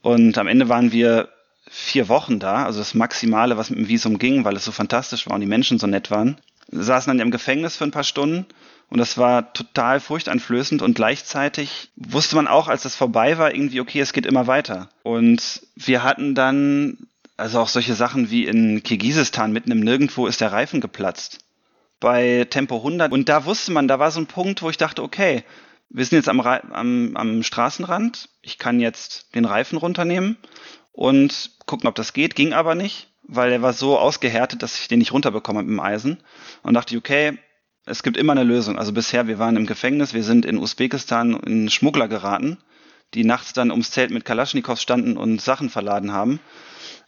Und 0.02 0.38
am 0.38 0.48
Ende 0.48 0.70
waren 0.70 0.92
wir 0.92 1.30
vier 1.70 2.10
Wochen 2.10 2.40
da, 2.40 2.66
also 2.66 2.80
das 2.80 2.96
Maximale, 2.96 3.58
was 3.58 3.70
mit 3.70 3.80
dem 3.80 3.88
Visum 3.88 4.18
ging, 4.18 4.44
weil 4.44 4.56
es 4.56 4.66
so 4.66 4.72
fantastisch 4.72 5.28
war 5.28 5.36
und 5.36 5.42
die 5.42 5.48
Menschen 5.48 5.78
so 5.78 5.88
nett 5.88 6.10
waren. 6.10 6.38
Wir 6.72 6.84
saßen 6.84 7.10
dann 7.10 7.20
im 7.20 7.32
Gefängnis 7.32 7.78
für 7.78 7.84
ein 7.84 7.92
paar 7.92 8.04
Stunden 8.04 8.46
und 8.90 8.98
das 8.98 9.18
war 9.18 9.54
total 9.54 10.00
furchteinflößend 10.00 10.82
und 10.82 10.96
gleichzeitig 10.96 11.92
wusste 11.96 12.36
man 12.36 12.48
auch, 12.48 12.68
als 12.68 12.84
das 12.84 12.96
vorbei 12.96 13.38
war, 13.38 13.54
irgendwie, 13.54 13.82
okay, 13.82 14.00
es 14.00 14.14
geht 14.14 14.26
immer 14.26 14.48
weiter. 14.48 14.90
Und 15.04 15.62
wir 15.76 16.04
hatten 16.04 16.34
dann, 16.34 16.98
also 17.38 17.60
auch 17.60 17.68
solche 17.68 17.94
Sachen 17.94 18.32
wie 18.32 18.46
in 18.46 18.82
Kirgisistan 18.82 19.52
mitten 19.52 19.72
im 19.72 19.82
Nirgendwo 19.82 20.26
ist 20.26 20.42
der 20.42 20.52
Reifen 20.52 20.82
geplatzt. 20.82 21.40
Bei 22.00 22.48
Tempo 22.50 22.78
100. 22.78 23.12
Und 23.12 23.30
da 23.30 23.46
wusste 23.46 23.72
man, 23.72 23.88
da 23.88 24.00
war 24.00 24.10
so 24.10 24.22
ein 24.22 24.28
Punkt, 24.28 24.62
wo 24.64 24.70
ich 24.70 24.78
dachte, 24.78 25.04
okay, 25.04 25.44
wir 25.90 26.06
sind 26.06 26.18
jetzt 26.18 26.30
am, 26.30 26.40
am, 26.40 27.16
am 27.16 27.44
Straßenrand. 27.44 28.30
Ich 28.42 28.58
kann 28.58 28.80
jetzt 28.80 29.36
den 29.36 29.46
Reifen 29.46 29.78
runternehmen 29.78 30.38
und 30.94 31.52
gucken, 31.68 31.88
ob 31.88 31.96
das 31.96 32.14
geht. 32.14 32.36
Ging 32.36 32.54
aber 32.54 32.74
nicht, 32.74 33.10
weil 33.24 33.52
er 33.52 33.62
war 33.62 33.74
so 33.74 34.00
ausgehärtet, 34.00 34.64
dass 34.64 34.80
ich 34.80 34.88
den 34.88 35.00
nicht 35.00 35.14
runterbekomme 35.14 35.62
mit 35.62 35.70
dem 35.70 35.80
Eisen. 35.80 36.24
Und 36.64 36.74
dachte 36.74 36.98
okay, 36.98 37.38
es 37.90 38.04
gibt 38.04 38.18
immer 38.18 38.34
eine 38.34 38.44
Lösung. 38.44 38.78
Also 38.78 38.94
bisher, 38.94 39.28
wir 39.28 39.40
waren 39.40 39.58
im 39.58 39.66
Gefängnis, 39.66 40.14
wir 40.14 40.24
sind 40.24 40.46
in 40.46 40.58
Usbekistan 40.58 41.34
in 41.46 41.70
Schmuggler 41.70 42.08
geraten, 42.08 42.58
die 43.14 43.24
nachts 43.24 43.54
dann 43.54 43.72
ums 43.72 43.92
Zelt 43.92 44.12
mit 44.12 44.26
Kalaschnikows 44.26 44.82
standen 44.82 45.18
und 45.18 45.42
Sachen 45.42 45.70
verladen 45.70 46.14
haben. 46.14 46.40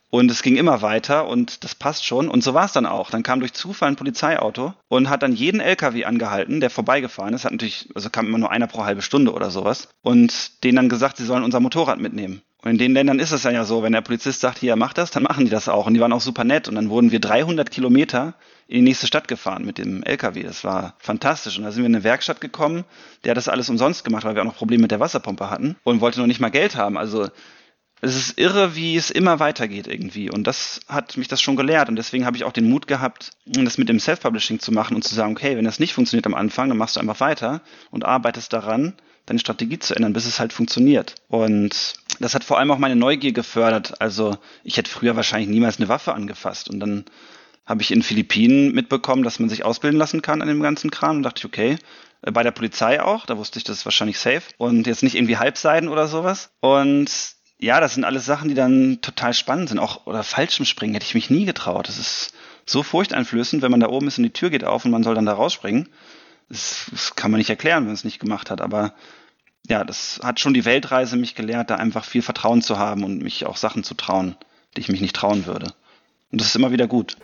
Und 0.09 0.29
es 0.29 0.41
ging 0.41 0.57
immer 0.57 0.81
weiter 0.81 1.27
und 1.27 1.63
das 1.63 1.73
passt 1.73 2.05
schon. 2.05 2.27
Und 2.27 2.43
so 2.43 2.53
war 2.53 2.65
es 2.65 2.73
dann 2.73 2.85
auch. 2.85 3.09
Dann 3.11 3.23
kam 3.23 3.39
durch 3.39 3.53
Zufall 3.53 3.87
ein 3.87 3.95
Polizeiauto 3.95 4.73
und 4.89 5.09
hat 5.09 5.23
dann 5.23 5.33
jeden 5.33 5.61
LKW 5.61 6.03
angehalten, 6.03 6.59
der 6.59 6.69
vorbeigefahren 6.69 7.33
ist. 7.33 7.45
Hat 7.45 7.53
natürlich, 7.53 7.87
also 7.95 8.09
kam 8.09 8.27
immer 8.27 8.37
nur 8.37 8.51
einer 8.51 8.67
pro 8.67 8.83
halbe 8.83 9.01
Stunde 9.01 9.31
oder 9.31 9.51
sowas. 9.51 9.87
Und 10.01 10.63
denen 10.65 10.75
dann 10.75 10.89
gesagt, 10.89 11.15
sie 11.15 11.25
sollen 11.25 11.43
unser 11.43 11.61
Motorrad 11.61 11.99
mitnehmen. 11.99 12.41
Und 12.63 12.71
in 12.71 12.77
den 12.77 12.93
Ländern 12.93 13.19
ist 13.19 13.31
es 13.31 13.43
ja 13.43 13.63
so, 13.63 13.81
wenn 13.81 13.93
der 13.93 14.01
Polizist 14.01 14.39
sagt, 14.39 14.59
hier, 14.59 14.75
mach 14.75 14.93
das, 14.93 15.09
dann 15.09 15.23
machen 15.23 15.45
die 15.45 15.51
das 15.51 15.67
auch. 15.67 15.87
Und 15.87 15.95
die 15.95 15.99
waren 15.99 16.13
auch 16.13 16.21
super 16.21 16.43
nett. 16.43 16.67
Und 16.67 16.75
dann 16.75 16.89
wurden 16.89 17.11
wir 17.11 17.19
300 17.19 17.71
Kilometer 17.71 18.35
in 18.67 18.77
die 18.77 18.81
nächste 18.89 19.07
Stadt 19.07 19.27
gefahren 19.27 19.65
mit 19.65 19.79
dem 19.79 20.03
LKW. 20.03 20.43
Das 20.43 20.63
war 20.63 20.93
fantastisch. 20.99 21.57
Und 21.57 21.63
da 21.63 21.71
sind 21.71 21.81
wir 21.83 21.87
in 21.87 21.95
eine 21.95 22.03
Werkstatt 22.03 22.39
gekommen, 22.39 22.85
der 23.23 23.31
hat 23.31 23.37
das 23.37 23.49
alles 23.49 23.69
umsonst 23.69 24.03
gemacht, 24.03 24.23
weil 24.25 24.35
wir 24.35 24.43
auch 24.43 24.45
noch 24.45 24.55
Probleme 24.55 24.83
mit 24.83 24.91
der 24.91 24.99
Wasserpumpe 24.99 25.49
hatten 25.49 25.75
und 25.83 26.01
wollte 26.01 26.19
noch 26.19 26.27
nicht 26.27 26.39
mal 26.39 26.49
Geld 26.49 26.75
haben. 26.75 26.97
Also 26.97 27.29
es 28.01 28.15
ist 28.15 28.39
irre, 28.39 28.75
wie 28.75 28.95
es 28.95 29.11
immer 29.11 29.39
weitergeht 29.39 29.87
irgendwie. 29.87 30.29
Und 30.29 30.45
das 30.45 30.81
hat 30.87 31.17
mich 31.17 31.27
das 31.27 31.41
schon 31.41 31.55
gelehrt. 31.55 31.89
Und 31.89 31.95
deswegen 31.95 32.25
habe 32.25 32.37
ich 32.37 32.43
auch 32.43 32.53
den 32.53 32.69
Mut 32.69 32.87
gehabt, 32.87 33.31
das 33.45 33.77
mit 33.77 33.89
dem 33.89 33.99
Self-Publishing 33.99 34.59
zu 34.59 34.71
machen 34.71 34.95
und 34.95 35.03
zu 35.03 35.15
sagen, 35.15 35.33
okay, 35.33 35.57
wenn 35.57 35.65
das 35.65 35.79
nicht 35.79 35.93
funktioniert 35.93 36.25
am 36.25 36.35
Anfang, 36.35 36.69
dann 36.69 36.77
machst 36.77 36.95
du 36.95 36.99
einfach 36.99 37.19
weiter 37.19 37.61
und 37.89 38.05
arbeitest 38.05 38.53
daran, 38.53 38.93
deine 39.25 39.39
Strategie 39.39 39.79
zu 39.79 39.95
ändern, 39.95 40.13
bis 40.13 40.25
es 40.25 40.39
halt 40.39 40.51
funktioniert. 40.51 41.15
Und 41.27 41.95
das 42.21 42.35
hat 42.35 42.43
vor 42.43 42.59
allem 42.59 42.71
auch 42.71 42.77
meine 42.77 42.95
Neugier 42.95 43.33
gefördert. 43.33 43.99
Also 43.99 44.37
ich 44.63 44.77
hätte 44.77 44.89
früher 44.89 45.15
wahrscheinlich 45.15 45.49
niemals 45.49 45.77
eine 45.77 45.89
Waffe 45.89 46.13
angefasst. 46.13 46.69
Und 46.69 46.79
dann 46.79 47.05
habe 47.65 47.81
ich 47.81 47.91
in 47.91 48.03
Philippinen 48.03 48.73
mitbekommen, 48.73 49.23
dass 49.23 49.39
man 49.39 49.49
sich 49.49 49.65
ausbilden 49.65 49.99
lassen 49.99 50.21
kann 50.21 50.41
an 50.41 50.47
dem 50.47 50.61
ganzen 50.61 50.91
Kram. 50.91 51.17
Und 51.17 51.23
dachte 51.23 51.39
ich, 51.39 51.45
okay, 51.45 51.77
äh, 52.21 52.31
bei 52.31 52.43
der 52.43 52.51
Polizei 52.51 53.01
auch, 53.01 53.25
da 53.25 53.37
wusste 53.37 53.59
ich, 53.59 53.63
das 53.63 53.79
ist 53.79 53.85
wahrscheinlich 53.85 54.19
safe. 54.19 54.43
Und 54.57 54.87
jetzt 54.87 55.03
nicht 55.03 55.15
irgendwie 55.15 55.37
Halbseiden 55.37 55.89
oder 55.89 56.07
sowas. 56.07 56.51
Und 56.59 57.11
ja, 57.59 57.79
das 57.79 57.93
sind 57.93 58.03
alles 58.03 58.25
Sachen, 58.25 58.49
die 58.49 58.55
dann 58.55 58.99
total 59.01 59.33
spannend 59.33 59.69
sind. 59.69 59.79
Auch 59.79 60.05
oder 60.07 60.23
Fallschirmspringen 60.23 60.95
hätte 60.95 61.05
ich 61.05 61.15
mich 61.15 61.29
nie 61.29 61.45
getraut. 61.45 61.87
Das 61.87 61.99
ist 61.99 62.33
so 62.65 62.83
furchteinflößend, 62.83 63.61
wenn 63.61 63.71
man 63.71 63.79
da 63.79 63.89
oben 63.89 64.07
ist 64.07 64.17
und 64.17 64.23
die 64.23 64.33
Tür 64.33 64.49
geht 64.49 64.63
auf 64.63 64.85
und 64.85 64.91
man 64.91 65.03
soll 65.03 65.15
dann 65.15 65.25
da 65.25 65.33
rausspringen. 65.33 65.89
Das, 66.49 66.87
das 66.91 67.15
kann 67.15 67.31
man 67.31 67.37
nicht 67.37 67.49
erklären, 67.49 67.83
wenn 67.83 67.87
man 67.87 67.93
es 67.93 68.03
nicht 68.03 68.19
gemacht 68.19 68.49
hat. 68.49 68.61
Aber 68.61 68.93
ja, 69.71 69.85
das 69.85 70.19
hat 70.21 70.41
schon 70.41 70.53
die 70.53 70.65
Weltreise 70.65 71.15
mich 71.15 71.33
gelehrt, 71.33 71.69
da 71.69 71.75
einfach 71.77 72.03
viel 72.03 72.21
Vertrauen 72.21 72.61
zu 72.61 72.77
haben 72.77 73.05
und 73.05 73.23
mich 73.23 73.45
auch 73.45 73.55
Sachen 73.55 73.85
zu 73.85 73.93
trauen, 73.93 74.35
die 74.75 74.81
ich 74.81 74.89
mich 74.89 74.99
nicht 74.99 75.15
trauen 75.15 75.45
würde. 75.45 75.71
Und 76.29 76.41
das 76.41 76.49
ist 76.49 76.55
immer 76.57 76.73
wieder 76.73 76.87
gut. 76.87 77.15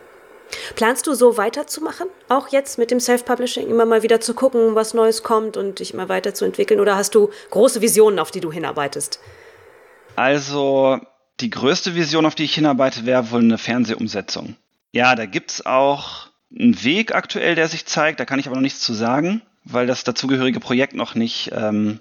Planst 0.74 1.06
du 1.06 1.12
so 1.12 1.36
weiterzumachen? 1.36 2.06
Auch 2.30 2.48
jetzt 2.48 2.78
mit 2.78 2.90
dem 2.90 3.00
Self-Publishing 3.00 3.68
immer 3.68 3.84
mal 3.84 4.02
wieder 4.02 4.22
zu 4.22 4.32
gucken, 4.32 4.74
was 4.74 4.94
Neues 4.94 5.22
kommt 5.22 5.58
und 5.58 5.78
dich 5.78 5.92
immer 5.92 6.08
weiterzuentwickeln? 6.08 6.80
Oder 6.80 6.96
hast 6.96 7.14
du 7.14 7.28
große 7.50 7.82
Visionen, 7.82 8.18
auf 8.18 8.30
die 8.30 8.40
du 8.40 8.50
hinarbeitest? 8.50 9.20
Also, 10.16 11.00
die 11.40 11.50
größte 11.50 11.94
Vision, 11.94 12.24
auf 12.24 12.34
die 12.34 12.44
ich 12.44 12.54
hinarbeite, 12.54 13.04
wäre 13.04 13.30
wohl 13.30 13.40
eine 13.40 13.58
Fernsehumsetzung. 13.58 14.56
Ja, 14.92 15.14
da 15.14 15.26
gibt 15.26 15.50
es 15.50 15.66
auch 15.66 16.28
einen 16.50 16.82
Weg 16.82 17.14
aktuell, 17.14 17.56
der 17.56 17.68
sich 17.68 17.84
zeigt. 17.84 18.20
Da 18.20 18.24
kann 18.24 18.40
ich 18.40 18.46
aber 18.46 18.56
noch 18.56 18.62
nichts 18.62 18.80
zu 18.80 18.94
sagen, 18.94 19.42
weil 19.64 19.86
das 19.86 20.02
dazugehörige 20.02 20.60
Projekt 20.60 20.94
noch 20.94 21.14
nicht. 21.14 21.50
Ähm, 21.52 22.00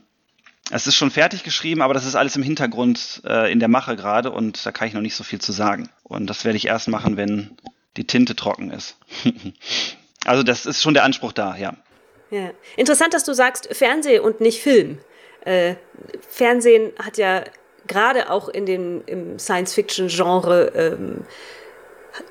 es 0.71 0.87
ist 0.87 0.95
schon 0.95 1.11
fertig 1.11 1.43
geschrieben, 1.43 1.81
aber 1.81 1.93
das 1.93 2.05
ist 2.05 2.15
alles 2.15 2.35
im 2.35 2.43
Hintergrund 2.43 3.21
äh, 3.25 3.51
in 3.51 3.59
der 3.59 3.69
Mache 3.69 3.95
gerade 3.95 4.31
und 4.31 4.65
da 4.65 4.71
kann 4.71 4.87
ich 4.87 4.93
noch 4.93 5.01
nicht 5.01 5.15
so 5.15 5.23
viel 5.23 5.39
zu 5.39 5.51
sagen. 5.51 5.89
Und 6.03 6.27
das 6.27 6.45
werde 6.45 6.57
ich 6.57 6.67
erst 6.67 6.87
machen, 6.87 7.17
wenn 7.17 7.57
die 7.95 8.05
Tinte 8.05 8.35
trocken 8.35 8.71
ist. 8.71 8.97
Also 10.25 10.43
das 10.43 10.65
ist 10.65 10.81
schon 10.81 10.93
der 10.93 11.05
Anspruch 11.05 11.31
da, 11.31 11.55
ja. 11.55 11.73
ja. 12.31 12.51
Interessant, 12.75 13.13
dass 13.13 13.23
du 13.23 13.33
sagst 13.33 13.69
Fernseh 13.71 14.19
und 14.19 14.41
nicht 14.41 14.61
Film. 14.61 14.99
Äh, 15.45 15.75
Fernsehen 16.27 16.91
hat 17.01 17.17
ja 17.17 17.45
gerade 17.87 18.29
auch 18.29 18.49
in 18.49 18.65
dem, 18.65 19.03
im 19.05 19.39
Science-Fiction-Genre 19.39 20.73
ähm, 20.75 21.25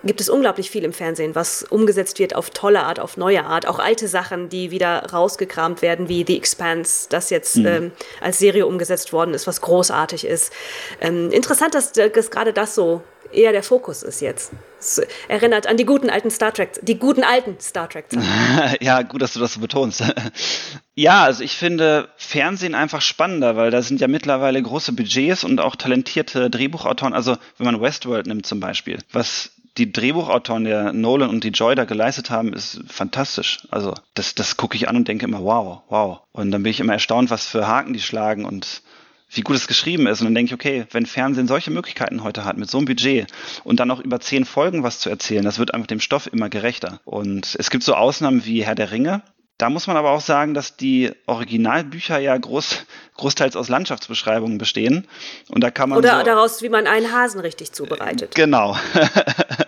gibt 0.04 0.20
es 0.20 0.28
unglaublich 0.28 0.70
viel 0.70 0.84
im 0.84 0.92
Fernsehen, 0.92 1.34
was 1.34 1.62
umgesetzt 1.62 2.18
wird 2.18 2.34
auf 2.34 2.50
tolle 2.50 2.82
Art, 2.84 3.00
auf 3.00 3.16
neue 3.16 3.44
Art. 3.44 3.66
Auch 3.66 3.78
alte 3.78 4.08
Sachen, 4.08 4.48
die 4.48 4.70
wieder 4.70 5.12
rausgekramt 5.12 5.82
werden, 5.82 6.08
wie 6.08 6.24
The 6.26 6.36
Expanse, 6.36 7.08
das 7.08 7.30
jetzt 7.30 7.56
mhm. 7.56 7.66
ähm, 7.66 7.92
als 8.20 8.38
Serie 8.38 8.66
umgesetzt 8.66 9.12
worden 9.12 9.34
ist, 9.34 9.46
was 9.46 9.60
großartig 9.60 10.24
ist. 10.24 10.52
Ähm, 11.00 11.30
interessant, 11.30 11.74
dass, 11.74 11.92
dass 11.92 12.30
gerade 12.30 12.52
das 12.52 12.74
so 12.74 13.02
eher 13.32 13.52
der 13.52 13.62
Fokus 13.62 14.02
ist 14.02 14.20
jetzt. 14.20 14.52
Es 14.78 15.00
erinnert 15.28 15.66
an 15.66 15.76
die 15.76 15.84
guten 15.84 16.10
alten 16.10 16.30
Star 16.30 16.52
Trek, 16.52 16.78
die 16.82 16.98
guten 16.98 17.24
alten 17.24 17.58
Star 17.60 17.88
Trek. 17.88 18.06
ja, 18.80 19.02
gut, 19.02 19.22
dass 19.22 19.32
du 19.32 19.40
das 19.40 19.54
so 19.54 19.60
betonst. 19.60 20.02
ja, 20.94 21.24
also 21.24 21.42
ich 21.42 21.56
finde 21.56 22.08
Fernsehen 22.16 22.74
einfach 22.74 23.02
spannender, 23.02 23.56
weil 23.56 23.70
da 23.70 23.82
sind 23.82 24.00
ja 24.00 24.08
mittlerweile 24.08 24.62
große 24.62 24.92
Budgets 24.92 25.44
und 25.44 25.60
auch 25.60 25.76
talentierte 25.76 26.50
Drehbuchautoren. 26.50 27.14
Also 27.14 27.36
wenn 27.58 27.66
man 27.66 27.80
Westworld 27.80 28.26
nimmt 28.26 28.46
zum 28.46 28.60
Beispiel, 28.60 28.98
was 29.12 29.50
die 29.78 29.92
Drehbuchautoren 29.92 30.64
der 30.64 30.92
Nolan 30.92 31.30
und 31.30 31.44
die 31.44 31.50
Joy 31.50 31.74
da 31.74 31.84
geleistet 31.84 32.30
haben, 32.30 32.52
ist 32.52 32.80
fantastisch. 32.88 33.60
Also 33.70 33.94
das, 34.14 34.34
das 34.34 34.56
gucke 34.56 34.76
ich 34.76 34.88
an 34.88 34.96
und 34.96 35.08
denke 35.08 35.26
immer, 35.26 35.42
wow, 35.42 35.82
wow. 35.88 36.20
Und 36.32 36.50
dann 36.50 36.62
bin 36.62 36.70
ich 36.70 36.80
immer 36.80 36.94
erstaunt, 36.94 37.30
was 37.30 37.46
für 37.46 37.66
Haken 37.66 37.92
die 37.92 38.00
schlagen 38.00 38.44
und 38.44 38.82
wie 39.30 39.42
gut 39.42 39.56
es 39.56 39.66
geschrieben 39.66 40.06
ist. 40.06 40.20
Und 40.20 40.26
dann 40.26 40.34
denke 40.34 40.50
ich, 40.50 40.54
okay, 40.54 40.86
wenn 40.92 41.04
Fernsehen 41.04 41.48
solche 41.48 41.70
Möglichkeiten 41.70 42.22
heute 42.22 42.44
hat, 42.44 42.56
mit 42.56 42.70
so 42.70 42.78
einem 42.78 42.86
Budget 42.86 43.26
und 43.64 43.80
dann 43.80 43.90
auch 43.90 44.00
über 44.00 44.20
zehn 44.20 44.44
Folgen 44.44 44.82
was 44.82 45.00
zu 45.00 45.10
erzählen, 45.10 45.44
das 45.44 45.58
wird 45.58 45.74
einfach 45.74 45.88
dem 45.88 46.00
Stoff 46.00 46.28
immer 46.32 46.48
gerechter. 46.48 47.00
Und 47.04 47.56
es 47.58 47.70
gibt 47.70 47.84
so 47.84 47.94
Ausnahmen 47.94 48.44
wie 48.44 48.64
Herr 48.64 48.76
der 48.76 48.92
Ringe, 48.92 49.22
da 49.58 49.70
muss 49.70 49.86
man 49.86 49.96
aber 49.96 50.10
auch 50.10 50.20
sagen, 50.20 50.52
dass 50.52 50.76
die 50.76 51.12
Originalbücher 51.26 52.18
ja 52.18 52.36
groß, 52.36 52.84
großteils 53.16 53.56
aus 53.56 53.68
Landschaftsbeschreibungen 53.68 54.58
bestehen. 54.58 55.08
Und 55.48 55.62
da 55.62 55.70
kann 55.70 55.88
man. 55.88 55.98
Oder 55.98 56.18
so, 56.18 56.24
daraus, 56.24 56.62
wie 56.62 56.68
man 56.68 56.86
einen 56.86 57.10
Hasen 57.10 57.40
richtig 57.40 57.72
zubereitet. 57.72 58.34
Genau. 58.34 58.76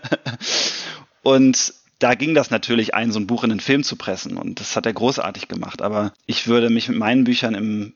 und 1.22 1.72
da 2.00 2.14
ging 2.14 2.34
das 2.34 2.50
natürlich 2.50 2.94
ein, 2.94 3.12
so 3.12 3.18
ein 3.18 3.26
Buch 3.26 3.44
in 3.44 3.50
einen 3.50 3.60
Film 3.60 3.82
zu 3.82 3.96
pressen. 3.96 4.36
Und 4.36 4.60
das 4.60 4.76
hat 4.76 4.84
er 4.84 4.92
großartig 4.92 5.48
gemacht. 5.48 5.80
Aber 5.80 6.12
ich 6.26 6.46
würde 6.46 6.68
mich 6.68 6.88
mit 6.88 6.98
meinen 6.98 7.24
Büchern 7.24 7.54
im, 7.54 7.94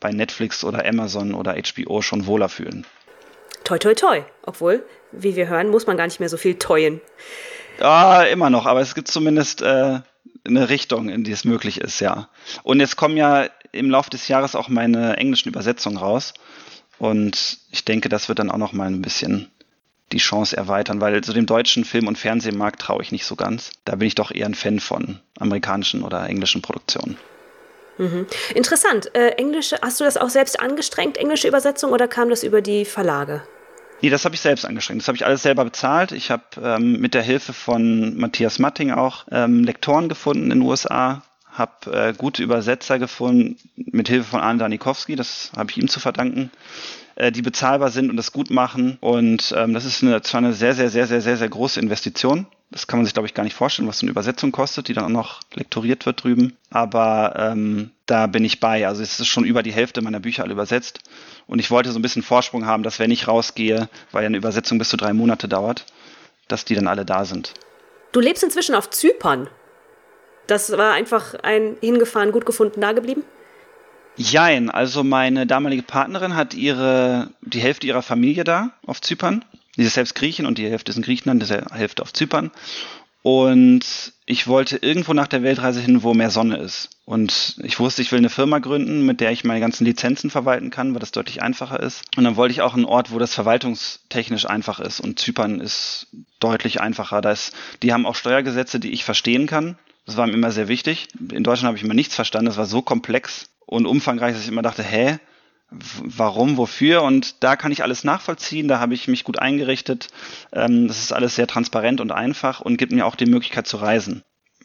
bei 0.00 0.10
Netflix 0.10 0.64
oder 0.64 0.84
Amazon 0.84 1.34
oder 1.34 1.54
HBO 1.54 2.02
schon 2.02 2.26
wohler 2.26 2.50
fühlen. 2.50 2.86
Toi, 3.64 3.78
toi, 3.78 3.94
toi. 3.94 4.22
Obwohl, 4.42 4.84
wie 5.12 5.34
wir 5.34 5.48
hören, 5.48 5.70
muss 5.70 5.86
man 5.86 5.96
gar 5.96 6.06
nicht 6.06 6.20
mehr 6.20 6.28
so 6.28 6.36
viel 6.36 6.56
teuen. 6.56 7.00
Ah, 7.80 8.24
immer 8.24 8.50
noch. 8.50 8.66
Aber 8.66 8.82
es 8.82 8.94
gibt 8.94 9.08
zumindest. 9.08 9.62
Äh, 9.62 10.00
eine 10.44 10.68
Richtung, 10.68 11.08
in 11.08 11.24
die 11.24 11.32
es 11.32 11.44
möglich 11.44 11.80
ist, 11.80 12.00
ja. 12.00 12.28
Und 12.62 12.80
jetzt 12.80 12.96
kommen 12.96 13.16
ja 13.16 13.46
im 13.72 13.90
Laufe 13.90 14.10
des 14.10 14.28
Jahres 14.28 14.54
auch 14.54 14.68
meine 14.68 15.16
englischen 15.16 15.48
Übersetzungen 15.48 15.96
raus. 15.96 16.34
Und 16.98 17.58
ich 17.70 17.84
denke, 17.84 18.08
das 18.08 18.28
wird 18.28 18.38
dann 18.38 18.50
auch 18.50 18.58
noch 18.58 18.72
mal 18.72 18.86
ein 18.86 19.02
bisschen 19.02 19.50
die 20.12 20.18
Chance 20.18 20.56
erweitern, 20.56 21.00
weil 21.00 21.22
zu 21.22 21.32
dem 21.32 21.46
deutschen 21.46 21.84
Film- 21.84 22.06
und 22.06 22.18
Fernsehmarkt 22.18 22.80
traue 22.80 23.02
ich 23.02 23.12
nicht 23.12 23.24
so 23.24 23.34
ganz. 23.34 23.72
Da 23.84 23.96
bin 23.96 24.06
ich 24.06 24.14
doch 24.14 24.30
eher 24.30 24.46
ein 24.46 24.54
Fan 24.54 24.78
von 24.78 25.20
amerikanischen 25.38 26.02
oder 26.02 26.28
englischen 26.28 26.60
Produktionen. 26.60 27.16
Mhm. 27.98 28.26
Interessant. 28.54 29.14
Äh, 29.14 29.30
englische, 29.32 29.78
hast 29.80 30.00
du 30.00 30.04
das 30.04 30.16
auch 30.16 30.28
selbst 30.28 30.60
angestrengt, 30.60 31.16
englische 31.16 31.48
Übersetzung, 31.48 31.92
oder 31.92 32.08
kam 32.08 32.30
das 32.30 32.42
über 32.42 32.60
die 32.60 32.84
Verlage? 32.84 33.42
Nee, 34.02 34.10
das 34.10 34.24
habe 34.24 34.34
ich 34.34 34.40
selbst 34.40 34.64
angestrengt. 34.64 35.00
Das 35.00 35.06
habe 35.06 35.16
ich 35.16 35.24
alles 35.24 35.42
selber 35.42 35.64
bezahlt. 35.64 36.10
Ich 36.10 36.32
habe 36.32 36.42
ähm, 36.60 37.00
mit 37.00 37.14
der 37.14 37.22
Hilfe 37.22 37.52
von 37.52 38.16
Matthias 38.16 38.58
Matting 38.58 38.90
auch 38.90 39.26
ähm, 39.30 39.62
Lektoren 39.62 40.08
gefunden 40.08 40.50
in 40.50 40.58
den 40.58 40.62
USA, 40.62 41.22
habe 41.52 41.92
äh, 41.92 42.12
gute 42.12 42.42
Übersetzer 42.42 42.98
gefunden 42.98 43.56
mit 43.76 44.08
Hilfe 44.08 44.30
von 44.30 44.40
Arne 44.40 44.58
Danikowski, 44.58 45.14
das 45.14 45.52
habe 45.56 45.70
ich 45.70 45.78
ihm 45.78 45.86
zu 45.86 46.00
verdanken, 46.00 46.50
äh, 47.14 47.30
die 47.30 47.42
bezahlbar 47.42 47.90
sind 47.90 48.10
und 48.10 48.16
das 48.16 48.32
gut 48.32 48.50
machen. 48.50 48.98
Und 49.00 49.54
ähm, 49.56 49.72
das 49.72 49.84
ist 49.84 50.02
eine, 50.02 50.20
zwar 50.22 50.38
eine 50.38 50.52
sehr, 50.52 50.74
sehr, 50.74 50.90
sehr, 50.90 51.06
sehr, 51.06 51.20
sehr, 51.20 51.36
sehr 51.36 51.48
große 51.48 51.78
Investition. 51.78 52.46
Das 52.72 52.86
kann 52.86 52.98
man 52.98 53.04
sich, 53.04 53.12
glaube 53.12 53.26
ich, 53.26 53.34
gar 53.34 53.44
nicht 53.44 53.54
vorstellen, 53.54 53.86
was 53.86 53.98
so 53.98 54.04
eine 54.04 54.10
Übersetzung 54.10 54.50
kostet, 54.50 54.88
die 54.88 54.94
dann 54.94 55.04
auch 55.04 55.08
noch 55.10 55.40
lektoriert 55.54 56.06
wird 56.06 56.24
drüben. 56.24 56.56
Aber 56.70 57.34
ähm, 57.36 57.90
da 58.06 58.26
bin 58.26 58.44
ich 58.44 58.60
bei. 58.60 58.86
Also 58.86 59.02
es 59.02 59.20
ist 59.20 59.28
schon 59.28 59.44
über 59.44 59.62
die 59.62 59.72
Hälfte 59.72 60.00
meiner 60.00 60.20
Bücher 60.20 60.42
alle 60.42 60.52
übersetzt. 60.52 61.00
Und 61.46 61.58
ich 61.58 61.70
wollte 61.70 61.92
so 61.92 61.98
ein 61.98 62.02
bisschen 62.02 62.22
Vorsprung 62.22 62.64
haben, 62.64 62.82
dass 62.82 62.98
wenn 62.98 63.10
ich 63.10 63.28
rausgehe, 63.28 63.88
weil 64.10 64.22
ja 64.22 64.26
eine 64.26 64.38
Übersetzung 64.38 64.78
bis 64.78 64.88
zu 64.88 64.96
drei 64.96 65.12
Monate 65.12 65.48
dauert, 65.48 65.84
dass 66.48 66.64
die 66.64 66.74
dann 66.74 66.88
alle 66.88 67.04
da 67.04 67.26
sind. 67.26 67.52
Du 68.12 68.20
lebst 68.20 68.42
inzwischen 68.42 68.74
auf 68.74 68.90
Zypern. 68.90 69.48
Das 70.46 70.72
war 70.72 70.94
einfach 70.94 71.34
ein 71.42 71.76
hingefahren, 71.80 72.32
gut 72.32 72.46
gefunden, 72.46 72.80
dageblieben? 72.80 73.24
Jein, 74.16 74.70
also 74.70 75.04
meine 75.04 75.46
damalige 75.46 75.82
Partnerin 75.82 76.34
hat 76.34 76.52
ihre, 76.52 77.30
die 77.40 77.60
Hälfte 77.60 77.86
ihrer 77.86 78.02
Familie 78.02 78.44
da 78.44 78.70
auf 78.86 79.00
Zypern. 79.00 79.44
Die 79.76 79.82
ist 79.82 79.94
selbst 79.94 80.14
Griechin 80.14 80.46
und 80.46 80.58
die 80.58 80.68
Hälfte 80.68 80.90
ist 80.90 80.96
in 80.96 81.02
Griechenland, 81.02 81.42
die 81.42 81.74
Hälfte 81.74 82.02
auf 82.02 82.12
Zypern. 82.12 82.50
Und 83.22 84.12
ich 84.26 84.48
wollte 84.48 84.78
irgendwo 84.78 85.12
nach 85.12 85.28
der 85.28 85.44
Weltreise 85.44 85.80
hin, 85.80 86.02
wo 86.02 86.12
mehr 86.12 86.30
Sonne 86.30 86.56
ist. 86.56 86.90
Und 87.04 87.56
ich 87.62 87.78
wusste, 87.78 88.02
ich 88.02 88.10
will 88.10 88.18
eine 88.18 88.30
Firma 88.30 88.58
gründen, 88.58 89.06
mit 89.06 89.20
der 89.20 89.30
ich 89.30 89.44
meine 89.44 89.60
ganzen 89.60 89.84
Lizenzen 89.84 90.28
verwalten 90.28 90.70
kann, 90.70 90.92
weil 90.92 91.00
das 91.00 91.12
deutlich 91.12 91.40
einfacher 91.40 91.78
ist. 91.78 92.02
Und 92.16 92.24
dann 92.24 92.36
wollte 92.36 92.52
ich 92.52 92.62
auch 92.62 92.74
einen 92.74 92.84
Ort, 92.84 93.12
wo 93.12 93.20
das 93.20 93.32
verwaltungstechnisch 93.32 94.46
einfach 94.46 94.80
ist. 94.80 94.98
Und 94.98 95.20
Zypern 95.20 95.60
ist 95.60 96.08
deutlich 96.40 96.80
einfacher. 96.80 97.20
Da 97.20 97.30
ist, 97.30 97.52
die 97.82 97.92
haben 97.92 98.06
auch 98.06 98.16
Steuergesetze, 98.16 98.80
die 98.80 98.90
ich 98.90 99.04
verstehen 99.04 99.46
kann. 99.46 99.78
Das 100.04 100.16
war 100.16 100.26
mir 100.26 100.32
immer 100.32 100.50
sehr 100.50 100.66
wichtig. 100.66 101.06
In 101.30 101.44
Deutschland 101.44 101.68
habe 101.68 101.76
ich 101.76 101.84
immer 101.84 101.94
nichts 101.94 102.16
verstanden. 102.16 102.46
Das 102.46 102.56
war 102.56 102.66
so 102.66 102.82
komplex 102.82 103.50
und 103.66 103.86
umfangreich, 103.86 104.34
dass 104.34 104.42
ich 104.42 104.48
immer 104.48 104.62
dachte, 104.62 104.82
hä, 104.82 105.18
warum, 106.02 106.56
wofür 106.56 107.02
und 107.02 107.42
da 107.42 107.56
kann 107.56 107.72
ich 107.72 107.82
alles 107.82 108.04
nachvollziehen, 108.04 108.68
da 108.68 108.78
habe 108.78 108.94
ich 108.94 109.08
mich 109.08 109.24
gut 109.24 109.38
eingerichtet. 109.38 110.08
Ähm, 110.52 110.88
das 110.88 110.98
ist 110.98 111.12
alles 111.12 111.36
sehr 111.36 111.46
transparent 111.46 112.00
und 112.00 112.12
einfach 112.12 112.60
und 112.60 112.76
gibt 112.76 112.92
mir 112.92 113.06
auch 113.06 113.16
die 113.16 113.26
Möglichkeit 113.26 113.66
zu 113.66 113.76
reisen. 113.78 114.22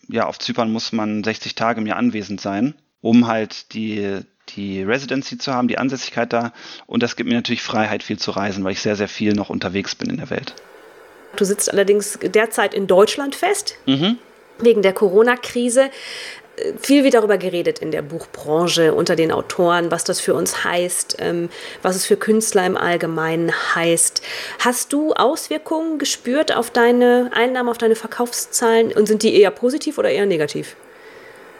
Ja, 0.08 0.26
auf 0.26 0.40
Zypern 0.40 0.72
muss 0.72 0.92
man 0.92 1.24
60 1.24 1.56
Tage 1.56 1.82
im 1.82 1.88
Jahr 1.88 1.98
anwesend 1.98 2.40
sein, 2.40 2.76
um 3.02 3.28
halt 3.28 3.74
die, 3.74 4.22
die 4.50 4.84
Residency 4.84 5.38
zu 5.38 5.54
haben, 5.54 5.68
die 5.68 5.78
Ansässigkeit 5.78 6.32
da 6.32 6.54
und 6.86 7.04
das 7.04 7.16
gibt 7.16 7.30
mir 7.30 7.36
natürlich 7.36 7.64
Freiheit, 7.64 8.04
viel 8.04 8.18
zu 8.18 8.32
reisen, 8.32 8.64
weil 8.64 8.72
ich 8.72 8.82
sehr, 8.82 8.96
sehr 8.96 9.10
viel 9.10 9.34
noch 9.34 9.50
unterwegs 9.50 9.96
bin 9.96 10.10
in 10.10 10.18
der 10.18 10.30
Welt. 10.30 10.56
Du 11.36 11.46
sitzt 11.46 11.72
allerdings 11.72 12.18
derzeit 12.22 12.74
in 12.74 12.88
Deutschland 12.88 13.36
fest. 13.36 13.76
Mhm 13.86 14.18
wegen 14.60 14.82
der 14.82 14.94
Corona-Krise 14.94 15.90
viel 16.80 17.04
wird 17.04 17.14
darüber 17.14 17.38
geredet 17.38 17.80
in 17.80 17.92
der 17.92 18.02
Buchbranche, 18.02 18.94
unter 18.94 19.16
den 19.16 19.32
Autoren, 19.32 19.92
was 19.92 20.04
das 20.04 20.20
für 20.20 20.34
uns 20.34 20.64
heißt, 20.64 21.18
ähm, 21.20 21.50
was 21.82 21.96
es 21.96 22.06
für 22.06 22.18
Künstler 22.18 22.66
im 22.66 22.78
Allgemeinen 22.78 23.52
heißt. 23.76 24.22
Hast 24.60 24.94
du 24.94 25.14
Auswirkungen 25.14 26.00
gespürt 26.00 26.56
auf 26.56 26.72
deine 26.72 27.30
Einnahmen, 27.34 27.70
auf 27.70 27.78
deine 27.78 27.96
Verkaufszahlen 27.96 28.92
und 28.92 29.08
sind 29.08 29.24
die 29.24 29.36
eher 29.36 29.52
positiv 29.52 29.98
oder 29.98 30.10
eher 30.10 30.26
negativ? 30.26 30.76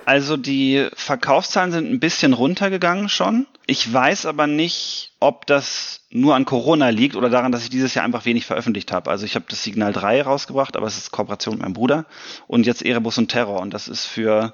Also 0.06 0.38
die 0.38 0.88
Verkaufszahlen 0.94 1.74
sind 1.74 1.92
ein 1.92 2.00
bisschen 2.00 2.32
runtergegangen 2.32 3.10
schon. 3.10 3.46
Ich 3.66 3.92
weiß 3.92 4.26
aber 4.26 4.48
nicht, 4.48 5.12
ob 5.20 5.46
das 5.46 6.00
nur 6.10 6.34
an 6.36 6.46
Corona 6.46 6.88
liegt 6.90 7.18
oder 7.18 7.30
daran, 7.30 7.52
dass 7.52 7.64
ich 7.64 7.70
dieses 7.70 7.94
Jahr 7.94 8.06
einfach 8.06 8.24
wenig 8.24 8.46
veröffentlicht 8.46 8.94
habe. 8.94 9.12
Also 9.12 9.26
ich 9.26 9.36
habe 9.36 9.46
das 9.50 9.64
Signal 9.64 9.92
3 9.92 10.22
rausgebracht, 10.22 10.78
aber 10.78 10.88
es 10.88 10.98
ist 10.98 11.12
Kooperation 11.12 11.56
mit 11.56 11.64
meinem 11.64 11.74
Bruder 11.74 12.06
und 12.48 12.66
jetzt 12.66 12.86
Erebus 12.86 13.18
und 13.18 13.28
Terror 13.28 13.60
und 13.60 13.74
das 13.74 13.90
ist 13.90 14.06
für 14.06 14.54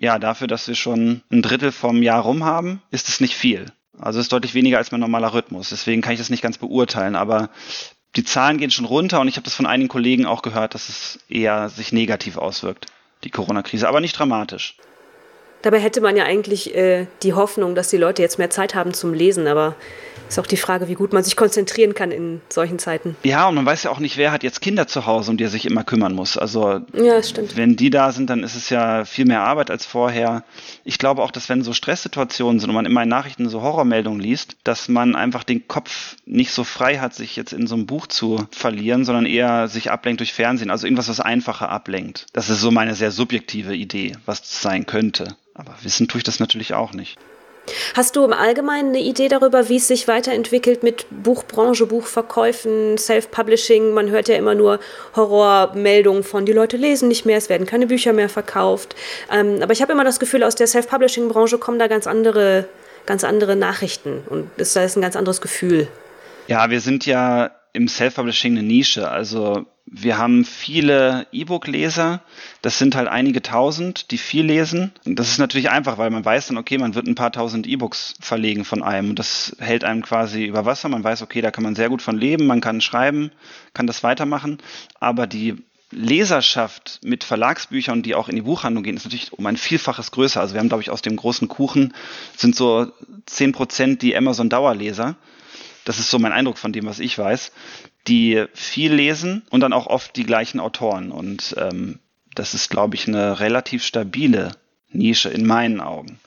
ja, 0.00 0.18
dafür, 0.18 0.46
dass 0.46 0.66
wir 0.66 0.74
schon 0.74 1.22
ein 1.30 1.42
Drittel 1.42 1.72
vom 1.72 2.02
Jahr 2.02 2.22
rum 2.22 2.44
haben, 2.44 2.82
ist 2.90 3.08
es 3.08 3.20
nicht 3.20 3.34
viel. 3.34 3.66
Also 3.98 4.18
es 4.18 4.26
ist 4.26 4.32
deutlich 4.32 4.54
weniger 4.54 4.78
als 4.78 4.92
mein 4.92 5.00
normaler 5.00 5.34
Rhythmus. 5.34 5.68
Deswegen 5.68 6.00
kann 6.00 6.12
ich 6.12 6.18
das 6.18 6.30
nicht 6.30 6.42
ganz 6.42 6.56
beurteilen. 6.56 7.16
Aber 7.16 7.50
die 8.16 8.24
Zahlen 8.24 8.56
gehen 8.56 8.70
schon 8.70 8.86
runter 8.86 9.20
und 9.20 9.28
ich 9.28 9.36
habe 9.36 9.44
das 9.44 9.54
von 9.54 9.66
einigen 9.66 9.88
Kollegen 9.88 10.24
auch 10.24 10.42
gehört, 10.42 10.74
dass 10.74 10.88
es 10.88 11.18
eher 11.28 11.68
sich 11.68 11.92
negativ 11.92 12.38
auswirkt, 12.38 12.86
die 13.24 13.30
Corona-Krise, 13.30 13.88
aber 13.88 14.00
nicht 14.00 14.18
dramatisch. 14.18 14.76
Dabei 15.62 15.80
hätte 15.80 16.00
man 16.00 16.16
ja 16.16 16.24
eigentlich 16.24 16.74
äh, 16.74 17.06
die 17.22 17.34
Hoffnung, 17.34 17.74
dass 17.74 17.88
die 17.88 17.96
Leute 17.96 18.22
jetzt 18.22 18.38
mehr 18.38 18.50
Zeit 18.50 18.74
haben 18.74 18.94
zum 18.94 19.12
Lesen, 19.14 19.46
aber 19.46 19.76
ist 20.30 20.38
auch 20.38 20.46
die 20.46 20.56
Frage, 20.56 20.88
wie 20.88 20.94
gut 20.94 21.12
man 21.12 21.24
sich 21.24 21.36
konzentrieren 21.36 21.94
kann 21.94 22.12
in 22.12 22.40
solchen 22.48 22.78
Zeiten. 22.78 23.16
Ja, 23.24 23.48
und 23.48 23.56
man 23.56 23.66
weiß 23.66 23.82
ja 23.82 23.90
auch 23.90 23.98
nicht, 23.98 24.16
wer 24.16 24.30
hat 24.30 24.42
jetzt 24.42 24.60
Kinder 24.60 24.86
zu 24.86 25.06
Hause, 25.06 25.32
um 25.32 25.36
die 25.36 25.44
er 25.44 25.50
sich 25.50 25.66
immer 25.66 25.82
kümmern 25.82 26.14
muss. 26.14 26.38
Also 26.38 26.80
ja, 26.94 27.22
stimmt. 27.22 27.56
wenn 27.56 27.76
die 27.76 27.90
da 27.90 28.12
sind, 28.12 28.30
dann 28.30 28.44
ist 28.44 28.54
es 28.54 28.70
ja 28.70 29.04
viel 29.04 29.24
mehr 29.24 29.42
Arbeit 29.42 29.70
als 29.70 29.84
vorher. 29.84 30.44
Ich 30.84 30.98
glaube 30.98 31.22
auch, 31.22 31.32
dass 31.32 31.48
wenn 31.48 31.62
so 31.62 31.72
Stresssituationen 31.72 32.60
sind 32.60 32.70
und 32.70 32.76
man 32.76 32.86
immer 32.86 33.02
in 33.02 33.08
Nachrichten 33.08 33.48
so 33.48 33.62
Horrormeldungen 33.62 34.20
liest, 34.20 34.56
dass 34.62 34.88
man 34.88 35.16
einfach 35.16 35.42
den 35.42 35.66
Kopf 35.66 36.16
nicht 36.26 36.52
so 36.52 36.62
frei 36.62 36.98
hat, 36.98 37.14
sich 37.14 37.34
jetzt 37.34 37.52
in 37.52 37.66
so 37.66 37.74
einem 37.74 37.86
Buch 37.86 38.06
zu 38.06 38.46
verlieren, 38.52 39.04
sondern 39.04 39.26
eher 39.26 39.66
sich 39.66 39.90
ablenkt 39.90 40.20
durch 40.20 40.32
Fernsehen. 40.32 40.70
Also 40.70 40.86
irgendwas, 40.86 41.08
was 41.08 41.20
einfacher 41.20 41.70
ablenkt. 41.70 42.26
Das 42.32 42.50
ist 42.50 42.60
so 42.60 42.70
meine 42.70 42.94
sehr 42.94 43.10
subjektive 43.10 43.74
Idee, 43.74 44.12
was 44.26 44.42
das 44.42 44.62
sein 44.62 44.86
könnte. 44.86 45.36
Aber 45.60 45.76
wissen 45.82 46.08
tue 46.08 46.18
ich 46.18 46.24
das 46.24 46.40
natürlich 46.40 46.72
auch 46.74 46.92
nicht. 46.92 47.18
Hast 47.94 48.16
du 48.16 48.24
im 48.24 48.32
Allgemeinen 48.32 48.88
eine 48.88 49.00
Idee 49.00 49.28
darüber, 49.28 49.68
wie 49.68 49.76
es 49.76 49.86
sich 49.86 50.08
weiterentwickelt 50.08 50.82
mit 50.82 51.06
Buchbranche, 51.10 51.86
Buchverkäufen, 51.86 52.96
Self-Publishing? 52.96 53.92
Man 53.92 54.08
hört 54.08 54.28
ja 54.28 54.36
immer 54.36 54.54
nur 54.54 54.80
Horrormeldungen 55.14 56.24
von, 56.24 56.46
die 56.46 56.52
Leute 56.52 56.78
lesen 56.78 57.08
nicht 57.08 57.26
mehr, 57.26 57.36
es 57.36 57.50
werden 57.50 57.66
keine 57.66 57.86
Bücher 57.86 58.14
mehr 58.14 58.30
verkauft. 58.30 58.96
Ähm, 59.30 59.58
aber 59.62 59.72
ich 59.72 59.82
habe 59.82 59.92
immer 59.92 60.04
das 60.04 60.18
Gefühl, 60.18 60.42
aus 60.42 60.54
der 60.54 60.66
Self-Publishing-Branche 60.66 61.58
kommen 61.58 61.78
da 61.78 61.86
ganz 61.86 62.06
andere, 62.06 62.66
ganz 63.06 63.22
andere 63.22 63.54
Nachrichten 63.54 64.22
und 64.28 64.50
das 64.56 64.74
ist 64.74 64.96
ein 64.96 65.02
ganz 65.02 65.14
anderes 65.14 65.40
Gefühl. 65.40 65.86
Ja, 66.48 66.70
wir 66.70 66.80
sind 66.80 67.06
ja 67.06 67.52
im 67.72 67.88
Self-Publishing 67.88 68.52
eine 68.58 68.62
Nische. 68.66 69.08
Also 69.08 69.66
wir 69.86 70.18
haben 70.18 70.44
viele 70.44 71.26
E-Book-Leser. 71.32 72.22
Das 72.62 72.78
sind 72.78 72.94
halt 72.94 73.08
einige 73.08 73.42
tausend, 73.42 74.10
die 74.10 74.18
viel 74.18 74.44
lesen. 74.44 74.92
Das 75.04 75.28
ist 75.28 75.38
natürlich 75.38 75.70
einfach, 75.70 75.98
weil 75.98 76.10
man 76.10 76.24
weiß 76.24 76.48
dann, 76.48 76.58
okay, 76.58 76.78
man 76.78 76.94
wird 76.94 77.06
ein 77.06 77.14
paar 77.14 77.32
tausend 77.32 77.66
E-Books 77.66 78.14
verlegen 78.20 78.64
von 78.64 78.82
einem. 78.82 79.10
Und 79.10 79.18
das 79.18 79.56
hält 79.58 79.84
einem 79.84 80.02
quasi 80.02 80.44
über 80.44 80.64
Wasser. 80.64 80.88
Man 80.88 81.04
weiß, 81.04 81.22
okay, 81.22 81.40
da 81.40 81.50
kann 81.50 81.64
man 81.64 81.74
sehr 81.74 81.88
gut 81.88 82.02
von 82.02 82.18
leben. 82.18 82.46
Man 82.46 82.60
kann 82.60 82.80
schreiben, 82.80 83.32
kann 83.74 83.86
das 83.86 84.02
weitermachen. 84.02 84.58
Aber 85.00 85.26
die 85.26 85.56
Leserschaft 85.92 87.00
mit 87.02 87.24
Verlagsbüchern, 87.24 88.02
die 88.02 88.14
auch 88.14 88.28
in 88.28 88.36
die 88.36 88.42
Buchhandlung 88.42 88.84
gehen, 88.84 88.96
ist 88.96 89.04
natürlich 89.04 89.32
um 89.32 89.44
ein 89.46 89.56
Vielfaches 89.56 90.12
größer. 90.12 90.40
Also 90.40 90.54
wir 90.54 90.60
haben, 90.60 90.68
glaube 90.68 90.82
ich, 90.82 90.90
aus 90.90 91.02
dem 91.02 91.16
großen 91.16 91.48
Kuchen 91.48 91.94
sind 92.36 92.54
so 92.54 92.92
zehn 93.26 93.50
Prozent 93.52 94.02
die 94.02 94.16
Amazon-Dauerleser 94.16 95.16
das 95.90 95.98
ist 95.98 96.10
so 96.10 96.20
mein 96.20 96.30
Eindruck 96.30 96.56
von 96.56 96.72
dem, 96.72 96.86
was 96.86 97.00
ich 97.00 97.18
weiß, 97.18 97.50
die 98.06 98.44
viel 98.54 98.94
lesen 98.94 99.42
und 99.50 99.58
dann 99.58 99.72
auch 99.72 99.88
oft 99.88 100.14
die 100.14 100.22
gleichen 100.22 100.60
Autoren. 100.60 101.10
Und 101.10 101.56
ähm, 101.58 101.98
das 102.36 102.54
ist, 102.54 102.70
glaube 102.70 102.94
ich, 102.94 103.08
eine 103.08 103.40
relativ 103.40 103.84
stabile 103.84 104.52
Nische 104.92 105.30
in 105.30 105.44
meinen 105.44 105.80
Augen. 105.80 106.20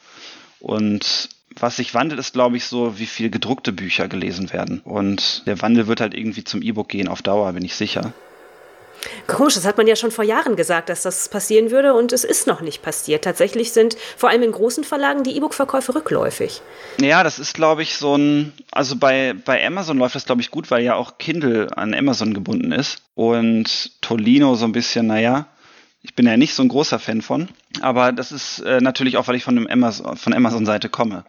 Und 0.59 1.29
was 1.55 1.77
sich 1.77 1.93
wandelt, 1.93 2.19
ist, 2.19 2.33
glaube 2.33 2.57
ich, 2.57 2.65
so, 2.65 2.99
wie 2.99 3.05
viel 3.05 3.29
gedruckte 3.29 3.71
Bücher 3.71 4.09
gelesen 4.09 4.51
werden. 4.51 4.81
Und 4.81 5.47
der 5.47 5.61
Wandel 5.61 5.87
wird 5.87 6.01
halt 6.01 6.13
irgendwie 6.13 6.43
zum 6.43 6.61
E-Book 6.61 6.89
gehen 6.89 7.07
auf 7.07 7.21
Dauer, 7.21 7.53
bin 7.53 7.63
ich 7.63 7.75
sicher. 7.75 8.11
Komisch, 9.27 9.55
das 9.55 9.65
hat 9.65 9.77
man 9.77 9.87
ja 9.87 9.95
schon 9.95 10.11
vor 10.11 10.23
Jahren 10.23 10.55
gesagt, 10.55 10.89
dass 10.89 11.03
das 11.03 11.29
passieren 11.29 11.71
würde 11.71 11.93
und 11.93 12.13
es 12.13 12.23
ist 12.23 12.47
noch 12.47 12.61
nicht 12.61 12.81
passiert. 12.81 13.23
Tatsächlich 13.23 13.71
sind 13.71 13.97
vor 14.17 14.29
allem 14.29 14.43
in 14.43 14.51
großen 14.51 14.83
Verlagen 14.83 15.23
die 15.23 15.35
E-Book-Verkäufe 15.35 15.95
rückläufig. 15.95 16.61
Ja, 17.01 17.23
das 17.23 17.39
ist, 17.39 17.53
glaube 17.53 17.83
ich, 17.83 17.95
so 17.95 18.15
ein, 18.15 18.53
also 18.71 18.95
bei, 18.95 19.33
bei 19.33 19.65
Amazon 19.65 19.97
läuft 19.97 20.15
das, 20.15 20.25
glaube 20.25 20.41
ich, 20.41 20.51
gut, 20.51 20.71
weil 20.71 20.83
ja 20.83 20.95
auch 20.95 21.17
Kindle 21.17 21.67
an 21.75 21.93
Amazon 21.93 22.33
gebunden 22.33 22.71
ist 22.71 23.01
und 23.15 23.91
Tolino 24.01 24.55
so 24.55 24.65
ein 24.65 24.71
bisschen, 24.71 25.07
naja, 25.07 25.47
ich 26.01 26.15
bin 26.15 26.27
ja 26.27 26.35
nicht 26.35 26.53
so 26.53 26.61
ein 26.61 26.69
großer 26.69 26.99
Fan 26.99 27.21
von, 27.21 27.47
aber 27.81 28.11
das 28.11 28.31
ist 28.31 28.59
äh, 28.59 28.81
natürlich 28.81 29.17
auch, 29.17 29.27
weil 29.27 29.35
ich 29.35 29.43
von 29.43 29.69
Amazon, 29.69 30.17
von 30.17 30.33
Amazon-Seite 30.33 30.89
komme. 30.89 31.23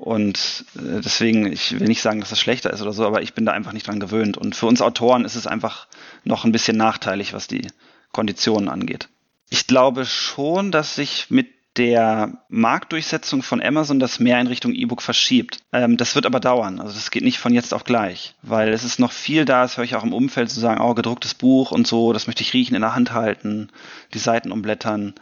Und 0.00 0.64
äh, 0.76 1.02
deswegen, 1.02 1.52
ich 1.52 1.78
will 1.78 1.86
nicht 1.86 2.00
sagen, 2.00 2.20
dass 2.20 2.30
das 2.30 2.40
schlechter 2.40 2.72
ist 2.72 2.80
oder 2.80 2.94
so, 2.94 3.06
aber 3.06 3.20
ich 3.20 3.34
bin 3.34 3.44
da 3.44 3.52
einfach 3.52 3.74
nicht 3.74 3.86
dran 3.86 4.00
gewöhnt. 4.00 4.38
Und 4.38 4.56
für 4.56 4.64
uns 4.64 4.80
Autoren 4.80 5.26
ist 5.26 5.34
es 5.34 5.46
einfach 5.46 5.88
noch 6.24 6.46
ein 6.46 6.52
bisschen 6.52 6.78
nachteilig, 6.78 7.34
was 7.34 7.48
die 7.48 7.68
Konditionen 8.10 8.70
angeht. 8.70 9.10
Ich 9.50 9.66
glaube 9.66 10.06
schon, 10.06 10.72
dass 10.72 10.94
sich 10.94 11.26
mit 11.28 11.48
der 11.76 12.32
Marktdurchsetzung 12.48 13.42
von 13.42 13.62
Amazon 13.62 14.00
das 14.00 14.20
mehr 14.20 14.40
in 14.40 14.46
Richtung 14.46 14.72
E-Book 14.72 15.02
verschiebt. 15.02 15.58
Ähm, 15.70 15.98
das 15.98 16.14
wird 16.14 16.24
aber 16.24 16.40
dauern. 16.40 16.80
Also 16.80 16.94
das 16.94 17.10
geht 17.10 17.22
nicht 17.22 17.38
von 17.38 17.52
jetzt 17.52 17.74
auf 17.74 17.84
gleich, 17.84 18.34
weil 18.40 18.70
es 18.70 18.84
ist 18.84 19.00
noch 19.00 19.12
viel 19.12 19.44
da, 19.44 19.62
das 19.62 19.76
höre 19.76 19.84
ich 19.84 19.96
auch 19.96 20.02
im 20.02 20.14
Umfeld 20.14 20.50
zu 20.50 20.60
sagen, 20.60 20.80
oh, 20.80 20.94
gedrucktes 20.94 21.34
Buch 21.34 21.72
und 21.72 21.86
so, 21.86 22.14
das 22.14 22.26
möchte 22.26 22.42
ich 22.42 22.54
riechen, 22.54 22.74
in 22.74 22.80
der 22.80 22.94
Hand 22.94 23.12
halten, 23.12 23.68
die 24.14 24.18
Seiten 24.18 24.50
umblättern. 24.50 25.14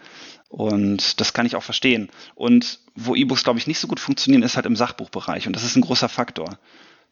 Und 0.49 1.21
das 1.21 1.33
kann 1.33 1.47
ich 1.47 1.57
auch 1.57 1.63
verstehen. 1.63 2.09
Und 2.35 2.81
wo 2.95 3.15
E-Books, 3.15 3.45
glaube 3.45 3.59
ich, 3.59 3.67
nicht 3.67 3.79
so 3.79 3.87
gut 3.87 4.01
funktionieren, 4.01 4.43
ist 4.43 4.57
halt 4.57 4.67
im 4.67 4.77
Sachbuchbereich. 4.77 5.47
Und 5.47 5.55
das 5.55 5.65
ist 5.65 5.77
ein 5.77 5.83
großer 5.83 6.09
Faktor. 6.09 6.59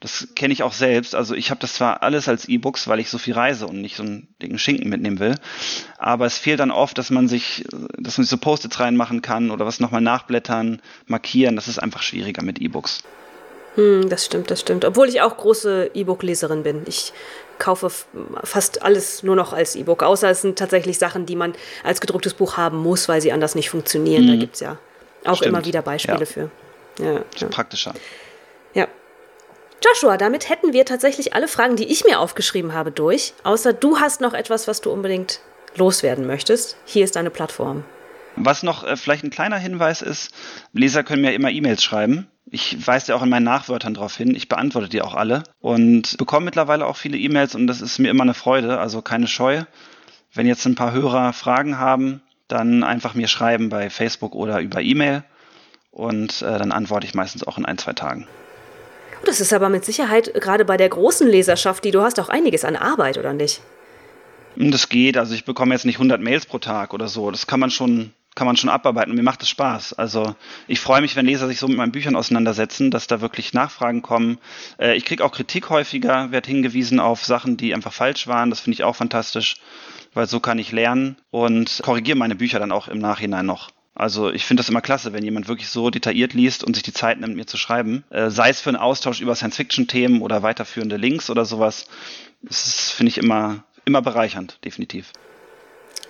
Das 0.01 0.28
kenne 0.34 0.53
ich 0.53 0.62
auch 0.62 0.72
selbst. 0.72 1.14
Also 1.14 1.34
ich 1.34 1.51
habe 1.51 1.61
das 1.61 1.74
zwar 1.74 2.03
alles 2.03 2.28
als 2.28 2.47
E-Books, 2.47 2.87
weil 2.89 3.01
ich 3.01 3.09
so 3.09 3.18
viel 3.18 3.34
reise 3.34 3.66
und 3.66 3.80
nicht 3.80 3.97
so 3.97 4.03
einen 4.03 4.28
dicken 4.43 4.59
Schinken 4.59 4.91
mitnehmen 4.91 5.18
will. 5.18 5.37
Aber 5.99 6.26
es 6.26 6.39
fehlt 6.39 6.61
dann 6.61 6.70
oft, 6.70 6.99
dass 6.99 7.11
man 7.11 7.28
sich, 7.28 7.64
dass 7.99 8.18
man 8.18 8.24
sich 8.24 8.30
so 8.30 8.37
Post-its 8.37 8.78
reinmachen 8.78 9.22
kann 9.22 9.51
oder 9.51 9.64
was 9.64 9.80
nochmal 9.80 10.03
nachblättern, 10.03 10.82
markieren. 11.07 11.57
Das 11.57 11.68
ist 11.68 11.78
einfach 11.78 12.03
schwieriger 12.03 12.43
mit 12.43 12.61
E-Books. 12.61 13.05
Hm, 13.76 14.09
das 14.09 14.24
stimmt, 14.24 14.51
das 14.51 14.61
stimmt. 14.61 14.84
Obwohl 14.84 15.09
ich 15.09 15.20
auch 15.20 15.37
große 15.37 15.91
E-Book-Leserin 15.95 16.62
bin. 16.62 16.82
Ich 16.87 17.12
kaufe 17.59 17.91
fast 18.45 18.83
alles 18.83 19.23
nur 19.23 19.37
noch 19.37 19.53
als 19.53 19.75
E-Book, 19.77 20.03
außer 20.03 20.31
es 20.31 20.43
sind 20.43 20.59
tatsächlich 20.59 20.99
Sachen, 20.99 21.27
die 21.27 21.37
man 21.37 21.55
als 21.85 22.01
gedrucktes 22.01 22.35
Buch 22.35 22.57
haben 22.57 22.79
muss, 22.79 23.09
weil 23.09 23.21
sie 23.21 23.33
anders 23.33 23.55
nicht 23.55 23.71
funktionieren. 23.71 24.25
Mhm. 24.25 24.29
Da 24.29 24.37
gibt 24.37 24.55
es 24.55 24.61
ja 24.61 24.79
auch 25.25 25.37
Stimmt. 25.37 25.49
immer 25.49 25.65
wieder 25.65 25.83
Beispiele 25.83 26.21
ja. 26.21 26.27
für. 26.27 26.51
Ja, 26.99 27.21
ja. 27.37 27.49
Praktischer. 27.49 27.95
Ja. 28.75 28.89
Joshua, 29.85 30.17
damit 30.17 30.49
hätten 30.49 30.73
wir 30.73 30.85
tatsächlich 30.85 31.35
alle 31.35 31.49
Fragen, 31.49 31.77
die 31.77 31.91
ich 31.91 32.05
mir 32.05 32.21
aufgeschrieben 32.21 32.73
habe, 32.73 32.91
durch. 32.91 33.35
Außer 33.43 33.73
du 33.73 33.99
hast 33.99 34.21
noch 34.21 34.35
etwas, 34.35 34.69
was 34.69 34.81
du 34.81 34.91
unbedingt 34.91 35.41
loswerden 35.75 36.27
möchtest. 36.27 36.77
Hier 36.87 37.05
ist 37.05 37.17
deine 37.17 37.31
Plattform. 37.31 37.85
Was 38.37 38.63
noch 38.63 38.85
äh, 38.85 38.97
vielleicht 38.97 39.25
ein 39.25 39.31
kleiner 39.31 39.59
Hinweis 39.59 40.03
ist, 40.03 40.31
Leser 40.73 41.03
können 41.03 41.23
mir 41.23 41.35
immer 41.35 41.51
E-Mails 41.51 41.83
schreiben. 41.83 42.29
Ich 42.49 42.86
weise 42.86 43.09
ja 43.09 43.16
auch 43.16 43.22
in 43.22 43.28
meinen 43.28 43.44
Nachwörtern 43.44 43.94
darauf 43.94 44.16
hin. 44.16 44.34
Ich 44.34 44.49
beantworte 44.49 44.88
die 44.88 45.03
auch 45.03 45.14
alle 45.14 45.42
und 45.61 46.16
bekomme 46.16 46.47
mittlerweile 46.47 46.86
auch 46.86 46.97
viele 46.97 47.18
E-Mails 47.18 47.55
und 47.55 47.66
das 47.66 47.80
ist 47.80 47.99
mir 47.99 48.11
immer 48.11 48.22
eine 48.22 48.34
Freude, 48.34 48.78
also 48.78 49.03
keine 49.03 49.26
Scheu. 49.26 49.64
Wenn 50.32 50.47
jetzt 50.47 50.64
ein 50.66 50.76
paar 50.76 50.92
Hörer 50.92 51.32
Fragen 51.32 51.78
haben, 51.78 52.22
dann 52.47 52.84
einfach 52.84 53.14
mir 53.14 53.26
schreiben 53.26 53.68
bei 53.68 53.90
Facebook 53.90 54.34
oder 54.34 54.61
über 54.61 54.80
E-Mail 54.80 55.24
und 55.90 56.42
äh, 56.42 56.59
dann 56.59 56.72
antworte 56.72 57.07
ich 57.07 57.14
meistens 57.14 57.44
auch 57.47 57.59
in 57.59 57.64
ein, 57.64 57.78
zwei 57.78 57.94
Tagen. 57.94 58.28
Das 59.24 59.40
ist 59.40 59.53
aber 59.53 59.68
mit 59.68 59.84
Sicherheit 59.84 60.32
gerade 60.34 60.64
bei 60.64 60.76
der 60.76 60.88
großen 60.88 61.26
Leserschaft, 61.26 61.84
die 61.84 61.90
du 61.90 62.03
hast, 62.03 62.20
auch 62.20 62.28
einiges 62.28 62.64
an 62.64 62.76
Arbeit, 62.76 63.18
oder 63.18 63.32
nicht? 63.32 63.61
Das 64.57 64.88
geht, 64.88 65.18
also 65.18 65.34
ich 65.34 65.44
bekomme 65.44 65.74
jetzt 65.74 65.84
nicht 65.84 65.97
100 65.97 66.20
Mails 66.20 66.47
pro 66.47 66.59
Tag 66.59 66.94
oder 66.94 67.09
so. 67.09 67.30
Das 67.30 67.47
kann 67.47 67.61
man 67.61 67.70
schon, 67.70 68.12
kann 68.37 68.47
man 68.47 68.57
schon 68.57 68.70
abarbeiten 68.70 69.11
und 69.11 69.16
mir 69.16 69.24
macht 69.24 69.43
es 69.43 69.49
Spaß. 69.49 69.95
Also 69.95 70.37
ich 70.68 70.78
freue 70.78 71.01
mich, 71.01 71.16
wenn 71.16 71.26
Leser 71.26 71.49
sich 71.49 71.59
so 71.59 71.66
mit 71.66 71.76
meinen 71.76 71.91
Büchern 71.91 72.14
auseinandersetzen, 72.14 72.93
dass 72.93 73.09
da 73.09 73.20
wirklich 73.20 73.53
Nachfragen 73.53 74.03
kommen. 74.03 74.39
Äh, 74.78 74.95
ich 74.95 75.05
kriege 75.05 75.24
auch 75.24 75.32
Kritik 75.32 75.70
häufiger, 75.70 76.30
werde 76.30 76.49
hingewiesen 76.49 77.01
auf 77.01 77.24
Sachen, 77.24 77.57
die 77.57 77.74
einfach 77.74 77.93
falsch 77.93 78.28
waren. 78.28 78.51
Das 78.51 78.61
finde 78.61 78.74
ich 78.74 78.84
auch 78.84 78.95
fantastisch 78.95 79.57
weil 80.16 80.26
so 80.26 80.41
kann 80.41 80.59
ich 80.59 80.72
lernen 80.72 81.16
und 81.30 81.80
korrigiere 81.84 82.16
meine 82.16 82.34
Bücher 82.34 82.59
dann 82.59 82.72
auch 82.72 82.89
im 82.89 82.99
Nachhinein 82.99 83.45
noch. 83.45 83.68
Also 83.95 84.30
ich 84.30 84.47
finde 84.47 84.62
das 84.62 84.70
immer 84.70 84.80
klasse, 84.80 85.12
wenn 85.12 85.22
jemand 85.22 85.47
wirklich 85.47 85.68
so 85.68 85.91
detailliert 85.91 86.32
liest 86.32 86.64
und 86.64 86.74
sich 86.74 86.82
die 86.82 86.93
Zeit 86.93 87.20
nimmt, 87.20 87.37
mir 87.37 87.47
zu 87.47 87.59
schreiben. 87.59 88.03
Äh, 88.09 88.30
sei 88.30 88.49
es 88.49 88.62
für 88.62 88.70
einen 88.70 88.78
Austausch 88.78 89.20
über 89.20 89.34
Science-Fiction-Themen 89.34 90.22
oder 90.22 90.43
weiterführende 90.43 90.97
Links 90.97 91.28
oder 91.28 91.45
sowas. 91.45 91.87
Das 92.43 92.91
finde 92.91 93.11
ich 93.11 93.18
immer, 93.18 93.64
immer 93.84 94.01
bereichernd, 94.01 94.59
definitiv. 94.64 95.12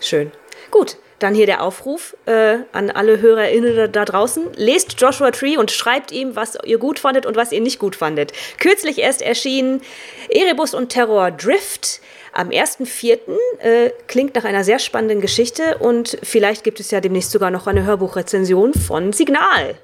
Schön. 0.01 0.31
Gut, 0.71 0.99
dann 1.19 1.35
hier 1.35 1.47
der 1.47 1.63
Aufruf 1.63 2.17
äh, 2.27 2.59
an 2.73 2.91
alle 2.91 3.21
HörerInnen 3.21 3.91
da 3.93 4.05
draußen. 4.05 4.45
Lest 4.57 5.01
Joshua 5.01 5.31
Tree 5.31 5.57
und 5.57 5.71
schreibt 5.71 6.13
ihm, 6.13 6.37
was 6.37 6.59
ihr 6.65 6.79
gut 6.79 6.99
fandet 6.99 7.27
und 7.27 7.37
was 7.37 7.53
ihr 7.53 7.61
nicht 7.61 7.79
gut 7.79 7.97
fandet. 7.97 8.33
Kürzlich 8.59 8.99
erst 8.99 9.23
erschienen 9.23 9.81
Erebus 10.29 10.75
und 10.75 10.91
Terror 10.91 11.31
Drift 11.31 12.01
am 12.33 12.51
1.4. 12.51 13.19
Äh, 13.61 13.91
klingt 14.09 14.35
nach 14.35 14.45
einer 14.45 14.65
sehr 14.65 14.79
spannenden 14.79 15.21
Geschichte 15.21 15.79
und 15.79 16.19
vielleicht 16.23 16.65
gibt 16.65 16.81
es 16.81 16.91
ja 16.91 17.01
demnächst 17.01 17.31
sogar 17.31 17.51
noch 17.51 17.67
eine 17.67 17.85
Hörbuchrezension 17.85 18.75
von 18.75 19.13
Signal. 19.13 19.77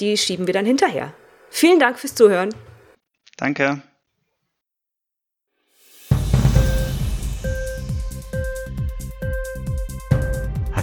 Die 0.00 0.16
schieben 0.18 0.46
wir 0.46 0.54
dann 0.54 0.66
hinterher. 0.66 1.12
Vielen 1.48 1.80
Dank 1.80 1.98
fürs 1.98 2.14
Zuhören. 2.14 2.54
Danke. 3.38 3.82